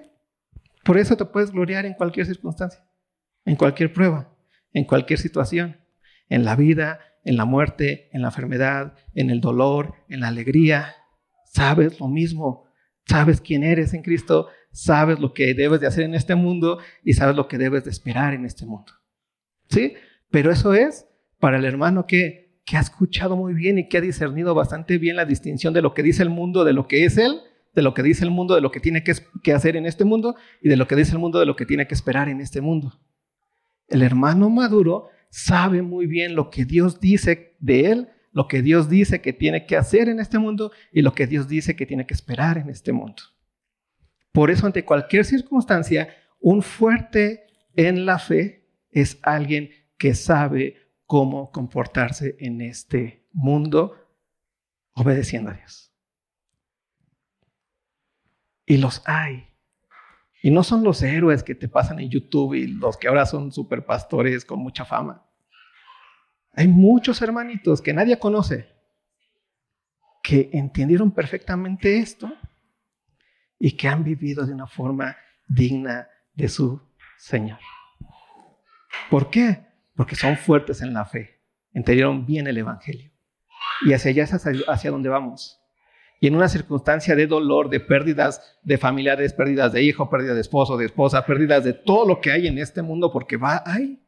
Por 0.84 0.98
eso 0.98 1.16
te 1.16 1.26
puedes 1.26 1.52
gloriar 1.52 1.86
en 1.86 1.94
cualquier 1.94 2.26
circunstancia, 2.26 2.84
en 3.46 3.56
cualquier 3.56 3.94
prueba, 3.94 4.36
en 4.74 4.84
cualquier 4.84 5.20
situación 5.20 5.78
en 6.30 6.46
la 6.46 6.56
vida, 6.56 7.00
en 7.24 7.38
la 7.38 7.46
muerte, 7.46 8.10
en 8.12 8.22
la 8.22 8.30
enfermedad, 8.30 8.96
en 9.14 9.30
el 9.30 9.40
dolor, 9.40 9.94
en 10.10 10.22
la 10.22 10.30
alegría. 10.30 10.96
Sabes 11.46 12.00
lo 12.00 12.08
mismo, 12.08 12.66
sabes 13.06 13.40
quién 13.40 13.64
eres 13.64 13.94
en 13.94 14.02
Cristo, 14.02 14.50
sabes 14.72 15.20
lo 15.20 15.34
que 15.34 15.54
debes 15.54 15.80
de 15.80 15.88
hacer 15.88 16.06
en 16.06 16.16
este 16.16 16.34
mundo 16.34 16.80
y 17.04 17.14
sabes 17.14 17.36
lo 17.36 17.48
que 17.48 17.60
debes 17.60 17.84
de 17.84 17.92
esperar 17.92 18.34
en 18.34 18.46
este 18.46 18.66
mundo. 18.66 18.92
Pero 20.30 20.52
eso 20.52 20.74
es 20.74 21.08
para 21.40 21.58
el 21.58 21.66
hermano 21.66 22.06
que, 22.08 22.60
que 22.66 22.78
ha 22.78 22.80
escuchado 22.80 23.36
muy 23.36 23.54
bien 23.54 23.78
y 23.78 23.88
que 23.88 23.98
ha 23.98 24.02
discernido 24.02 24.56
bastante 24.56 24.98
bien 24.98 25.16
la 25.16 25.26
distinción 25.26 25.74
de 25.74 25.82
lo 25.82 25.94
que 25.94 26.04
dice 26.04 26.24
el 26.24 26.30
mundo, 26.30 26.64
de 26.64 26.74
lo 26.74 26.88
que 26.88 27.06
es 27.06 27.18
Él, 27.18 27.42
de 27.76 27.82
lo 27.82 27.94
que 27.94 28.04
dice 28.04 28.24
el 28.24 28.32
mundo, 28.32 28.56
de 28.56 28.62
lo 28.62 28.72
que 28.72 28.80
tiene 28.80 29.04
que, 29.04 29.14
que 29.42 29.54
hacer 29.54 29.76
en 29.76 29.86
este 29.86 30.06
mundo 30.06 30.36
y 30.62 30.70
de 30.70 30.78
lo 30.78 30.88
que 30.88 30.96
dice 30.96 31.14
el 31.14 31.20
mundo, 31.20 31.40
de 31.40 31.46
lo 31.46 31.56
que 31.56 31.66
tiene 31.66 31.88
que 31.88 31.96
esperar 31.96 32.30
en 32.30 32.40
este 32.40 32.62
mundo. 32.62 33.00
El 33.88 34.02
hermano 34.02 34.50
maduro 34.50 35.10
sabe 35.30 35.82
muy 35.82 36.06
bien 36.06 36.36
lo 36.36 36.50
que 36.50 36.66
Dios 36.66 37.00
dice 37.00 37.56
de 37.60 37.92
él, 37.92 38.10
lo 38.32 38.48
que 38.48 38.62
Dios 38.62 38.90
dice 38.90 39.22
que 39.22 39.34
tiene 39.34 39.66
que 39.66 39.78
hacer 39.78 40.10
en 40.10 40.20
este 40.20 40.40
mundo 40.40 40.72
y 40.92 41.02
lo 41.02 41.14
que 41.14 41.28
Dios 41.28 41.48
dice 41.48 41.76
que 41.76 41.86
tiene 41.86 42.06
que 42.06 42.14
esperar 42.14 42.58
en 42.58 42.70
este 42.70 42.92
mundo. 42.92 43.22
Por 44.32 44.50
eso, 44.50 44.66
ante 44.66 44.84
cualquier 44.86 45.26
circunstancia, 45.26 46.10
un 46.40 46.64
fuerte 46.64 47.46
en 47.76 48.06
la 48.06 48.18
fe 48.20 48.63
es 48.94 49.20
alguien 49.24 49.70
que 49.98 50.14
sabe 50.14 50.78
cómo 51.06 51.52
comportarse 51.52 52.36
en 52.40 52.62
este 52.62 53.28
mundo 53.32 53.96
obedeciendo 54.94 55.52
a 55.52 55.54
Dios. 55.54 55.94
Y 58.66 58.78
los 58.78 59.02
hay. 59.06 59.48
Y 60.42 60.52
no 60.52 60.64
son 60.64 60.84
los 60.84 61.02
héroes 61.02 61.44
que 61.44 61.56
te 61.56 61.70
pasan 61.70 62.00
en 62.00 62.10
YouTube 62.10 62.54
y 62.54 62.68
los 62.68 62.98
que 62.98 63.08
ahora 63.08 63.26
son 63.26 63.52
super 63.52 63.86
pastores 63.86 64.46
con 64.46 64.60
mucha 64.60 64.86
fama. 64.86 65.26
Hay 66.52 66.68
muchos 66.68 67.22
hermanitos 67.22 67.82
que 67.82 67.94
nadie 67.94 68.20
conoce 68.20 68.74
que 70.22 70.50
entendieron 70.54 71.12
perfectamente 71.12 71.98
esto 71.98 72.32
y 73.60 73.76
que 73.76 73.88
han 73.88 74.04
vivido 74.04 74.46
de 74.46 74.54
una 74.54 74.68
forma 74.68 75.18
digna 75.48 76.08
de 76.34 76.48
su 76.48 76.82
Señor. 77.18 77.60
¿Por 79.10 79.30
qué? 79.30 79.66
Porque 79.96 80.16
son 80.16 80.38
fuertes 80.38 80.82
en 80.82 80.94
la 80.94 81.06
fe, 81.06 81.42
entendieron 81.74 82.26
bien 82.26 82.48
el 82.48 82.58
Evangelio. 82.58 83.12
Y 83.86 83.94
hacia 83.94 84.12
allá 84.12 84.24
es 84.24 84.34
hacia 84.68 84.92
donde 84.92 85.10
vamos 85.10 85.64
y 86.24 86.28
en 86.28 86.36
una 86.36 86.48
circunstancia 86.48 87.18
de 87.18 87.28
dolor, 87.28 87.70
de 87.70 87.82
pérdidas 87.82 88.58
de 88.64 88.78
familiares, 88.78 89.34
pérdidas 89.34 89.74
de 89.74 89.84
hijo, 89.84 90.10
pérdida 90.10 90.34
de 90.34 90.40
esposo, 90.40 90.78
de 90.78 90.86
esposa, 90.86 91.26
pérdidas 91.26 91.66
de 91.66 91.74
todo 91.74 92.08
lo 92.08 92.22
que 92.22 92.32
hay 92.32 92.48
en 92.48 92.60
este 92.60 92.82
mundo, 92.82 93.12
porque 93.12 93.36
va, 93.36 93.62
hay, 93.66 94.02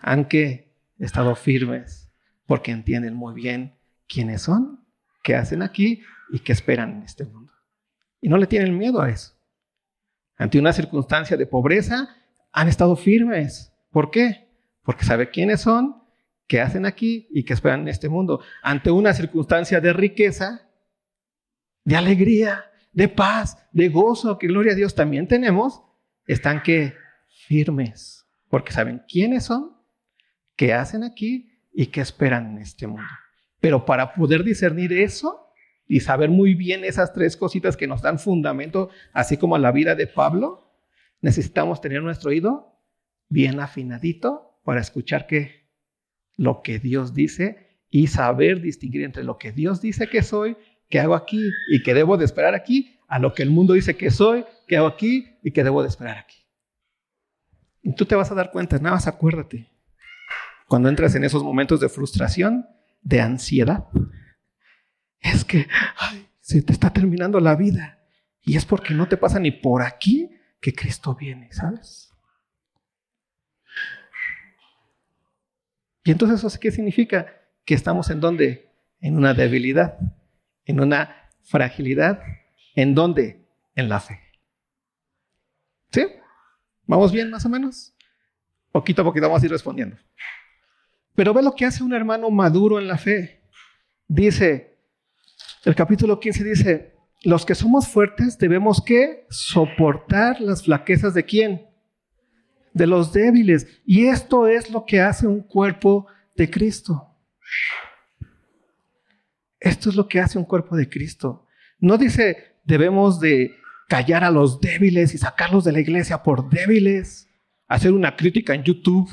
han 0.00 0.26
que 0.26 0.72
estado 1.00 1.34
firmes, 1.34 2.12
porque 2.46 2.70
entienden 2.70 3.14
muy 3.14 3.34
bien 3.34 3.76
quiénes 4.06 4.42
son, 4.42 4.86
qué 5.24 5.34
hacen 5.34 5.62
aquí 5.62 6.04
y 6.30 6.38
qué 6.38 6.52
esperan 6.52 6.92
en 6.92 7.02
este 7.02 7.24
mundo. 7.24 7.52
Y 8.20 8.28
no 8.28 8.36
le 8.36 8.46
tienen 8.46 8.78
miedo 8.78 9.02
a 9.02 9.10
eso. 9.10 9.32
Ante 10.36 10.60
una 10.60 10.72
circunstancia 10.72 11.36
de 11.36 11.46
pobreza, 11.46 12.08
han 12.52 12.68
estado 12.68 12.96
firmes. 12.96 13.72
¿Por 13.90 14.10
qué? 14.10 14.48
Porque 14.82 15.04
sabe 15.04 15.30
quiénes 15.30 15.60
son, 15.60 16.02
qué 16.46 16.60
hacen 16.60 16.86
aquí 16.86 17.28
y 17.30 17.44
qué 17.44 17.52
esperan 17.52 17.82
en 17.82 17.88
este 17.88 18.08
mundo. 18.08 18.40
Ante 18.62 18.90
una 18.90 19.12
circunstancia 19.12 19.80
de 19.80 19.92
riqueza, 19.92 20.68
de 21.84 21.96
alegría, 21.96 22.64
de 22.92 23.08
paz, 23.08 23.58
de 23.72 23.88
gozo, 23.88 24.38
que 24.38 24.48
gloria 24.48 24.72
a 24.72 24.76
Dios 24.76 24.94
también 24.94 25.28
tenemos, 25.28 25.82
están 26.26 26.62
que 26.62 26.94
firmes, 27.46 28.26
porque 28.48 28.72
saben 28.72 29.02
quiénes 29.08 29.44
son, 29.44 29.76
qué 30.56 30.74
hacen 30.74 31.04
aquí 31.04 31.50
y 31.72 31.86
qué 31.86 32.00
esperan 32.00 32.52
en 32.52 32.58
este 32.58 32.86
mundo. 32.86 33.08
Pero 33.60 33.84
para 33.84 34.14
poder 34.14 34.44
discernir 34.44 34.92
eso 34.92 35.52
y 35.86 36.00
saber 36.00 36.28
muy 36.30 36.54
bien 36.54 36.84
esas 36.84 37.12
tres 37.12 37.36
cositas 37.36 37.76
que 37.76 37.86
nos 37.86 38.02
dan 38.02 38.18
fundamento, 38.18 38.90
así 39.12 39.36
como 39.36 39.56
a 39.56 39.58
la 39.58 39.72
vida 39.72 39.94
de 39.94 40.06
Pablo, 40.06 40.67
necesitamos 41.20 41.80
tener 41.80 42.02
nuestro 42.02 42.30
oído 42.30 42.80
bien 43.28 43.60
afinadito 43.60 44.60
para 44.64 44.80
escuchar 44.80 45.26
que 45.26 45.68
lo 46.36 46.62
que 46.62 46.78
Dios 46.78 47.14
dice 47.14 47.80
y 47.90 48.06
saber 48.06 48.60
distinguir 48.60 49.04
entre 49.04 49.24
lo 49.24 49.38
que 49.38 49.52
Dios 49.52 49.80
dice 49.80 50.08
que 50.08 50.22
soy 50.22 50.56
¿Qué 50.88 51.00
hago 51.00 51.14
aquí 51.14 51.50
y 51.70 51.82
que 51.82 51.94
debo 51.94 52.16
de 52.16 52.24
esperar 52.24 52.54
aquí, 52.54 52.98
a 53.08 53.18
lo 53.18 53.34
que 53.34 53.42
el 53.42 53.50
mundo 53.50 53.74
dice 53.74 53.96
que 53.96 54.10
soy, 54.10 54.44
¿Qué 54.66 54.76
hago 54.76 54.86
aquí 54.86 55.36
y 55.42 55.50
que 55.50 55.64
debo 55.64 55.82
de 55.82 55.88
esperar 55.88 56.18
aquí. 56.18 56.46
Y 57.82 57.94
tú 57.94 58.06
te 58.06 58.14
vas 58.14 58.30
a 58.30 58.34
dar 58.34 58.50
cuenta, 58.50 58.78
nada 58.78 58.96
más 58.96 59.06
acuérdate, 59.06 59.70
cuando 60.66 60.88
entras 60.88 61.14
en 61.14 61.24
esos 61.24 61.42
momentos 61.42 61.80
de 61.80 61.88
frustración, 61.88 62.66
de 63.02 63.20
ansiedad, 63.20 63.86
es 65.20 65.44
que 65.44 65.66
se 66.40 66.62
te 66.62 66.72
está 66.72 66.90
terminando 66.92 67.40
la 67.40 67.54
vida 67.54 67.98
y 68.42 68.56
es 68.56 68.64
porque 68.64 68.94
no 68.94 69.08
te 69.08 69.16
pasa 69.16 69.38
ni 69.38 69.50
por 69.50 69.82
aquí 69.82 70.30
que 70.60 70.72
Cristo 70.72 71.14
viene, 71.14 71.52
¿sabes? 71.52 72.12
Y 76.04 76.10
entonces 76.10 76.42
eso 76.42 76.60
qué 76.60 76.70
significa? 76.70 77.26
Que 77.64 77.74
estamos 77.74 78.10
en 78.10 78.20
donde? 78.20 78.70
En 79.00 79.16
una 79.16 79.34
debilidad 79.34 79.98
en 80.68 80.80
una 80.80 81.30
fragilidad. 81.42 82.22
¿En 82.76 82.94
dónde? 82.94 83.44
En 83.74 83.88
la 83.88 83.98
fe. 83.98 84.20
¿Sí? 85.90 86.06
¿Vamos 86.86 87.10
bien 87.10 87.30
más 87.30 87.44
o 87.44 87.48
menos? 87.48 87.94
Poquito 88.70 89.02
a 89.02 89.04
poquito 89.04 89.26
vamos 89.26 89.42
a 89.42 89.46
ir 89.46 89.50
respondiendo. 89.50 89.96
Pero 91.16 91.34
ve 91.34 91.42
lo 91.42 91.54
que 91.54 91.64
hace 91.64 91.82
un 91.82 91.92
hermano 91.92 92.30
maduro 92.30 92.78
en 92.78 92.86
la 92.86 92.98
fe. 92.98 93.42
Dice, 94.06 94.78
el 95.64 95.74
capítulo 95.74 96.20
15 96.20 96.44
dice, 96.44 96.97
los 97.22 97.44
que 97.44 97.54
somos 97.54 97.88
fuertes 97.88 98.38
debemos 98.38 98.80
que 98.80 99.26
soportar 99.30 100.40
las 100.40 100.64
flaquezas 100.64 101.14
de 101.14 101.24
quién? 101.24 101.66
De 102.72 102.86
los 102.86 103.12
débiles. 103.12 103.66
Y 103.84 104.06
esto 104.06 104.46
es 104.46 104.70
lo 104.70 104.84
que 104.84 105.00
hace 105.00 105.26
un 105.26 105.42
cuerpo 105.42 106.06
de 106.36 106.48
Cristo. 106.48 107.16
Esto 109.58 109.90
es 109.90 109.96
lo 109.96 110.08
que 110.08 110.20
hace 110.20 110.38
un 110.38 110.44
cuerpo 110.44 110.76
de 110.76 110.88
Cristo. 110.88 111.46
No 111.80 111.98
dice 111.98 112.56
debemos 112.64 113.18
de 113.18 113.56
callar 113.88 114.22
a 114.22 114.30
los 114.30 114.60
débiles 114.60 115.14
y 115.14 115.18
sacarlos 115.18 115.64
de 115.64 115.72
la 115.72 115.80
iglesia 115.80 116.22
por 116.22 116.50
débiles, 116.50 117.28
hacer 117.66 117.92
una 117.92 118.16
crítica 118.16 118.54
en 118.54 118.62
YouTube 118.62 119.10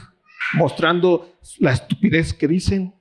mostrando 0.53 1.37
la 1.59 1.71
estupidez 1.71 2.33
que 2.33 2.47
dicen, 2.47 2.93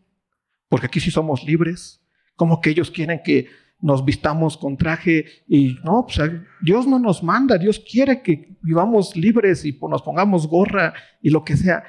porque 0.68 0.86
aquí 0.86 1.00
sí 1.00 1.10
somos 1.10 1.44
libres, 1.44 2.00
como 2.36 2.60
que 2.60 2.70
ellos 2.70 2.90
quieren 2.90 3.20
que 3.24 3.48
nos 3.84 4.02
vistamos 4.02 4.56
con 4.56 4.78
traje 4.78 5.26
y 5.46 5.76
no, 5.84 6.06
pues 6.06 6.18
Dios 6.62 6.86
no 6.86 6.98
nos 6.98 7.22
manda, 7.22 7.58
Dios 7.58 7.78
quiere 7.78 8.22
que 8.22 8.56
vivamos 8.62 9.14
libres 9.14 9.62
y 9.66 9.78
nos 9.78 10.00
pongamos 10.00 10.46
gorra 10.48 10.94
y 11.20 11.28
lo 11.28 11.44
que 11.44 11.54
sea. 11.54 11.84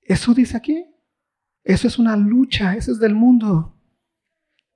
Eso 0.00 0.32
dice 0.32 0.56
aquí. 0.56 0.86
Eso 1.64 1.88
es 1.88 1.98
una 1.98 2.16
lucha, 2.16 2.76
eso 2.76 2.92
es 2.92 3.00
del 3.00 3.16
mundo. 3.16 3.76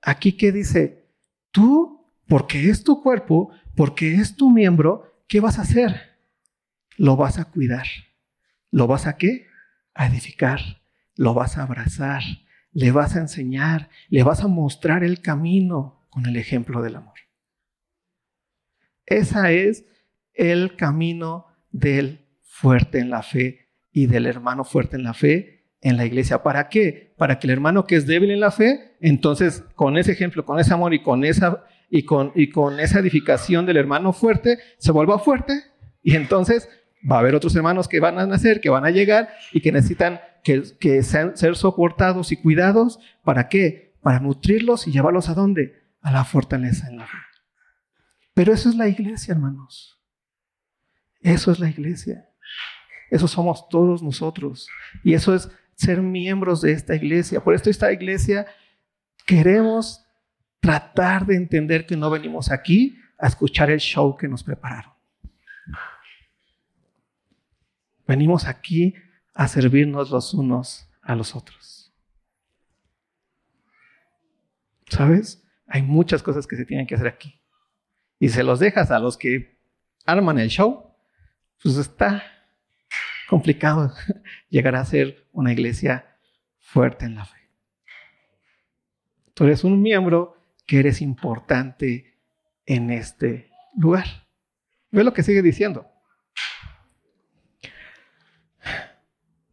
Aquí 0.03 0.33
que 0.33 0.51
dice, 0.51 1.13
tú, 1.53 2.05
porque 2.27 2.71
es 2.71 2.83
tu 2.83 3.05
cuerpo, 3.05 3.51
porque 3.77 4.17
es 4.17 4.35
tu 4.35 4.51
miembro, 4.51 5.05
¿qué 5.29 5.39
vas 5.39 5.61
a 5.61 5.63
hacer? 5.63 6.19
Lo 6.97 7.15
vas 7.15 7.39
a 7.39 7.45
cuidar. 7.45 7.87
¿Lo 8.73 8.89
vas 8.89 9.07
a 9.07 9.17
qué? 9.17 9.47
A 9.95 10.07
edificar. 10.07 10.59
Lo 11.15 11.35
vas 11.35 11.57
a 11.57 11.63
abrazar. 11.63 12.25
Le 12.73 12.91
vas 12.91 13.15
a 13.15 13.21
enseñar. 13.21 13.91
Le 14.09 14.25
vas 14.25 14.43
a 14.43 14.49
mostrar 14.49 15.05
el 15.05 15.21
camino 15.23 15.96
con 16.17 16.25
el 16.25 16.37
ejemplo 16.39 16.81
del 16.81 16.97
amor. 16.97 17.13
Esa 19.05 19.53
es 19.53 19.85
el 20.33 20.75
camino 20.75 21.45
del 21.73 22.25
fuerte 22.41 23.01
en 23.01 23.11
la 23.11 23.23
fe 23.23 23.69
y 23.93 24.07
del 24.07 24.25
hermano 24.25 24.65
fuerte 24.65 24.97
en 24.97 25.03
la 25.03 25.13
fe 25.13 25.67
en 25.83 25.99
la 25.99 26.07
iglesia. 26.07 26.43
¿Para 26.43 26.71
qué? 26.71 27.13
Para 27.19 27.39
que 27.39 27.47
el 27.47 27.51
hermano 27.51 27.87
que 27.87 27.97
es 27.97 28.07
débil 28.07 28.31
en 28.31 28.41
la 28.41 28.51
fe, 28.51 28.97
entonces 28.99 29.63
con 29.75 29.99
ese 29.99 30.13
ejemplo, 30.13 30.47
con 30.47 30.59
ese 30.59 30.73
amor 30.73 30.95
y 30.95 31.03
con 31.03 31.23
esa, 31.23 31.67
y 31.91 32.05
con, 32.05 32.33
y 32.35 32.49
con 32.49 32.81
esa 32.81 33.01
edificación 33.01 33.67
del 33.67 33.77
hermano 33.77 34.15
fuerte, 34.15 34.59
se 34.79 34.93
vuelva 34.93 35.19
fuerte 35.19 35.65
y 36.03 36.17
entonces 36.17 36.67
va 37.09 37.17
a 37.17 37.19
haber 37.19 37.35
otros 37.35 37.55
hermanos 37.57 37.89
que 37.89 38.01
van 38.01 38.19
a 38.19 38.27
nacer, 38.27 38.63
que 38.63 38.71
van 38.71 38.87
a 38.87 38.91
llegar 38.91 39.29
y 39.53 39.61
que 39.61 39.71
necesitan 39.71 40.23
que, 40.43 40.63
que 40.81 41.03
sean, 41.03 41.37
ser 41.37 41.57
soportados 41.57 42.33
y 42.33 42.39
cuidados. 42.39 43.01
¿Para 43.23 43.51
qué? 43.51 43.93
Para 44.01 44.19
nutrirlos 44.19 44.89
y 44.89 44.93
llevarlos 44.93 45.29
a 45.29 45.35
dónde? 45.35 45.85
A 46.03 46.11
la 46.11 46.25
fortaleza 46.25 46.89
en 46.89 46.99
la 46.99 47.07
fe. 47.07 47.17
Pero 48.35 48.53
eso 48.53 48.69
es 48.69 48.77
la 48.77 48.89
iglesia, 48.89 49.33
hermanos. 49.33 50.01
Eso 51.21 51.51
es 51.51 51.59
la 51.59 51.69
iglesia. 51.69 52.29
Eso 53.11 53.27
somos 53.29 53.69
todos 53.69 54.03
nosotros. 54.03 54.69
Y 55.03 55.15
eso 55.15 55.35
es 55.35 55.51
ser 55.75 56.03
miembros 56.03 56.61
de 56.61 56.73
esta 56.73 56.95
iglesia. 56.95 57.43
Por 57.43 57.55
esto 57.55 57.71
esta 57.71 57.93
iglesia 57.93 58.47
queremos 59.25 60.05
tratar 60.61 61.27
de 61.27 61.37
entender 61.37 61.87
que 61.87 61.97
no 61.97 62.11
venimos 62.11 62.51
aquí 62.51 62.99
a 63.19 63.27
escuchar 63.27 63.71
el 63.71 63.81
show 63.81 64.17
que 64.17 64.29
nos 64.29 64.43
prepararon. 64.43 64.93
Venimos 68.07 68.47
aquí 68.47 68.95
a 69.35 69.49
servirnos 69.49 70.11
los 70.11 70.33
unos 70.33 70.89
a 71.03 71.15
los 71.15 71.35
otros. 71.35 71.93
¿Sabes? 74.89 75.46
Hay 75.67 75.83
muchas 75.83 76.23
cosas 76.23 76.47
que 76.47 76.57
se 76.57 76.65
tienen 76.65 76.87
que 76.87 76.95
hacer 76.95 77.09
aquí. 77.09 77.41
Y 78.19 78.29
se 78.29 78.43
los 78.43 78.61
dejas 78.61 78.91
a 78.91 78.99
los 78.99 79.17
que 79.17 79.59
arman 80.05 80.39
el 80.39 80.49
show, 80.49 80.95
pues 81.63 81.77
está 81.77 82.23
complicado 83.29 83.93
llegar 84.49 84.77
a 84.77 84.85
ser 84.85 85.27
una 85.33 85.53
iglesia 85.53 86.07
fuerte 86.59 87.05
en 87.05 87.17
la 87.17 87.25
fe. 87.25 87.37
Tú 89.35 89.45
eres 89.45 89.65
un 89.65 89.83
miembro 89.83 90.37
que 90.67 90.79
eres 90.79 91.03
importante 91.03 92.17
en 92.65 92.91
este 92.91 93.51
lugar. 93.77 94.07
Ve 94.91 95.05
lo 95.05 95.13
que 95.13 95.23
sigue 95.23 95.43
diciendo. 95.43 95.91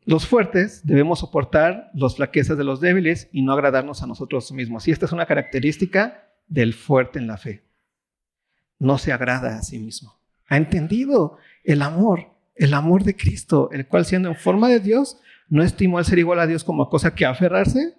Los 0.06 0.28
fuertes 0.28 0.86
debemos 0.86 1.20
soportar 1.20 1.92
las 1.94 2.16
flaquezas 2.16 2.58
de 2.58 2.64
los 2.64 2.82
débiles 2.82 3.30
y 3.32 3.42
no 3.42 3.54
agradarnos 3.54 4.04
a 4.04 4.08
nosotros 4.08 4.52
mismos. 4.52 4.88
Y 4.88 4.92
esta 4.92 5.06
es 5.06 5.12
una 5.12 5.26
característica 5.26 6.30
del 6.48 6.74
fuerte 6.74 7.20
en 7.20 7.28
la 7.28 7.38
fe. 7.38 7.64
No 8.80 8.98
se 8.98 9.14
agrada 9.14 9.58
a 9.58 9.64
sí 9.64 9.80
mismo. 9.80 10.20
Ha 10.48 10.58
entendido 10.58 11.38
el 11.64 11.82
amor 11.82 12.34
el 12.56 12.74
amor 12.74 13.04
de 13.04 13.16
Cristo, 13.16 13.70
el 13.72 13.88
cual 13.88 14.06
siendo 14.06 14.30
en 14.30 14.36
forma 14.36 14.70
de 14.70 14.80
Dios, 14.80 15.20
no 15.50 15.64
estimó 15.64 15.98
al 15.98 16.06
ser 16.06 16.20
igual 16.20 16.40
a 16.40 16.48
Dios 16.48 16.64
como 16.64 16.90
cosa 16.90 17.16
que 17.16 17.26
aferrarse, 17.26 17.96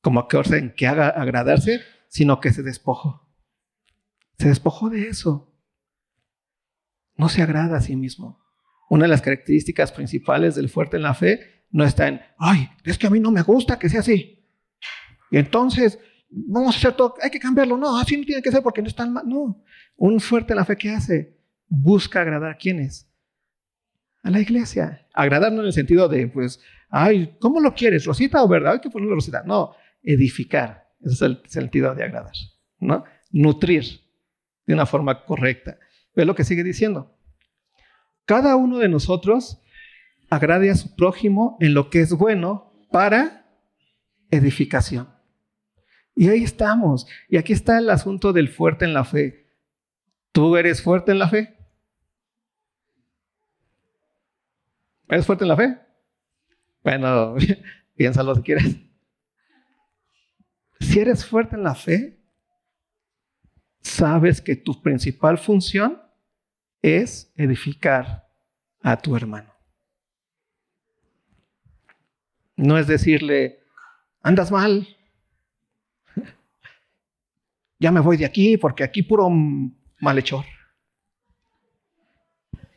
como 0.00 0.28
cosa 0.28 0.56
en 0.56 0.74
que 0.74 0.86
haga 0.86 1.08
agradarse, 1.08 1.80
sino 2.08 2.40
que 2.40 2.52
se 2.52 2.62
despojó. 2.62 3.28
Se 4.38 4.48
despojó 4.48 4.90
de 4.90 5.08
eso. 5.08 5.52
No 7.16 7.28
se 7.28 7.42
agrada 7.42 7.78
a 7.78 7.82
sí 7.82 7.96
mismo. 7.96 8.39
Una 8.90 9.04
de 9.04 9.08
las 9.08 9.22
características 9.22 9.90
principales 9.90 10.54
del 10.54 10.68
fuerte 10.68 10.98
en 10.98 11.02
la 11.02 11.14
fe 11.14 11.64
no 11.70 11.84
está 11.84 12.08
en, 12.08 12.20
ay, 12.38 12.68
es 12.84 12.98
que 12.98 13.06
a 13.06 13.10
mí 13.10 13.18
no 13.18 13.30
me 13.30 13.42
gusta 13.42 13.78
que 13.78 13.88
sea 13.88 14.00
así. 14.00 14.44
Y 15.30 15.38
entonces, 15.38 15.98
vamos 16.28 16.74
a 16.74 16.78
hacer 16.78 16.92
todo, 16.92 17.14
hay 17.22 17.30
que 17.30 17.40
cambiarlo. 17.40 17.76
No, 17.76 17.98
así 17.98 18.16
no 18.16 18.24
tiene 18.24 18.42
que 18.42 18.50
ser 18.50 18.62
porque 18.62 18.82
no 18.82 18.88
están 18.88 19.12
mal. 19.12 19.26
No, 19.26 19.64
un 19.96 20.20
fuerte 20.20 20.52
en 20.52 20.58
la 20.58 20.64
fe, 20.66 20.76
¿qué 20.76 20.90
hace? 20.90 21.38
Busca 21.68 22.20
agradar 22.20 22.50
a 22.50 22.56
quienes? 22.56 23.10
a 24.22 24.30
la 24.30 24.40
iglesia. 24.40 25.06
Agradarnos 25.14 25.60
en 25.60 25.66
el 25.66 25.72
sentido 25.72 26.08
de, 26.08 26.26
pues, 26.28 26.60
ay, 26.90 27.36
¿cómo 27.40 27.60
lo 27.60 27.74
quieres? 27.74 28.04
¿Rosita 28.04 28.42
o 28.42 28.48
verdad? 28.48 28.74
Hay 28.74 28.80
que 28.80 28.90
ponerle 28.90 29.14
rosita. 29.14 29.42
No, 29.44 29.74
edificar. 30.02 30.88
Ese 31.00 31.14
es 31.14 31.22
el 31.22 31.42
sentido 31.46 31.94
de 31.94 32.04
agradar. 32.04 32.32
¿no? 32.78 33.04
Nutrir 33.30 33.84
de 34.66 34.74
una 34.74 34.86
forma 34.86 35.24
correcta. 35.24 35.78
Ve 36.14 36.24
lo 36.24 36.34
que 36.34 36.44
sigue 36.44 36.62
diciendo. 36.62 37.16
Cada 38.24 38.56
uno 38.56 38.78
de 38.78 38.88
nosotros 38.88 39.60
agrade 40.30 40.70
a 40.70 40.76
su 40.76 40.94
prójimo 40.94 41.56
en 41.60 41.74
lo 41.74 41.90
que 41.90 42.00
es 42.00 42.12
bueno 42.12 42.72
para 42.90 43.46
edificación. 44.30 45.08
Y 46.14 46.28
ahí 46.28 46.44
estamos. 46.44 47.06
Y 47.28 47.36
aquí 47.36 47.52
está 47.52 47.78
el 47.78 47.90
asunto 47.90 48.32
del 48.32 48.48
fuerte 48.48 48.84
en 48.84 48.94
la 48.94 49.04
fe. 49.04 49.48
¿Tú 50.32 50.56
eres 50.56 50.82
fuerte 50.82 51.12
en 51.12 51.18
la 51.18 51.28
fe? 51.28 51.56
¿Eres 55.08 55.26
fuerte 55.26 55.44
en 55.44 55.48
la 55.48 55.56
fe? 55.56 55.78
Bueno, 56.84 57.34
piénsalo 57.96 58.34
si 58.36 58.42
quieres. 58.42 58.76
Si 60.78 60.98
eres 60.98 61.26
fuerte 61.26 61.56
en 61.56 61.64
la 61.64 61.74
fe, 61.74 62.20
sabes 63.80 64.40
que 64.40 64.56
tu 64.56 64.80
principal 64.80 65.36
función 65.36 66.00
es 66.82 67.32
edificar 67.36 68.28
a 68.82 68.96
tu 68.96 69.16
hermano. 69.16 69.52
No 72.56 72.78
es 72.78 72.86
decirle, 72.86 73.60
andas 74.22 74.50
mal, 74.50 74.86
ya 77.78 77.90
me 77.90 78.00
voy 78.00 78.16
de 78.16 78.26
aquí 78.26 78.56
porque 78.56 78.84
aquí 78.84 79.02
puro 79.02 79.30
malhechor. 80.00 80.44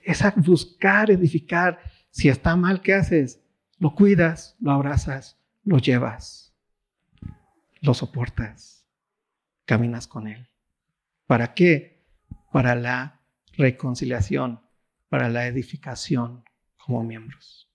Es 0.04 0.22
buscar 0.38 1.12
edificar 1.12 1.80
si 2.10 2.30
está 2.30 2.56
mal, 2.56 2.82
¿qué 2.82 2.94
haces? 2.94 3.42
Lo 3.80 3.96
cuidas, 3.96 4.56
lo 4.60 4.72
abrazas, 4.72 5.38
lo 5.63 5.78
llevas, 5.78 6.54
lo 7.82 7.94
soportas, 7.94 8.86
caminas 9.66 10.08
con 10.08 10.28
él. 10.28 10.48
¿Para 11.26 11.54
qué? 11.54 12.06
Para 12.52 12.76
la 12.76 13.23
reconciliación, 13.58 14.60
para 15.13 15.30
la 15.30 15.46
edificación 15.46 16.44
como 16.76 17.04
miembros. 17.04 17.70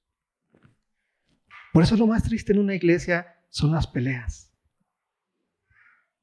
Por 1.72 1.84
eso 1.84 1.96
lo 1.96 2.08
más 2.08 2.24
triste 2.24 2.52
en 2.52 2.58
una 2.58 2.74
iglesia 2.74 3.36
son 3.48 3.70
las 3.70 3.86
peleas. 3.86 4.52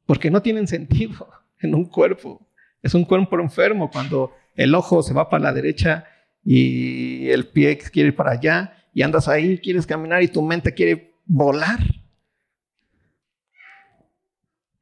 Porque 0.05 0.29
no 0.29 0.41
tienen 0.41 0.67
sentido 0.67 1.29
en 1.59 1.73
un 1.73 1.85
cuerpo. 1.85 2.45
Es 2.81 2.93
un 2.93 3.05
cuerpo 3.05 3.39
enfermo 3.39 3.89
cuando 3.89 4.33
el 4.55 4.75
ojo 4.75 5.01
se 5.01 5.13
va 5.13 5.29
para 5.29 5.43
la 5.43 5.53
derecha 5.53 6.05
y 6.43 7.29
el 7.29 7.47
pie 7.47 7.77
quiere 7.77 8.09
ir 8.09 8.15
para 8.17 8.31
allá 8.31 8.85
y 8.93 9.01
andas 9.01 9.29
ahí, 9.29 9.57
quieres 9.57 9.87
caminar 9.87 10.21
y 10.21 10.27
tu 10.27 10.41
mente 10.41 10.73
quiere 10.73 11.15
volar. 11.25 11.79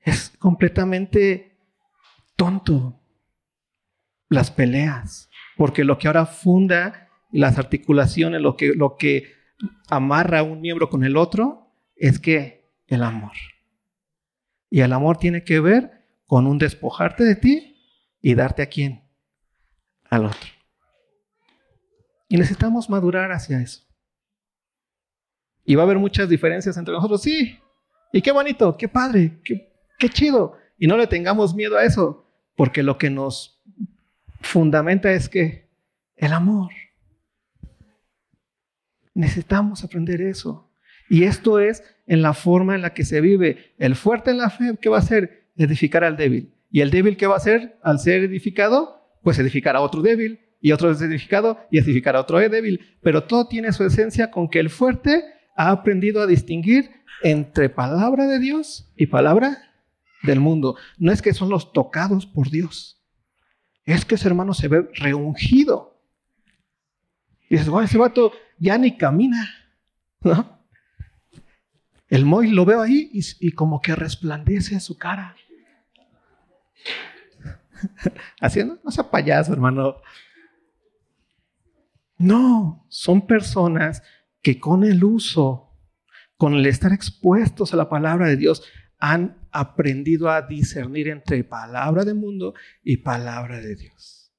Es 0.01 0.31
completamente 0.39 1.59
tonto 2.35 3.02
las 4.33 4.51
peleas, 4.51 5.29
porque 5.57 5.83
lo 5.83 5.97
que 5.97 6.07
ahora 6.07 6.25
funda 6.25 7.09
las 7.31 7.57
articulaciones, 7.57 8.41
lo 8.41 8.57
que, 8.57 8.73
lo 8.75 8.97
que 8.97 9.33
amarra 9.89 10.43
un 10.43 10.61
miembro 10.61 10.89
con 10.89 11.03
el 11.03 11.17
otro, 11.17 11.71
es 11.95 12.19
que 12.19 12.71
el 12.87 13.03
amor. 13.03 13.33
Y 14.69 14.81
el 14.81 14.93
amor 14.93 15.17
tiene 15.17 15.43
que 15.43 15.59
ver 15.59 15.91
con 16.25 16.47
un 16.47 16.57
despojarte 16.57 17.23
de 17.23 17.35
ti 17.35 17.77
y 18.21 18.35
darte 18.35 18.61
a 18.61 18.67
quién? 18.67 19.03
Al 20.09 20.25
otro. 20.25 20.49
Y 22.27 22.37
necesitamos 22.37 22.89
madurar 22.89 23.31
hacia 23.31 23.61
eso. 23.61 23.83
Y 25.65 25.75
va 25.75 25.83
a 25.83 25.85
haber 25.85 25.99
muchas 25.99 26.27
diferencias 26.27 26.75
entre 26.77 26.93
nosotros, 26.93 27.21
sí. 27.21 27.59
Y 28.11 28.21
qué 28.21 28.31
bonito, 28.31 28.75
qué 28.77 28.87
padre, 28.87 29.39
qué, 29.43 29.71
qué 29.97 30.09
chido. 30.09 30.57
Y 30.77 30.87
no 30.87 30.97
le 30.97 31.07
tengamos 31.07 31.55
miedo 31.55 31.77
a 31.77 31.83
eso, 31.83 32.27
porque 32.55 32.83
lo 32.83 32.97
que 32.97 33.09
nos 33.09 33.52
fundamenta 34.43 35.11
es 35.11 35.29
que 35.29 35.69
el 36.15 36.33
amor. 36.33 36.71
Necesitamos 39.13 39.83
aprender 39.83 40.21
eso. 40.21 40.69
Y 41.09 41.23
esto 41.23 41.59
es 41.59 41.83
en 42.07 42.21
la 42.21 42.33
forma 42.33 42.75
en 42.75 42.81
la 42.81 42.93
que 42.93 43.05
se 43.05 43.21
vive. 43.21 43.73
El 43.77 43.95
fuerte 43.95 44.31
en 44.31 44.37
la 44.37 44.49
fe, 44.49 44.77
¿qué 44.81 44.89
va 44.89 44.97
a 44.97 45.01
hacer? 45.01 45.49
Edificar 45.55 46.03
al 46.03 46.17
débil. 46.17 46.53
¿Y 46.71 46.81
el 46.81 46.91
débil 46.91 47.17
qué 47.17 47.27
va 47.27 47.35
a 47.35 47.37
hacer 47.37 47.77
al 47.83 47.99
ser 47.99 48.23
edificado? 48.23 49.17
Pues 49.21 49.37
edificar 49.39 49.75
a 49.75 49.81
otro 49.81 50.01
débil. 50.01 50.39
Y 50.59 50.71
otro 50.71 50.91
es 50.91 51.01
edificado 51.01 51.59
y 51.69 51.77
edificar 51.77 52.15
a 52.15 52.21
otro 52.21 52.39
débil. 52.39 52.97
Pero 53.01 53.23
todo 53.23 53.47
tiene 53.47 53.73
su 53.73 53.83
esencia 53.83 54.31
con 54.31 54.49
que 54.49 54.59
el 54.59 54.69
fuerte 54.69 55.23
ha 55.55 55.71
aprendido 55.71 56.21
a 56.21 56.27
distinguir 56.27 56.89
entre 57.21 57.69
palabra 57.69 58.27
de 58.27 58.39
Dios 58.39 58.91
y 58.95 59.07
palabra 59.07 59.57
del 60.23 60.39
mundo. 60.39 60.77
No 60.97 61.11
es 61.11 61.21
que 61.21 61.33
son 61.33 61.49
los 61.49 61.73
tocados 61.73 62.25
por 62.25 62.49
Dios. 62.49 63.02
Es 63.85 64.05
que 64.05 64.15
ese 64.15 64.27
hermano 64.27 64.53
se 64.53 64.67
ve 64.67 64.89
reungido. 64.95 65.99
Y 67.49 67.57
dices, 67.57 67.71
ese 67.83 67.97
vato 67.97 68.31
ya 68.57 68.77
ni 68.77 68.97
camina. 68.97 69.49
¿No? 70.21 70.63
El 72.07 72.25
Moy 72.25 72.49
lo 72.51 72.63
veo 72.63 72.81
ahí 72.81 73.09
y, 73.11 73.51
como 73.53 73.81
que 73.81 73.95
resplandece 73.95 74.79
su 74.79 74.97
cara. 74.97 75.35
Haciendo, 78.39 78.79
no 78.83 78.91
sea 78.91 79.09
payaso, 79.09 79.51
hermano. 79.51 79.95
No, 82.17 82.85
son 82.87 83.25
personas 83.25 84.03
que 84.41 84.59
con 84.59 84.83
el 84.83 85.03
uso, 85.03 85.71
con 86.37 86.53
el 86.53 86.65
estar 86.67 86.93
expuestos 86.93 87.73
a 87.73 87.77
la 87.77 87.89
palabra 87.89 88.27
de 88.27 88.37
Dios, 88.37 88.63
han 89.05 89.37
aprendido 89.51 90.29
a 90.29 90.41
discernir 90.41 91.09
entre 91.09 91.43
palabra 91.43 92.05
del 92.05 92.15
mundo 92.15 92.53
y 92.83 92.97
palabra 92.97 93.59
de 93.59 93.75
Dios. 93.75 94.31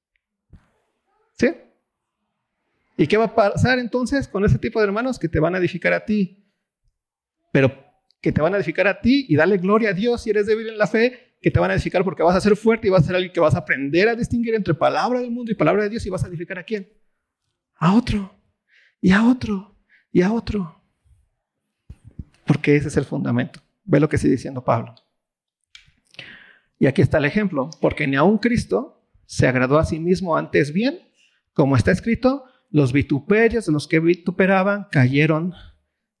¿Sí? 1.37 1.53
¿Y 2.97 3.07
qué 3.07 3.17
va 3.17 3.25
a 3.25 3.35
pasar 3.35 3.79
entonces 3.79 4.27
con 4.27 4.43
ese 4.43 4.57
tipo 4.57 4.79
de 4.79 4.85
hermanos 4.85 5.19
que 5.19 5.29
te 5.29 5.39
van 5.39 5.55
a 5.55 5.59
edificar 5.59 5.93
a 5.93 6.03
ti? 6.03 6.41
pero 7.55 7.73
que 8.19 8.33
te 8.33 8.41
van 8.41 8.53
a 8.53 8.57
edificar 8.57 8.85
a 8.85 8.99
ti 8.99 9.27
y 9.29 9.35
darle 9.37 9.57
gloria 9.57 9.91
a 9.91 9.93
Dios 9.93 10.23
si 10.23 10.29
eres 10.29 10.45
débil 10.45 10.67
en 10.67 10.77
la 10.77 10.87
fe, 10.87 11.37
que 11.41 11.49
te 11.49 11.57
van 11.57 11.71
a 11.71 11.73
edificar 11.73 12.03
porque 12.03 12.21
vas 12.21 12.35
a 12.35 12.41
ser 12.41 12.57
fuerte 12.57 12.87
y 12.87 12.89
vas 12.89 13.03
a 13.03 13.05
ser 13.05 13.15
alguien 13.15 13.31
que 13.31 13.39
vas 13.39 13.55
a 13.55 13.59
aprender 13.59 14.09
a 14.09 14.15
distinguir 14.15 14.55
entre 14.55 14.73
palabra 14.73 15.21
del 15.21 15.31
mundo 15.31 15.53
y 15.53 15.55
palabra 15.55 15.83
de 15.83 15.89
Dios 15.89 16.05
y 16.05 16.09
vas 16.09 16.25
a 16.25 16.27
edificar 16.27 16.59
a 16.59 16.63
quién? 16.63 16.91
A 17.77 17.95
otro, 17.95 18.37
y 18.99 19.11
a 19.11 19.23
otro, 19.25 19.77
y 20.11 20.21
a 20.21 20.33
otro. 20.33 20.83
Porque 22.45 22.75
ese 22.75 22.89
es 22.89 22.97
el 22.97 23.05
fundamento. 23.05 23.61
Ve 23.85 23.99
lo 23.99 24.09
que 24.09 24.17
sigue 24.17 24.33
diciendo 24.33 24.63
Pablo. 24.63 24.95
Y 26.77 26.87
aquí 26.87 27.01
está 27.01 27.19
el 27.19 27.25
ejemplo, 27.25 27.69
porque 27.79 28.07
ni 28.07 28.15
aun 28.15 28.37
Cristo 28.37 29.07
se 29.25 29.47
agradó 29.47 29.79
a 29.79 29.85
sí 29.85 29.99
mismo 29.99 30.37
antes 30.37 30.73
bien, 30.73 30.99
como 31.53 31.77
está 31.77 31.91
escrito, 31.91 32.43
los 32.69 32.91
vituperios 32.91 33.65
de 33.65 33.71
los 33.71 33.87
que 33.87 33.99
vituperaban 33.99 34.87
cayeron 34.91 35.53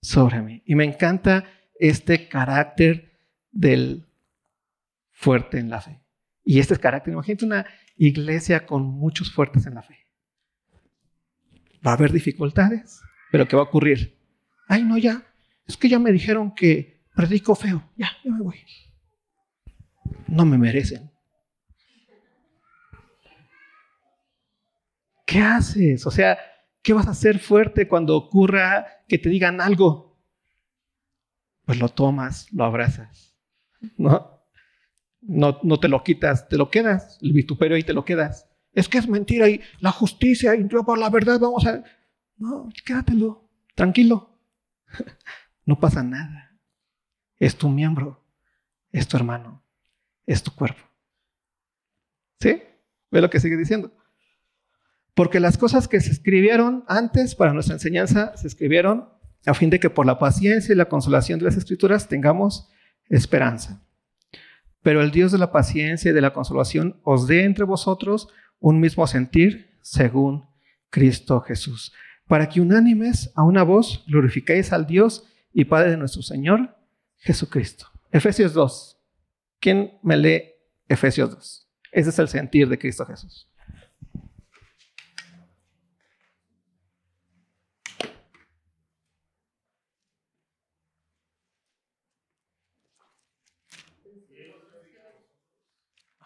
sobre 0.01 0.41
mí. 0.41 0.63
Y 0.65 0.75
me 0.75 0.85
encanta 0.85 1.43
este 1.79 2.29
carácter 2.29 3.19
del 3.51 4.05
fuerte 5.11 5.59
en 5.59 5.69
la 5.69 5.81
fe. 5.81 6.01
Y 6.43 6.59
este 6.59 6.77
carácter, 6.77 7.13
imagínate 7.13 7.45
una 7.45 7.65
iglesia 7.97 8.65
con 8.65 8.83
muchos 8.83 9.31
fuertes 9.31 9.65
en 9.65 9.75
la 9.75 9.81
fe. 9.81 9.97
Va 11.85 11.91
a 11.91 11.95
haber 11.95 12.11
dificultades, 12.11 13.01
pero 13.31 13.47
¿qué 13.47 13.55
va 13.55 13.63
a 13.63 13.65
ocurrir? 13.65 14.17
Ay, 14.67 14.83
no, 14.83 14.97
ya, 14.97 15.23
es 15.67 15.77
que 15.77 15.89
ya 15.89 15.99
me 15.99 16.11
dijeron 16.11 16.53
que 16.55 16.94
predico 17.15 17.55
feo, 17.55 17.89
ya, 17.95 18.09
ya 18.23 18.31
me 18.31 18.41
voy. 18.41 18.59
No 20.27 20.45
me 20.45 20.57
merecen. 20.57 21.09
¿Qué 25.25 25.41
haces? 25.41 26.05
O 26.05 26.11
sea, 26.11 26.37
¿Qué 26.85 26.93
vas 26.93 27.07
a 27.07 27.11
hacer 27.11 27.39
fuerte 27.39 27.87
cuando 27.87 28.15
ocurra 28.15 28.85
que 29.07 29.17
te 29.17 29.27
digan 29.27 29.59
algo? 29.59 30.21
Pues 31.65 31.79
lo 31.79 31.89
tomas, 31.89 32.45
lo 32.53 32.63
abrazas, 32.63 33.35
¿no? 33.97 34.45
No, 35.19 35.59
no 35.63 35.79
te 35.79 35.87
lo 35.87 36.03
quitas, 36.03 36.47
te 36.47 36.57
lo 36.57 36.69
quedas, 36.69 37.17
el 37.23 37.33
vituperio 37.33 37.75
ahí 37.75 37.81
te 37.81 37.93
lo 37.93 38.05
quedas. 38.05 38.47
Es 38.71 38.87
que 38.87 38.99
es 38.99 39.07
mentira 39.07 39.49
y 39.49 39.61
la 39.79 39.91
justicia 39.91 40.55
y 40.55 40.67
yo 40.67 40.83
por 40.83 40.99
la 40.99 41.09
verdad 41.09 41.39
vamos 41.39 41.65
a... 41.65 41.83
No, 42.37 42.69
quédatelo, 42.85 43.49
tranquilo. 43.73 44.37
No 45.67 45.79
pasa 45.79 46.03
nada. 46.03 46.54
Es 47.39 47.57
tu 47.57 47.69
miembro, 47.69 48.23
es 48.91 49.07
tu 49.07 49.17
hermano, 49.17 49.63
es 50.25 50.41
tu 50.43 50.51
cuerpo. 50.51 50.81
¿Sí? 52.39 52.61
¿Ve 53.11 53.21
lo 53.21 53.29
que 53.29 53.39
sigue 53.39 53.57
diciendo? 53.57 53.91
Porque 55.13 55.39
las 55.39 55.57
cosas 55.57 55.87
que 55.87 56.01
se 56.01 56.11
escribieron 56.11 56.83
antes 56.87 57.35
para 57.35 57.53
nuestra 57.53 57.75
enseñanza 57.75 58.35
se 58.35 58.47
escribieron 58.47 59.09
a 59.45 59.53
fin 59.53 59.69
de 59.69 59.79
que 59.79 59.89
por 59.89 60.05
la 60.05 60.19
paciencia 60.19 60.73
y 60.73 60.77
la 60.77 60.89
consolación 60.89 61.39
de 61.39 61.45
las 61.45 61.57
escrituras 61.57 62.07
tengamos 62.07 62.69
esperanza. 63.07 63.81
Pero 64.81 65.01
el 65.01 65.11
Dios 65.11 65.31
de 65.31 65.37
la 65.37 65.51
paciencia 65.51 66.11
y 66.11 66.13
de 66.13 66.21
la 66.21 66.33
consolación 66.33 66.99
os 67.03 67.27
dé 67.27 67.43
entre 67.43 67.63
vosotros 67.63 68.27
un 68.59 68.79
mismo 68.79 69.07
sentir 69.07 69.77
según 69.81 70.45
Cristo 70.89 71.41
Jesús, 71.41 71.93
para 72.27 72.49
que 72.49 72.61
unánimes 72.61 73.31
a 73.35 73.43
una 73.43 73.63
voz 73.63 74.03
glorifiquéis 74.07 74.73
al 74.73 74.85
Dios 74.85 75.27
y 75.53 75.65
Padre 75.65 75.91
de 75.91 75.97
nuestro 75.97 76.21
Señor 76.21 76.75
Jesucristo. 77.17 77.87
Efesios 78.11 78.53
2. 78.53 79.01
¿Quién 79.59 79.99
me 80.03 80.17
lee 80.17 80.53
Efesios 80.87 81.31
2? 81.31 81.69
Ese 81.91 82.09
es 82.09 82.19
el 82.19 82.27
sentir 82.27 82.69
de 82.69 82.77
Cristo 82.77 83.05
Jesús. 83.05 83.49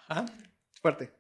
¿Ah? 0.10 0.26
Fuerte. 0.82 1.19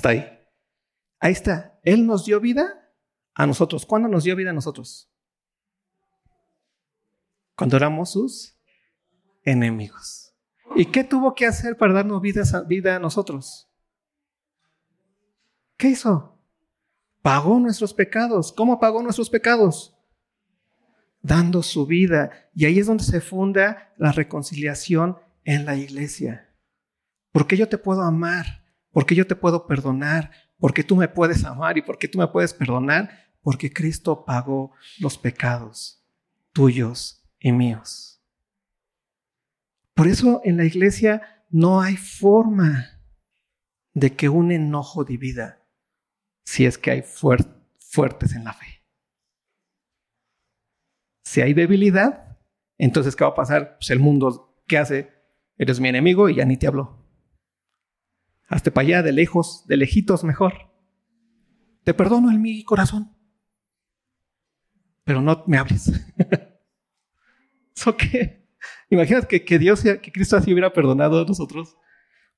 Hasta 0.00 0.08
ahí. 0.08 0.38
Ahí 1.18 1.32
está. 1.32 1.78
Él 1.82 2.06
nos 2.06 2.24
dio 2.24 2.40
vida 2.40 2.90
a 3.34 3.46
nosotros. 3.46 3.84
¿Cuándo 3.84 4.08
nos 4.08 4.24
dio 4.24 4.34
vida 4.34 4.50
a 4.50 4.54
nosotros? 4.54 5.10
cuando 7.60 7.76
éramos 7.76 8.12
sus 8.12 8.58
enemigos. 9.44 10.34
¿Y 10.76 10.86
qué 10.86 11.04
tuvo 11.04 11.34
que 11.34 11.44
hacer 11.44 11.76
para 11.76 11.92
darnos 11.92 12.22
vida, 12.22 12.42
vida 12.66 12.96
a 12.96 12.98
nosotros? 12.98 13.70
¿Qué 15.76 15.88
hizo? 15.88 16.42
Pagó 17.20 17.60
nuestros 17.60 17.92
pecados. 17.92 18.50
¿Cómo 18.50 18.80
pagó 18.80 19.02
nuestros 19.02 19.28
pecados? 19.28 19.94
Dando 21.20 21.62
su 21.62 21.84
vida. 21.84 22.30
Y 22.54 22.64
ahí 22.64 22.78
es 22.78 22.86
donde 22.86 23.04
se 23.04 23.20
funda 23.20 23.92
la 23.98 24.12
reconciliación 24.12 25.18
en 25.44 25.66
la 25.66 25.76
iglesia. 25.76 26.56
Porque 27.30 27.58
yo 27.58 27.68
te 27.68 27.76
puedo 27.76 28.00
amar, 28.00 28.59
porque 28.92 29.14
yo 29.14 29.26
te 29.26 29.36
puedo 29.36 29.66
perdonar, 29.66 30.30
porque 30.58 30.84
tú 30.84 30.96
me 30.96 31.08
puedes 31.08 31.44
amar 31.44 31.78
y 31.78 31.82
porque 31.82 32.08
tú 32.08 32.18
me 32.18 32.28
puedes 32.28 32.52
perdonar, 32.54 33.10
porque 33.42 33.72
Cristo 33.72 34.24
pagó 34.24 34.72
los 34.98 35.16
pecados 35.16 36.04
tuyos 36.52 37.24
y 37.38 37.52
míos. 37.52 38.22
Por 39.94 40.08
eso 40.08 40.40
en 40.44 40.56
la 40.56 40.64
iglesia 40.64 41.44
no 41.50 41.80
hay 41.80 41.96
forma 41.96 43.00
de 43.92 44.14
que 44.14 44.28
un 44.28 44.52
enojo 44.52 45.04
divida 45.04 45.66
si 46.44 46.64
es 46.64 46.78
que 46.78 46.90
hay 46.90 47.02
fuertes 47.02 48.34
en 48.34 48.44
la 48.44 48.52
fe. 48.52 48.66
Si 51.24 51.40
hay 51.40 51.54
debilidad, 51.54 52.38
entonces 52.76 53.14
¿qué 53.14 53.24
va 53.24 53.30
a 53.30 53.34
pasar? 53.34 53.76
Pues 53.76 53.90
el 53.90 54.00
mundo, 54.00 54.56
¿qué 54.66 54.78
hace? 54.78 55.12
Eres 55.58 55.78
mi 55.78 55.88
enemigo 55.88 56.28
y 56.28 56.36
ya 56.36 56.44
ni 56.44 56.56
te 56.56 56.66
hablo. 56.66 56.99
Hazte 58.50 58.72
para 58.72 58.84
allá, 58.84 59.02
de 59.02 59.12
lejos, 59.12 59.64
de 59.68 59.76
lejitos 59.76 60.24
mejor. 60.24 60.72
Te 61.84 61.94
perdono 61.94 62.30
en 62.32 62.42
mi 62.42 62.64
corazón, 62.64 63.16
pero 65.04 65.22
no 65.22 65.44
me 65.46 65.56
hables. 65.56 65.92
¿Eso 67.76 67.96
qué? 67.96 68.44
Imagínate 68.90 69.28
que, 69.28 69.44
que 69.44 69.58
Dios, 69.58 69.82
que 69.82 70.12
Cristo 70.12 70.36
así 70.36 70.52
hubiera 70.52 70.72
perdonado 70.72 71.22
a 71.22 71.24
nosotros. 71.24 71.76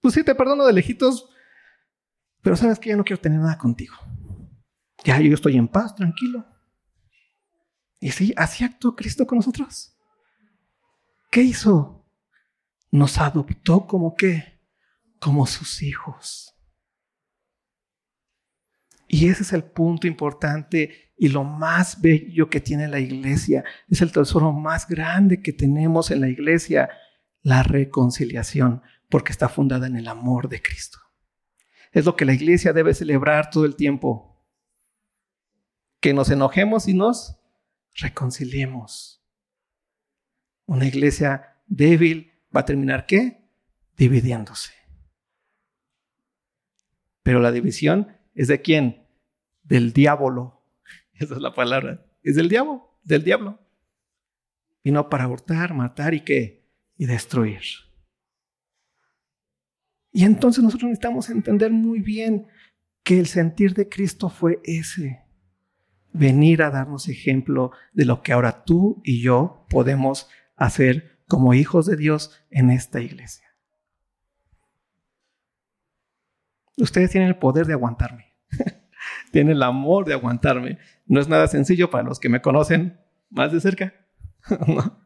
Pues 0.03 0.13
sí, 0.13 0.23
te 0.23 0.35
perdono 0.35 0.67
de 0.67 0.75
lejitos, 0.75 1.31
pero 2.43 2.57
sabes 2.57 2.79
que 2.79 2.91
ya 2.91 2.97
no 2.97 3.05
quiero 3.05 3.21
tener 3.21 3.41
nada 3.41 3.57
contigo. 3.57 3.97
Ya 5.05 5.19
yo 5.19 5.33
estoy 5.33 5.57
en 5.57 5.67
paz, 5.67 5.95
tranquilo. 5.95 6.45
Y 8.01 8.11
sí, 8.11 8.35
así 8.37 8.65
actuó 8.65 8.95
Cristo 8.95 9.27
con 9.27 9.37
nosotros. 9.37 9.97
¿Qué 11.31 11.41
hizo? 11.41 12.07
Nos 12.91 13.17
adoptó 13.17 13.87
como 13.87 14.15
qué? 14.15 14.52
Como 15.23 15.47
sus 15.47 15.83
hijos. 15.85 16.53
Y 19.07 19.29
ese 19.29 19.45
es 19.45 19.53
el 19.53 19.63
punto 19.63 20.09
importante 20.09 21.13
y 21.17 21.29
lo 21.29 21.45
más 21.45 22.01
bello 22.01 22.51
que 22.51 22.61
tiene 22.61 22.89
la 22.89 22.99
iglesia. 22.99 23.63
Es 23.89 24.03
el 24.03 24.11
tesoro 24.11 24.51
más 24.51 24.89
grande 24.89 25.41
que 25.41 25.53
tenemos 25.53 26.11
en 26.11 26.23
la 26.23 26.29
iglesia, 26.29 26.91
la 27.43 27.63
reconciliación, 27.63 28.83
porque 29.09 29.31
está 29.31 29.49
fundada 29.49 29.87
en 29.87 29.97
el 29.97 30.09
amor 30.09 30.49
de 30.49 30.61
Cristo. 30.61 30.99
Es 31.93 32.05
lo 32.05 32.17
que 32.17 32.25
la 32.25 32.33
iglesia 32.33 32.73
debe 32.73 32.95
celebrar 32.95 33.51
todo 33.51 33.65
el 33.65 33.77
tiempo 33.77 34.45
que 36.01 36.13
nos 36.15 36.31
enojemos 36.31 36.89
y 36.89 36.95
nos 36.95 37.39
reconciliemos. 37.95 39.23
Una 40.67 40.87
iglesia 40.87 41.63
débil 41.69 42.33
va 42.55 42.63
a 42.63 42.65
terminar 42.65 43.07
qué? 43.07 43.47
Dividiéndose. 43.97 44.82
Pero 47.23 47.41
la 47.41 47.53
división 47.53 48.09
es 48.35 48.49
de 48.49 48.61
quién? 48.61 49.07
Del 49.63 49.93
diablo. 49.93 50.63
Esa 51.15 51.35
es 51.35 51.41
la 51.41 51.55
palabra. 51.55 52.05
Es 52.23 52.37
del 52.37 52.49
diablo, 52.49 52.99
del 53.05 53.25
diablo. 53.25 53.59
Vino 54.85 55.09
para 55.09 55.29
hurtar, 55.29 55.75
matar 55.75 56.15
y 56.15 56.21
qué? 56.21 56.65
Y 56.97 57.07
destruir. 57.07 57.63
Y 60.13 60.25
entonces 60.25 60.63
nosotros 60.63 60.91
necesitamos 60.91 61.31
entender 61.31 61.71
muy 61.71 62.01
bien 62.01 62.49
que 63.03 63.19
el 63.19 63.27
sentir 63.27 63.75
de 63.75 63.89
Cristo 63.89 64.29
fue 64.29 64.61
ese 64.65 65.23
venir 66.13 66.63
a 66.63 66.71
darnos 66.71 67.09
ejemplo 67.09 67.73
de 67.93 68.05
lo 68.05 68.23
que 68.23 68.33
ahora 68.33 68.65
tú 68.65 69.01
y 69.05 69.23
yo 69.23 69.67
podemos 69.71 70.29
hacer 70.57 71.19
como 71.27 71.55
hijos 71.55 71.87
de 71.87 71.97
Dios 71.97 72.33
en 72.51 72.71
esta 72.71 73.01
iglesia. 73.01 73.52
Ustedes 76.77 77.11
tienen 77.11 77.29
el 77.29 77.37
poder 77.37 77.67
de 77.67 77.75
aguantarme. 77.75 78.35
tienen 79.33 79.57
el 79.57 79.63
amor 79.63 80.05
de 80.05 80.15
aguantarme. 80.15 80.79
No 81.07 81.21
es 81.21 81.29
nada 81.29 81.47
sencillo 81.49 81.91
para 81.91 82.05
los 82.05 82.19
que 82.19 82.29
me 82.29 82.41
conocen 82.41 82.99
más 83.31 83.53
de 83.53 83.61
cerca. 83.61 83.95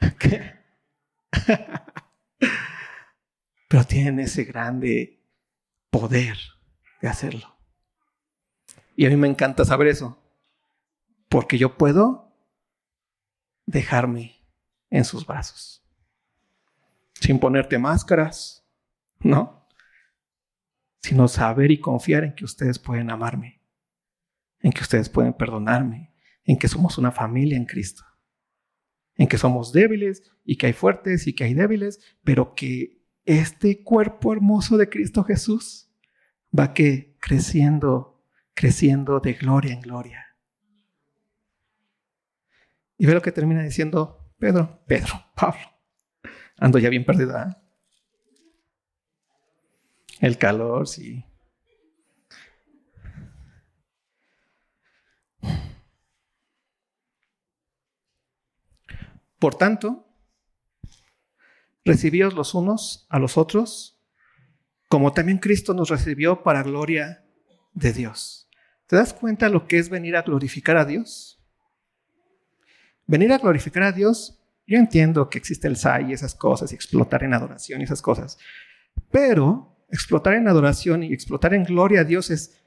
Pero 3.68 3.84
tienen 3.84 4.20
ese 4.20 4.44
grande 4.44 5.22
poder 5.90 6.38
de 7.00 7.08
hacerlo. 7.08 7.56
Y 8.96 9.06
a 9.06 9.08
mí 9.08 9.16
me 9.16 9.28
encanta 9.28 9.64
saber 9.64 9.88
eso, 9.88 10.18
porque 11.28 11.58
yo 11.58 11.78
puedo 11.78 12.34
dejarme 13.66 14.36
en 14.90 15.04
sus 15.04 15.26
brazos, 15.26 15.84
sin 17.14 17.38
ponerte 17.38 17.78
máscaras, 17.78 18.66
¿no? 19.20 19.59
Sino 21.00 21.28
saber 21.28 21.70
y 21.70 21.80
confiar 21.80 22.24
en 22.24 22.34
que 22.34 22.44
ustedes 22.44 22.78
pueden 22.78 23.10
amarme, 23.10 23.62
en 24.60 24.72
que 24.72 24.82
ustedes 24.82 25.08
pueden 25.08 25.32
perdonarme, 25.32 26.14
en 26.44 26.58
que 26.58 26.68
somos 26.68 26.98
una 26.98 27.10
familia 27.10 27.56
en 27.56 27.64
Cristo, 27.64 28.04
en 29.16 29.26
que 29.26 29.38
somos 29.38 29.72
débiles 29.72 30.22
y 30.44 30.56
que 30.56 30.66
hay 30.66 30.72
fuertes 30.72 31.26
y 31.26 31.34
que 31.34 31.44
hay 31.44 31.54
débiles, 31.54 32.00
pero 32.22 32.54
que 32.54 33.02
este 33.24 33.82
cuerpo 33.82 34.32
hermoso 34.32 34.76
de 34.76 34.88
Cristo 34.88 35.24
Jesús 35.24 35.90
va 36.56 36.74
que 36.74 37.16
creciendo 37.20 38.10
creciendo 38.60 39.20
de 39.20 39.32
gloria 39.32 39.72
en 39.72 39.80
gloria. 39.80 40.36
Y 42.98 43.06
ve 43.06 43.14
lo 43.14 43.22
que 43.22 43.32
termina 43.32 43.62
diciendo 43.62 44.34
Pedro, 44.38 44.84
Pedro, 44.86 45.14
Pablo. 45.34 45.62
Ando 46.58 46.78
ya 46.78 46.90
bien 46.90 47.06
perdida. 47.06 47.59
El 50.20 50.36
calor, 50.36 50.86
sí. 50.86 51.24
Por 59.38 59.54
tanto, 59.54 60.06
recibíos 61.86 62.34
los 62.34 62.52
unos 62.54 63.06
a 63.08 63.18
los 63.18 63.38
otros, 63.38 63.98
como 64.88 65.14
también 65.14 65.38
Cristo 65.38 65.72
nos 65.72 65.88
recibió 65.88 66.42
para 66.42 66.62
gloria 66.62 67.24
de 67.72 67.94
Dios. 67.94 68.50
¿Te 68.86 68.96
das 68.96 69.14
cuenta 69.14 69.48
lo 69.48 69.66
que 69.66 69.78
es 69.78 69.88
venir 69.88 70.16
a 70.16 70.22
glorificar 70.22 70.76
a 70.76 70.84
Dios? 70.84 71.42
Venir 73.06 73.32
a 73.32 73.38
glorificar 73.38 73.84
a 73.84 73.92
Dios, 73.92 74.38
yo 74.66 74.76
entiendo 74.76 75.30
que 75.30 75.38
existe 75.38 75.66
el 75.66 75.76
SAI 75.76 76.10
y 76.10 76.12
esas 76.12 76.34
cosas, 76.34 76.72
y 76.72 76.74
explotar 76.74 77.24
en 77.24 77.32
adoración 77.32 77.80
y 77.80 77.84
esas 77.84 78.02
cosas, 78.02 78.38
pero 79.10 79.69
explotar 79.90 80.34
en 80.34 80.48
adoración 80.48 81.02
y 81.02 81.12
explotar 81.12 81.54
en 81.54 81.64
gloria 81.64 82.00
a 82.00 82.04
Dios 82.04 82.30
es 82.30 82.60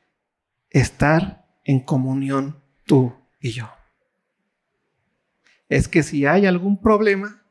estar 0.70 1.46
en 1.64 1.80
comunión 1.80 2.62
tú 2.86 3.14
y 3.40 3.52
yo. 3.52 3.70
Es 5.70 5.88
que 5.88 6.04
si 6.04 6.26
hay 6.26 6.46
algún 6.46 6.82
problema, 6.82 7.44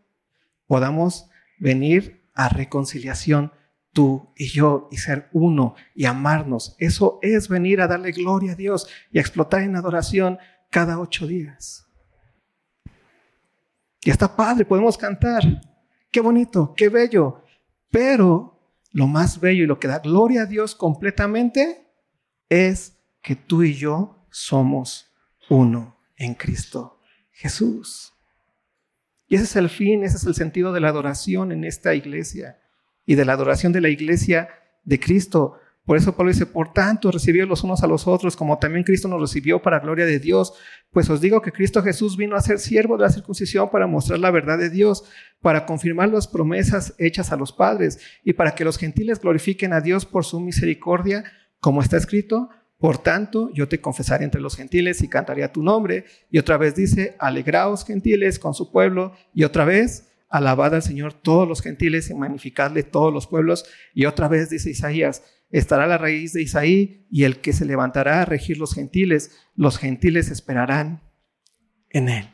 podamos 0.67 1.29
venir 1.59 2.23
a 2.35 2.49
reconciliación 2.49 3.53
tú 3.93 4.33
y 4.37 4.49
yo 4.49 4.89
y 4.91 4.97
ser 4.97 5.29
uno 5.33 5.75
y 5.95 6.05
amarnos. 6.05 6.77
Eso 6.79 7.19
es 7.23 7.49
venir 7.49 7.81
a 7.81 7.87
darle 7.87 8.13
gloria 8.13 8.53
a 8.53 8.57
Dios 8.57 8.89
y 9.11 9.19
a 9.19 9.21
explotar 9.21 9.63
en 9.63 9.77
adoración 9.77 10.39
cada 10.71 10.99
ocho 10.99 11.27
días. 11.27 11.87
Y 14.05 14.11
está 14.11 14.35
padre, 14.35 14.65
podemos 14.65 14.99
cantar. 14.99 15.43
Qué 16.11 16.21
bonito, 16.21 16.75
qué 16.77 16.89
bello. 16.89 17.45
Pero 17.91 18.52
lo 18.93 19.07
más 19.07 19.41
bello 19.41 19.65
y 19.65 19.67
lo 19.67 19.79
que 19.79 19.89
da 19.89 19.99
gloria 19.99 20.43
a 20.43 20.47
Dios 20.47 20.75
completamente 20.75 21.87
es 22.49 22.99
que 23.23 23.37
tú 23.37 23.63
y 23.63 23.75
yo 23.75 24.27
somos 24.31 25.11
uno 25.49 25.99
en 26.17 26.35
Cristo 26.35 27.01
Jesús. 27.33 28.13
Y 29.27 29.37
ese 29.37 29.45
es 29.45 29.57
el 29.57 29.71
fin, 29.71 30.05
ese 30.05 30.17
es 30.17 30.25
el 30.25 30.35
sentido 30.35 30.73
de 30.73 30.81
la 30.81 30.89
adoración 30.89 31.53
en 31.53 31.65
esta 31.65 31.95
iglesia 31.95 32.61
y 33.07 33.15
de 33.15 33.25
la 33.25 33.33
adoración 33.33 33.73
de 33.73 33.81
la 33.81 33.89
iglesia 33.89 34.49
de 34.85 35.01
Cristo. 35.01 35.59
Por 35.85 35.97
eso 35.97 36.15
Pablo 36.15 36.31
dice, 36.31 36.47
por 36.47 36.73
tanto, 36.73 37.11
recibió 37.11 37.45
los 37.45 37.65
unos 37.65 37.83
a 37.83 37.89
los 37.89 38.07
otros, 38.07 38.37
como 38.37 38.59
también 38.59 38.85
Cristo 38.85 39.09
nos 39.09 39.21
recibió 39.21 39.61
para 39.61 39.81
gloria 39.81 40.07
de 40.07 40.21
Dios. 40.21 40.55
Pues 40.93 41.11
os 41.11 41.21
digo 41.21 41.43
que 41.43 41.51
Cristo 41.51 41.83
Jesús 41.83 42.17
vino 42.17 42.37
a 42.37 42.41
ser 42.41 42.61
siervo 42.61 42.97
de 42.97 43.03
la 43.03 43.11
circuncisión 43.11 43.69
para 43.69 43.89
mostrar 43.89 44.21
la 44.21 44.31
verdad 44.31 44.59
de 44.59 44.71
Dios, 44.71 45.05
para 45.41 45.67
confirmar 45.67 46.11
las 46.11 46.29
promesas 46.29 46.95
hechas 46.99 47.33
a 47.33 47.37
los 47.37 47.53
padres 47.53 47.99
y 48.23 48.35
para 48.35 48.55
que 48.55 48.65
los 48.65 48.79
gentiles 48.79 49.21
glorifiquen 49.21 49.73
a 49.73 49.81
Dios 49.81 50.07
por 50.07 50.25
su 50.25 50.41
misericordia, 50.41 51.25
como 51.59 51.83
está 51.83 51.97
escrito. 51.97 52.51
Por 52.79 52.99
tanto, 52.99 53.51
yo 53.53 53.69
te 53.69 53.81
confesaré 53.81 54.25
entre 54.25 54.41
los 54.41 54.57
gentiles 54.57 55.03
y 55.03 55.09
cantaré 55.09 55.43
a 55.43 55.53
tu 55.53 55.63
nombre. 55.63 56.05
Y 56.31 56.39
otra 56.39 56.59
vez 56.59 56.77
dice, 56.77 57.17
alegraos 57.19 57.85
gentiles 57.85 58.39
con 58.39 58.55
su 58.55 58.71
pueblo. 58.71 59.13
Y 59.35 59.45
otra 59.45 59.65
vez, 59.65 60.13
alabad 60.29 60.75
al 60.75 60.83
Señor 60.83 61.13
todos 61.13 61.47
los 61.47 61.61
gentiles 61.61 62.11
y 62.11 62.15
magnificadle 62.15 62.83
todos 62.83 63.13
los 63.13 63.27
pueblos. 63.27 63.67
Y 63.95 64.07
otra 64.07 64.27
vez 64.27 64.51
dice 64.51 64.71
Isaías, 64.71 65.23
estará 65.53 65.87
la 65.87 65.99
raíz 65.99 66.33
de 66.33 66.43
Isaí 66.43 67.07
y 67.11 67.25
el 67.25 67.41
que 67.41 67.53
se 67.53 67.65
levantará 67.65 68.23
a 68.23 68.25
regir 68.25 68.59
los 68.59 68.75
gentiles, 68.75 69.39
los 69.55 69.79
gentiles 69.79 70.31
esperarán 70.31 71.03
en 71.91 72.09
él. 72.09 72.29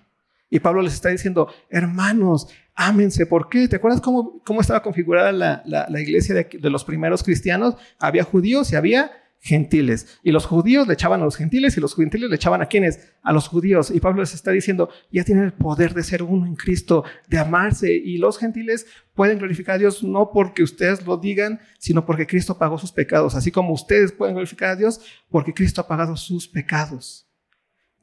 Y 0.49 0.61
Pablo 0.61 0.81
les 0.81 0.95
está 0.95 1.11
diciendo, 1.11 1.53
hermanos, 1.69 2.49
ámense. 2.75 3.27
¿Por 3.27 3.51
qué? 3.51 3.69
¿Te 3.69 3.77
acuerdas 3.77 4.01
cómo, 4.01 4.41
cómo 4.47 4.61
estaba 4.61 4.83
configurada 4.83 5.33
la, 5.33 5.63
la, 5.67 6.01
iglesia 6.01 6.35
de, 6.35 6.49
de 6.51 6.71
los 6.71 6.85
primeros 6.85 7.23
cristianos? 7.23 7.75
Había 7.99 8.25
judíos 8.25 8.73
y 8.73 8.77
había 8.77 9.11
gentiles. 9.41 10.19
Y 10.23 10.33
los 10.33 10.47
judíos 10.47 10.87
le 10.87 10.95
echaban 10.95 11.21
a 11.21 11.25
los 11.25 11.37
gentiles 11.37 11.77
y 11.77 11.81
los 11.81 11.95
gentiles 11.95 12.29
le 12.29 12.37
echaban 12.37 12.63
a 12.63 12.67
quienes? 12.67 13.13
A 13.23 13.33
los 13.33 13.49
judíos. 13.49 13.91
Y 13.91 14.01
Pablo 14.01 14.21
les 14.21 14.35
está 14.35 14.51
diciendo, 14.51 14.91
ya 15.11 15.25
tienen 15.25 15.45
el 15.45 15.53
poder 15.53 15.95
de 15.95 16.03
ser 16.03 16.23
uno 16.23 16.47
en 16.47 16.57
Cristo, 16.57 17.05
de 17.29 17.39
amarse. 17.39 17.93
Y 17.93 18.19
los 18.19 18.39
gentiles 18.39 18.87
pueden 19.15 19.39
glorificar 19.39 19.77
a 19.77 19.79
Dios 19.79 20.03
no 20.03 20.31
porque 20.33 20.63
ustedes 20.63 21.05
lo 21.07 21.17
digan, 21.17 21.61
sino 21.79 22.05
porque 22.05 22.27
Cristo 22.27 22.59
pagó 22.59 22.79
sus 22.79 22.93
pecados. 22.93 23.35
Así 23.35 23.51
como 23.51 23.73
ustedes 23.73 24.13
pueden 24.13 24.35
glorificar 24.35 24.71
a 24.71 24.77
Dios 24.77 25.01
porque 25.31 25.55
Cristo 25.55 25.81
ha 25.81 25.89
pagado 25.89 26.17
sus 26.17 26.49
pecados. 26.49 27.29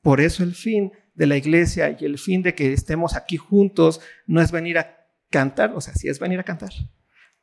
Por 0.02 0.22
eso 0.22 0.44
el 0.44 0.54
fin 0.54 0.92
de 1.16 1.26
la 1.26 1.38
iglesia 1.38 1.98
y 2.00 2.06
el 2.06 2.20
fin 2.20 2.44
de 2.44 2.54
que 2.54 2.74
estemos 2.74 3.16
aquí 3.16 3.38
juntos 3.38 4.02
no 4.28 4.42
es 4.42 4.52
venir 4.52 4.78
a 4.78 5.08
cantar, 5.30 5.74
o 5.74 5.82
sea, 5.82 5.94
sí 5.96 6.08
es 6.08 6.20
venir 6.20 6.40
a 6.40 6.44
cantar, 6.44 6.72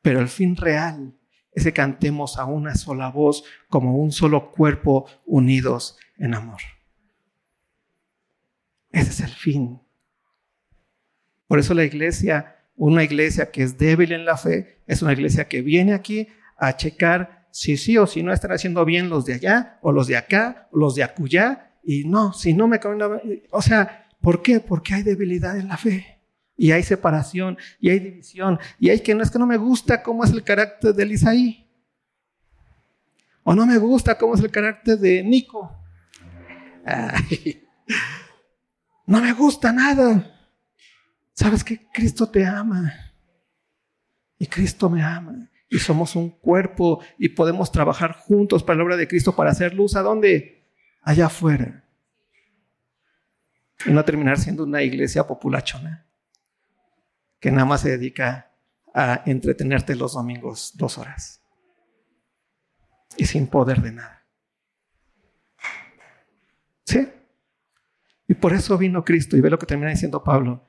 pero 0.00 0.20
el 0.20 0.28
fin 0.28 0.56
real 0.56 1.14
es 1.52 1.64
que 1.64 1.72
cantemos 1.72 2.38
a 2.38 2.44
una 2.44 2.74
sola 2.74 3.10
voz 3.10 3.44
como 3.68 3.96
un 3.96 4.12
solo 4.12 4.52
cuerpo 4.52 5.06
unidos 5.26 5.96
en 6.16 6.34
amor. 6.34 6.60
Ese 8.90 9.10
es 9.10 9.20
el 9.20 9.30
fin. 9.30 9.80
Por 11.46 11.58
eso 11.58 11.74
la 11.74 11.84
iglesia, 11.84 12.56
una 12.76 13.04
iglesia 13.04 13.50
que 13.50 13.62
es 13.62 13.76
débil 13.76 14.12
en 14.12 14.24
la 14.24 14.36
fe, 14.36 14.82
es 14.86 15.02
una 15.02 15.12
iglesia 15.12 15.48
que 15.48 15.62
viene 15.62 15.92
aquí 15.92 16.28
a 16.56 16.76
checar 16.76 17.46
si 17.50 17.76
sí 17.76 17.98
o 17.98 18.06
si 18.06 18.22
no 18.22 18.32
están 18.32 18.52
haciendo 18.52 18.84
bien 18.84 19.10
los 19.10 19.26
de 19.26 19.34
allá, 19.34 19.78
o 19.82 19.92
los 19.92 20.06
de 20.06 20.16
acá, 20.16 20.68
o 20.72 20.78
los 20.78 20.94
de 20.94 21.02
acullá, 21.02 21.72
y 21.84 22.04
no, 22.04 22.32
si 22.32 22.54
no 22.54 22.68
me 22.68 22.80
o 23.50 23.62
sea, 23.62 24.08
¿por 24.20 24.42
qué? 24.42 24.60
Porque 24.60 24.94
hay 24.94 25.02
debilidad 25.02 25.58
en 25.58 25.68
la 25.68 25.76
fe. 25.76 26.21
Y 26.56 26.70
hay 26.72 26.82
separación, 26.82 27.56
y 27.80 27.90
hay 27.90 27.98
división, 27.98 28.58
y 28.78 28.90
hay 28.90 29.00
que 29.00 29.14
no 29.14 29.22
es 29.22 29.30
que 29.30 29.38
no 29.38 29.46
me 29.46 29.56
gusta 29.56 30.02
cómo 30.02 30.24
es 30.24 30.30
el 30.30 30.44
carácter 30.44 30.94
de 30.94 31.06
Isaí. 31.06 31.66
O 33.42 33.54
no 33.54 33.66
me 33.66 33.78
gusta 33.78 34.16
cómo 34.16 34.34
es 34.34 34.40
el 34.40 34.50
carácter 34.50 34.98
de 34.98 35.22
Nico. 35.22 35.76
no 39.06 39.20
me 39.20 39.32
gusta 39.32 39.72
nada. 39.72 40.28
¿Sabes 41.32 41.64
que 41.64 41.88
Cristo 41.92 42.28
te 42.28 42.46
ama? 42.46 42.92
Y 44.38 44.46
Cristo 44.46 44.88
me 44.88 45.02
ama. 45.02 45.50
Y 45.68 45.78
somos 45.78 46.14
un 46.14 46.30
cuerpo 46.30 47.02
y 47.18 47.30
podemos 47.30 47.72
trabajar 47.72 48.12
juntos 48.12 48.62
para 48.62 48.76
la 48.76 48.84
obra 48.84 48.96
de 48.96 49.08
Cristo 49.08 49.34
para 49.34 49.50
hacer 49.50 49.74
luz. 49.74 49.96
¿A 49.96 50.02
dónde? 50.02 50.68
Allá 51.00 51.26
afuera. 51.26 51.84
Y 53.86 53.90
no 53.90 54.04
terminar 54.04 54.38
siendo 54.38 54.62
una 54.62 54.82
iglesia 54.82 55.26
populachona 55.26 56.06
que 57.42 57.50
nada 57.50 57.64
más 57.64 57.80
se 57.80 57.90
dedica 57.90 58.52
a 58.94 59.24
entretenerte 59.26 59.96
los 59.96 60.14
domingos 60.14 60.72
dos 60.76 60.96
horas 60.96 61.42
y 63.16 63.26
sin 63.26 63.48
poder 63.48 63.82
de 63.82 63.90
nada. 63.90 64.24
¿Sí? 66.86 67.08
Y 68.28 68.34
por 68.34 68.52
eso 68.52 68.78
vino 68.78 69.04
Cristo 69.04 69.36
y 69.36 69.40
ve 69.40 69.50
lo 69.50 69.58
que 69.58 69.66
termina 69.66 69.90
diciendo 69.90 70.22
Pablo. 70.22 70.64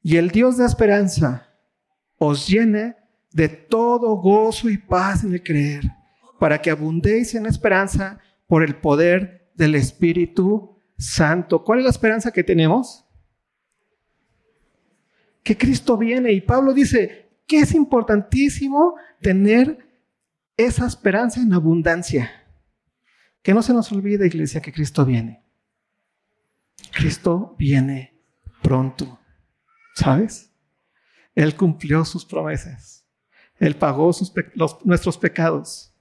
Y 0.00 0.16
el 0.16 0.30
Dios 0.30 0.58
de 0.58 0.64
esperanza 0.64 1.48
os 2.18 2.46
llene 2.46 2.96
de 3.32 3.48
todo 3.48 4.14
gozo 4.14 4.70
y 4.70 4.78
paz 4.78 5.24
en 5.24 5.32
el 5.32 5.42
creer, 5.42 5.82
para 6.38 6.62
que 6.62 6.70
abundéis 6.70 7.34
en 7.34 7.46
esperanza 7.46 8.20
por 8.46 8.62
el 8.62 8.76
poder 8.76 9.50
del 9.54 9.74
Espíritu 9.74 10.78
Santo. 10.96 11.64
¿Cuál 11.64 11.80
es 11.80 11.84
la 11.84 11.90
esperanza 11.90 12.30
que 12.30 12.44
tenemos? 12.44 13.01
Que 15.42 15.56
Cristo 15.56 15.96
viene 15.96 16.32
y 16.32 16.40
Pablo 16.40 16.72
dice 16.72 17.30
que 17.46 17.58
es 17.58 17.74
importantísimo 17.74 18.96
tener 19.20 19.78
esa 20.56 20.86
esperanza 20.86 21.40
en 21.40 21.52
abundancia. 21.52 22.30
Que 23.42 23.54
no 23.54 23.62
se 23.62 23.72
nos 23.72 23.90
olvide, 23.90 24.26
iglesia, 24.26 24.60
que 24.60 24.72
Cristo 24.72 25.04
viene. 25.04 25.42
Cristo 26.92 27.56
viene 27.58 28.14
pronto. 28.62 29.18
¿Sabes? 29.94 30.52
Él 31.34 31.56
cumplió 31.56 32.04
sus 32.04 32.24
promesas. 32.24 33.04
Él 33.58 33.76
pagó 33.76 34.10
nuestros 34.84 35.18
pecados. 35.18 35.94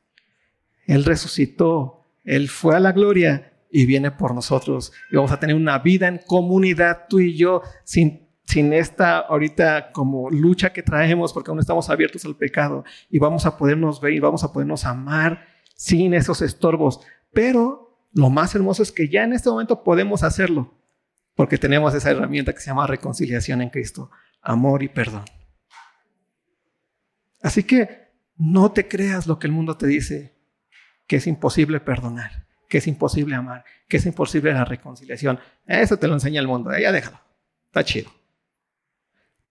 Él 0.85 1.03
resucitó. 1.03 2.05
Él 2.23 2.49
fue 2.49 2.75
a 2.75 2.79
la 2.79 2.91
gloria 2.91 3.53
y 3.71 3.85
viene 3.85 4.11
por 4.11 4.35
nosotros. 4.35 4.91
Y 5.11 5.15
vamos 5.15 5.31
a 5.31 5.39
tener 5.39 5.55
una 5.55 5.79
vida 5.79 6.07
en 6.07 6.19
comunidad, 6.19 7.05
tú 7.09 7.19
y 7.19 7.35
yo, 7.35 7.61
sin, 7.83 8.27
sin 8.51 8.73
esta 8.73 9.19
ahorita 9.19 9.93
como 9.93 10.29
lucha 10.29 10.73
que 10.73 10.83
traemos, 10.83 11.31
porque 11.31 11.51
aún 11.51 11.59
estamos 11.59 11.89
abiertos 11.89 12.25
al 12.25 12.35
pecado. 12.35 12.83
Y 13.09 13.17
vamos 13.17 13.45
a 13.45 13.57
podernos 13.57 14.01
ver 14.01 14.11
y 14.11 14.19
vamos 14.19 14.43
a 14.43 14.51
podernos 14.51 14.83
amar 14.83 15.45
sin 15.75 16.13
esos 16.13 16.41
estorbos. 16.41 16.99
Pero 17.31 18.07
lo 18.11 18.29
más 18.29 18.53
hermoso 18.53 18.83
es 18.83 18.91
que 18.91 19.07
ya 19.07 19.23
en 19.23 19.31
este 19.31 19.49
momento 19.49 19.83
podemos 19.83 20.23
hacerlo 20.23 20.77
porque 21.33 21.57
tenemos 21.57 21.93
esa 21.95 22.11
herramienta 22.11 22.51
que 22.53 22.59
se 22.59 22.67
llama 22.67 22.87
reconciliación 22.87 23.61
en 23.61 23.69
Cristo, 23.69 24.11
amor 24.41 24.83
y 24.83 24.89
perdón. 24.89 25.23
Así 27.41 27.63
que 27.63 28.09
no 28.35 28.73
te 28.73 28.89
creas 28.89 29.27
lo 29.27 29.39
que 29.39 29.47
el 29.47 29.53
mundo 29.53 29.77
te 29.77 29.87
dice, 29.87 30.35
que 31.07 31.15
es 31.15 31.25
imposible 31.25 31.79
perdonar, 31.79 32.47
que 32.67 32.79
es 32.79 32.87
imposible 32.87 33.35
amar, 33.35 33.63
que 33.87 33.95
es 33.97 34.05
imposible 34.05 34.51
la 34.53 34.65
reconciliación. 34.65 35.39
Eso 35.65 35.95
te 35.95 36.09
lo 36.09 36.15
enseña 36.15 36.41
el 36.41 36.47
mundo, 36.47 36.77
ya 36.77 36.91
déjalo, 36.91 37.21
está 37.67 37.85
chido. 37.85 38.11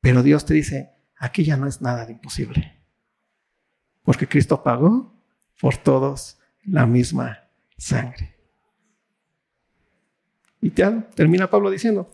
Pero 0.01 0.23
Dios 0.23 0.47
te 0.47 0.55
dice, 0.55 0.93
aquí 1.17 1.45
ya 1.45 1.57
no 1.57 1.67
es 1.67 1.83
nada 1.83 2.07
de 2.07 2.13
imposible, 2.13 2.81
porque 4.03 4.27
Cristo 4.27 4.63
pagó 4.63 5.15
por 5.61 5.77
todos 5.77 6.39
la 6.65 6.87
misma 6.87 7.49
sangre. 7.77 8.37
Y 10.61 10.73
ya 10.73 11.09
termina 11.15 11.51
Pablo 11.51 11.71
diciendo, 11.71 12.11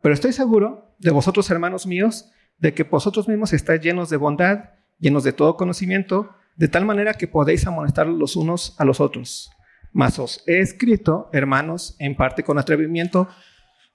pero 0.00 0.14
estoy 0.14 0.32
seguro 0.32 0.94
de 0.98 1.10
vosotros, 1.10 1.50
hermanos 1.50 1.86
míos, 1.86 2.30
de 2.58 2.72
que 2.74 2.84
vosotros 2.84 3.28
mismos 3.28 3.52
estáis 3.52 3.80
llenos 3.80 4.08
de 4.08 4.16
bondad, 4.16 4.70
llenos 4.98 5.24
de 5.24 5.32
todo 5.32 5.56
conocimiento, 5.56 6.34
de 6.56 6.68
tal 6.68 6.86
manera 6.86 7.14
que 7.14 7.28
podéis 7.28 7.66
amonestar 7.66 8.06
los 8.06 8.36
unos 8.36 8.74
a 8.78 8.84
los 8.84 9.00
otros. 9.00 9.50
Mas 9.92 10.18
os 10.18 10.42
he 10.46 10.60
escrito, 10.60 11.28
hermanos, 11.32 11.96
en 11.98 12.16
parte 12.16 12.42
con 12.42 12.58
atrevimiento, 12.58 13.28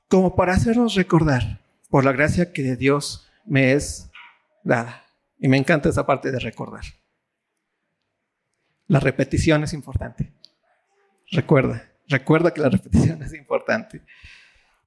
como 0.07 0.35
para 0.35 0.53
haceros 0.53 0.95
recordar, 0.95 1.61
por 1.91 2.03
la 2.03 2.11
gracia 2.11 2.51
que 2.51 2.63
de 2.63 2.75
Dios 2.75 3.29
me 3.45 3.73
es 3.73 4.09
dada. 4.63 5.05
Y 5.37 5.47
me 5.47 5.57
encanta 5.57 5.89
esa 5.89 6.07
parte 6.07 6.31
de 6.31 6.39
recordar. 6.39 6.83
La 8.87 8.99
repetición 8.99 9.63
es 9.63 9.73
importante. 9.73 10.33
Recuerda, 11.31 11.91
Recuerda 12.11 12.53
que 12.53 12.59
la 12.59 12.69
repetición 12.69 13.23
es 13.23 13.33
importante. 13.33 14.01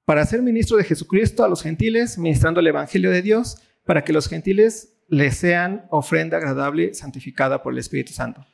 Para 0.05 0.25
ser 0.25 0.43
ministro 0.43 0.77
de 0.77 0.83
Jesucristo 0.83 1.43
a 1.43 1.49
los 1.49 1.63
gentiles, 1.63 2.19
ministrando 2.19 2.59
el 2.59 2.67
Evangelio 2.67 3.09
de 3.09 3.23
Dios, 3.23 3.57
para 3.83 4.03
que 4.03 4.13
los 4.13 4.27
gentiles 4.27 4.95
le 5.07 5.31
sean 5.31 5.85
ofrenda 5.89 6.37
agradable, 6.37 6.93
santificada 6.93 7.63
por 7.63 7.73
el 7.73 7.79
Espíritu 7.79 8.13
Santo. 8.13 8.45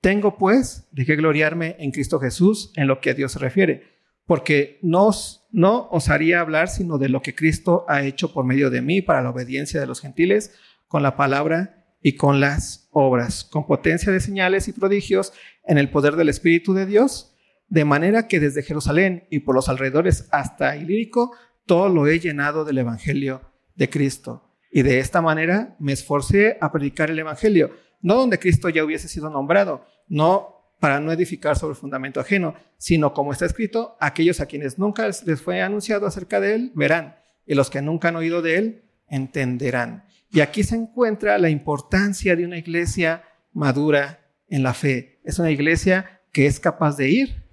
Tengo 0.00 0.38
pues 0.38 0.86
de 0.92 1.04
qué 1.04 1.16
gloriarme 1.16 1.74
en 1.80 1.90
Cristo 1.90 2.20
Jesús 2.20 2.72
en 2.76 2.86
lo 2.86 3.00
que 3.00 3.10
a 3.10 3.14
Dios 3.14 3.32
se 3.32 3.40
refiere, 3.40 3.82
porque 4.26 4.78
no, 4.82 5.10
no 5.54 5.88
os 5.90 6.10
haría 6.10 6.40
hablar 6.40 6.68
sino 6.68 6.98
de 6.98 7.08
lo 7.08 7.22
que 7.22 7.34
Cristo 7.34 7.84
ha 7.88 8.02
hecho 8.02 8.32
por 8.32 8.44
medio 8.44 8.70
de 8.70 8.82
mí 8.82 9.00
para 9.00 9.22
la 9.22 9.30
obediencia 9.30 9.80
de 9.80 9.86
los 9.86 10.00
gentiles, 10.00 10.52
con 10.88 11.02
la 11.02 11.16
palabra 11.16 11.86
y 12.02 12.16
con 12.16 12.40
las 12.40 12.88
obras, 12.90 13.44
con 13.44 13.66
potencia 13.66 14.12
de 14.12 14.20
señales 14.20 14.68
y 14.68 14.72
prodigios 14.72 15.32
en 15.64 15.78
el 15.78 15.90
poder 15.90 16.16
del 16.16 16.28
Espíritu 16.28 16.74
de 16.74 16.86
Dios 16.86 17.34
de 17.68 17.84
manera 17.84 18.28
que 18.28 18.40
desde 18.40 18.62
Jerusalén 18.62 19.26
y 19.30 19.40
por 19.40 19.54
los 19.54 19.68
alrededores 19.68 20.28
hasta 20.30 20.76
Ilírico, 20.76 21.32
todo 21.66 21.88
lo 21.88 22.06
he 22.06 22.20
llenado 22.20 22.64
del 22.64 22.78
Evangelio 22.78 23.40
de 23.74 23.88
Cristo. 23.88 24.50
Y 24.70 24.82
de 24.82 24.98
esta 24.98 25.22
manera 25.22 25.76
me 25.78 25.92
esforcé 25.92 26.58
a 26.60 26.70
predicar 26.70 27.10
el 27.10 27.18
Evangelio, 27.18 27.70
no 28.00 28.16
donde 28.16 28.38
Cristo 28.38 28.68
ya 28.68 28.84
hubiese 28.84 29.08
sido 29.08 29.30
nombrado, 29.30 29.86
no 30.08 30.53
para 30.84 31.00
no 31.00 31.12
edificar 31.12 31.56
sobre 31.56 31.74
fundamento 31.74 32.20
ajeno, 32.20 32.54
sino 32.76 33.14
como 33.14 33.32
está 33.32 33.46
escrito, 33.46 33.96
aquellos 34.00 34.40
a 34.40 34.44
quienes 34.44 34.78
nunca 34.78 35.08
les 35.08 35.40
fue 35.40 35.62
anunciado 35.62 36.06
acerca 36.06 36.40
de 36.40 36.54
él 36.54 36.72
verán, 36.74 37.16
y 37.46 37.54
los 37.54 37.70
que 37.70 37.80
nunca 37.80 38.08
han 38.08 38.16
oído 38.16 38.42
de 38.42 38.58
él 38.58 38.84
entenderán. 39.08 40.04
Y 40.30 40.40
aquí 40.40 40.62
se 40.62 40.76
encuentra 40.76 41.38
la 41.38 41.48
importancia 41.48 42.36
de 42.36 42.44
una 42.44 42.58
iglesia 42.58 43.24
madura 43.54 44.30
en 44.46 44.62
la 44.62 44.74
fe. 44.74 45.22
Es 45.24 45.38
una 45.38 45.50
iglesia 45.50 46.20
que 46.30 46.44
es 46.44 46.60
capaz 46.60 46.98
de 46.98 47.08
ir 47.08 47.46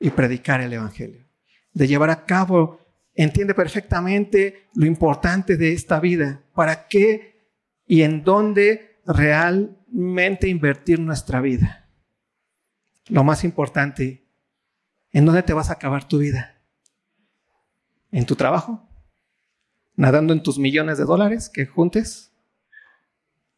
y 0.00 0.10
predicar 0.10 0.60
el 0.60 0.72
Evangelio, 0.72 1.28
de 1.74 1.86
llevar 1.86 2.10
a 2.10 2.24
cabo, 2.24 2.80
entiende 3.14 3.54
perfectamente 3.54 4.64
lo 4.74 4.84
importante 4.84 5.56
de 5.56 5.74
esta 5.74 6.00
vida, 6.00 6.42
para 6.56 6.88
qué 6.88 7.52
y 7.86 8.02
en 8.02 8.24
dónde 8.24 8.96
realmente 9.06 10.48
invertir 10.48 10.98
nuestra 10.98 11.40
vida. 11.40 11.84
Lo 13.08 13.24
más 13.24 13.44
importante, 13.44 14.26
¿en 15.12 15.24
dónde 15.24 15.42
te 15.42 15.52
vas 15.52 15.70
a 15.70 15.74
acabar 15.74 16.06
tu 16.06 16.18
vida? 16.18 16.60
¿En 18.10 18.26
tu 18.26 18.36
trabajo? 18.36 18.88
¿Nadando 19.96 20.32
en 20.32 20.42
tus 20.42 20.58
millones 20.58 20.98
de 20.98 21.04
dólares 21.04 21.48
que 21.48 21.66
juntes? 21.66 22.32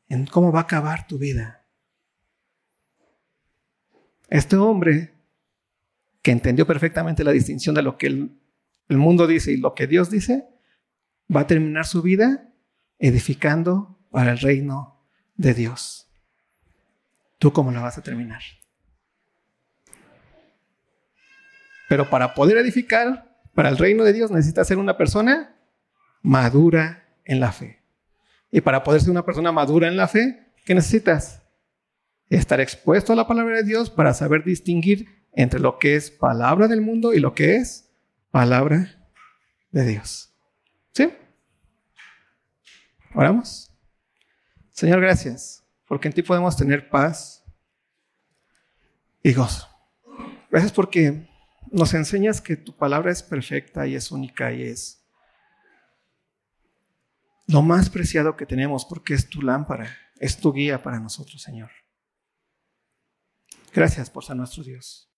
¿En 0.09 0.27
cómo 0.27 0.53
va 0.53 0.61
a 0.61 0.63
acabar 0.63 1.07
tu 1.07 1.19
vida? 1.19 1.65
Este 4.29 4.57
hombre 4.57 5.13
que 6.23 6.31
entendió 6.31 6.67
perfectamente 6.67 7.25
la 7.25 7.33
distinción 7.33 7.75
de 7.75 7.83
lo 7.83 7.99
que 7.99 8.07
el, 8.07 8.37
mundo 8.89 9.27
dice 9.27 9.53
y 9.53 9.57
lo 9.57 9.75
que 9.75 9.87
Dios 9.87 10.11
dice, 10.11 10.49
va 11.35 11.43
a 11.43 11.47
terminar 11.47 11.87
su 11.87 12.03
vida 12.03 12.53
edificando 12.99 13.99
para 14.11 14.33
el 14.33 14.39
reino 14.39 15.07
de 15.37 15.55
Dios. 15.55 16.09
¿Tú 17.39 17.53
cómo 17.53 17.71
la 17.71 17.81
vas 17.81 17.99
a 17.99 18.03
terminar? 18.03 18.43
Pero 21.91 22.09
para 22.09 22.35
poder 22.35 22.57
edificar 22.59 23.37
para 23.53 23.69
el 23.69 23.77
reino 23.77 24.05
de 24.05 24.13
Dios 24.13 24.31
necesitas 24.31 24.69
ser 24.69 24.79
una 24.79 24.97
persona 24.97 25.57
madura 26.23 27.05
en 27.25 27.41
la 27.41 27.51
fe. 27.51 27.83
Y 28.53 28.61
para 28.61 28.85
poder 28.85 29.01
ser 29.01 29.11
una 29.11 29.25
persona 29.25 29.51
madura 29.51 29.89
en 29.89 29.97
la 29.97 30.07
fe, 30.07 30.53
¿qué 30.65 30.73
necesitas? 30.77 31.43
Estar 32.29 32.61
expuesto 32.61 33.13
a 33.13 33.17
la 33.17 33.27
palabra 33.27 33.57
de 33.57 33.65
Dios 33.65 33.91
para 33.91 34.15
saber 34.15 34.45
distinguir 34.45 35.27
entre 35.33 35.59
lo 35.59 35.81
que 35.81 35.97
es 35.97 36.13
palabra 36.13 36.69
del 36.69 36.81
mundo 36.81 37.13
y 37.13 37.19
lo 37.19 37.35
que 37.35 37.57
es 37.57 37.91
palabra 38.31 39.11
de 39.73 39.85
Dios. 39.85 40.33
¿Sí? 40.93 41.13
Oramos. 43.17 43.75
Señor, 44.71 45.01
gracias, 45.01 45.65
porque 45.89 46.07
en 46.07 46.15
ti 46.15 46.23
podemos 46.23 46.57
tener 46.57 46.89
paz 46.89 47.45
y 49.25 49.33
gozo. 49.33 49.69
Gracias 50.53 50.71
porque 50.71 51.29
nos 51.71 51.95
enseñas 51.95 52.41
que 52.41 52.57
tu 52.57 52.77
palabra 52.77 53.11
es 53.11 53.23
perfecta 53.23 53.87
y 53.87 53.95
es 53.95 54.11
única 54.11 54.53
y 54.53 54.63
es 54.63 55.05
lo 57.47 57.63
más 57.63 57.91
preciado 57.91 58.37
que 58.37 58.47
tenemos 58.47 58.85
porque 58.85 59.15
es 59.15 59.29
tu 59.29 59.43
lámpara, 59.43 59.97
es 60.19 60.39
tu 60.39 60.53
guía 60.53 60.83
para 60.83 61.01
nosotros, 61.01 61.43
Señor. 61.43 61.71
Gracias 63.73 64.11
por 64.11 64.25
ser 64.25 64.37
nuestro 64.37 64.63
Dios. 64.63 65.10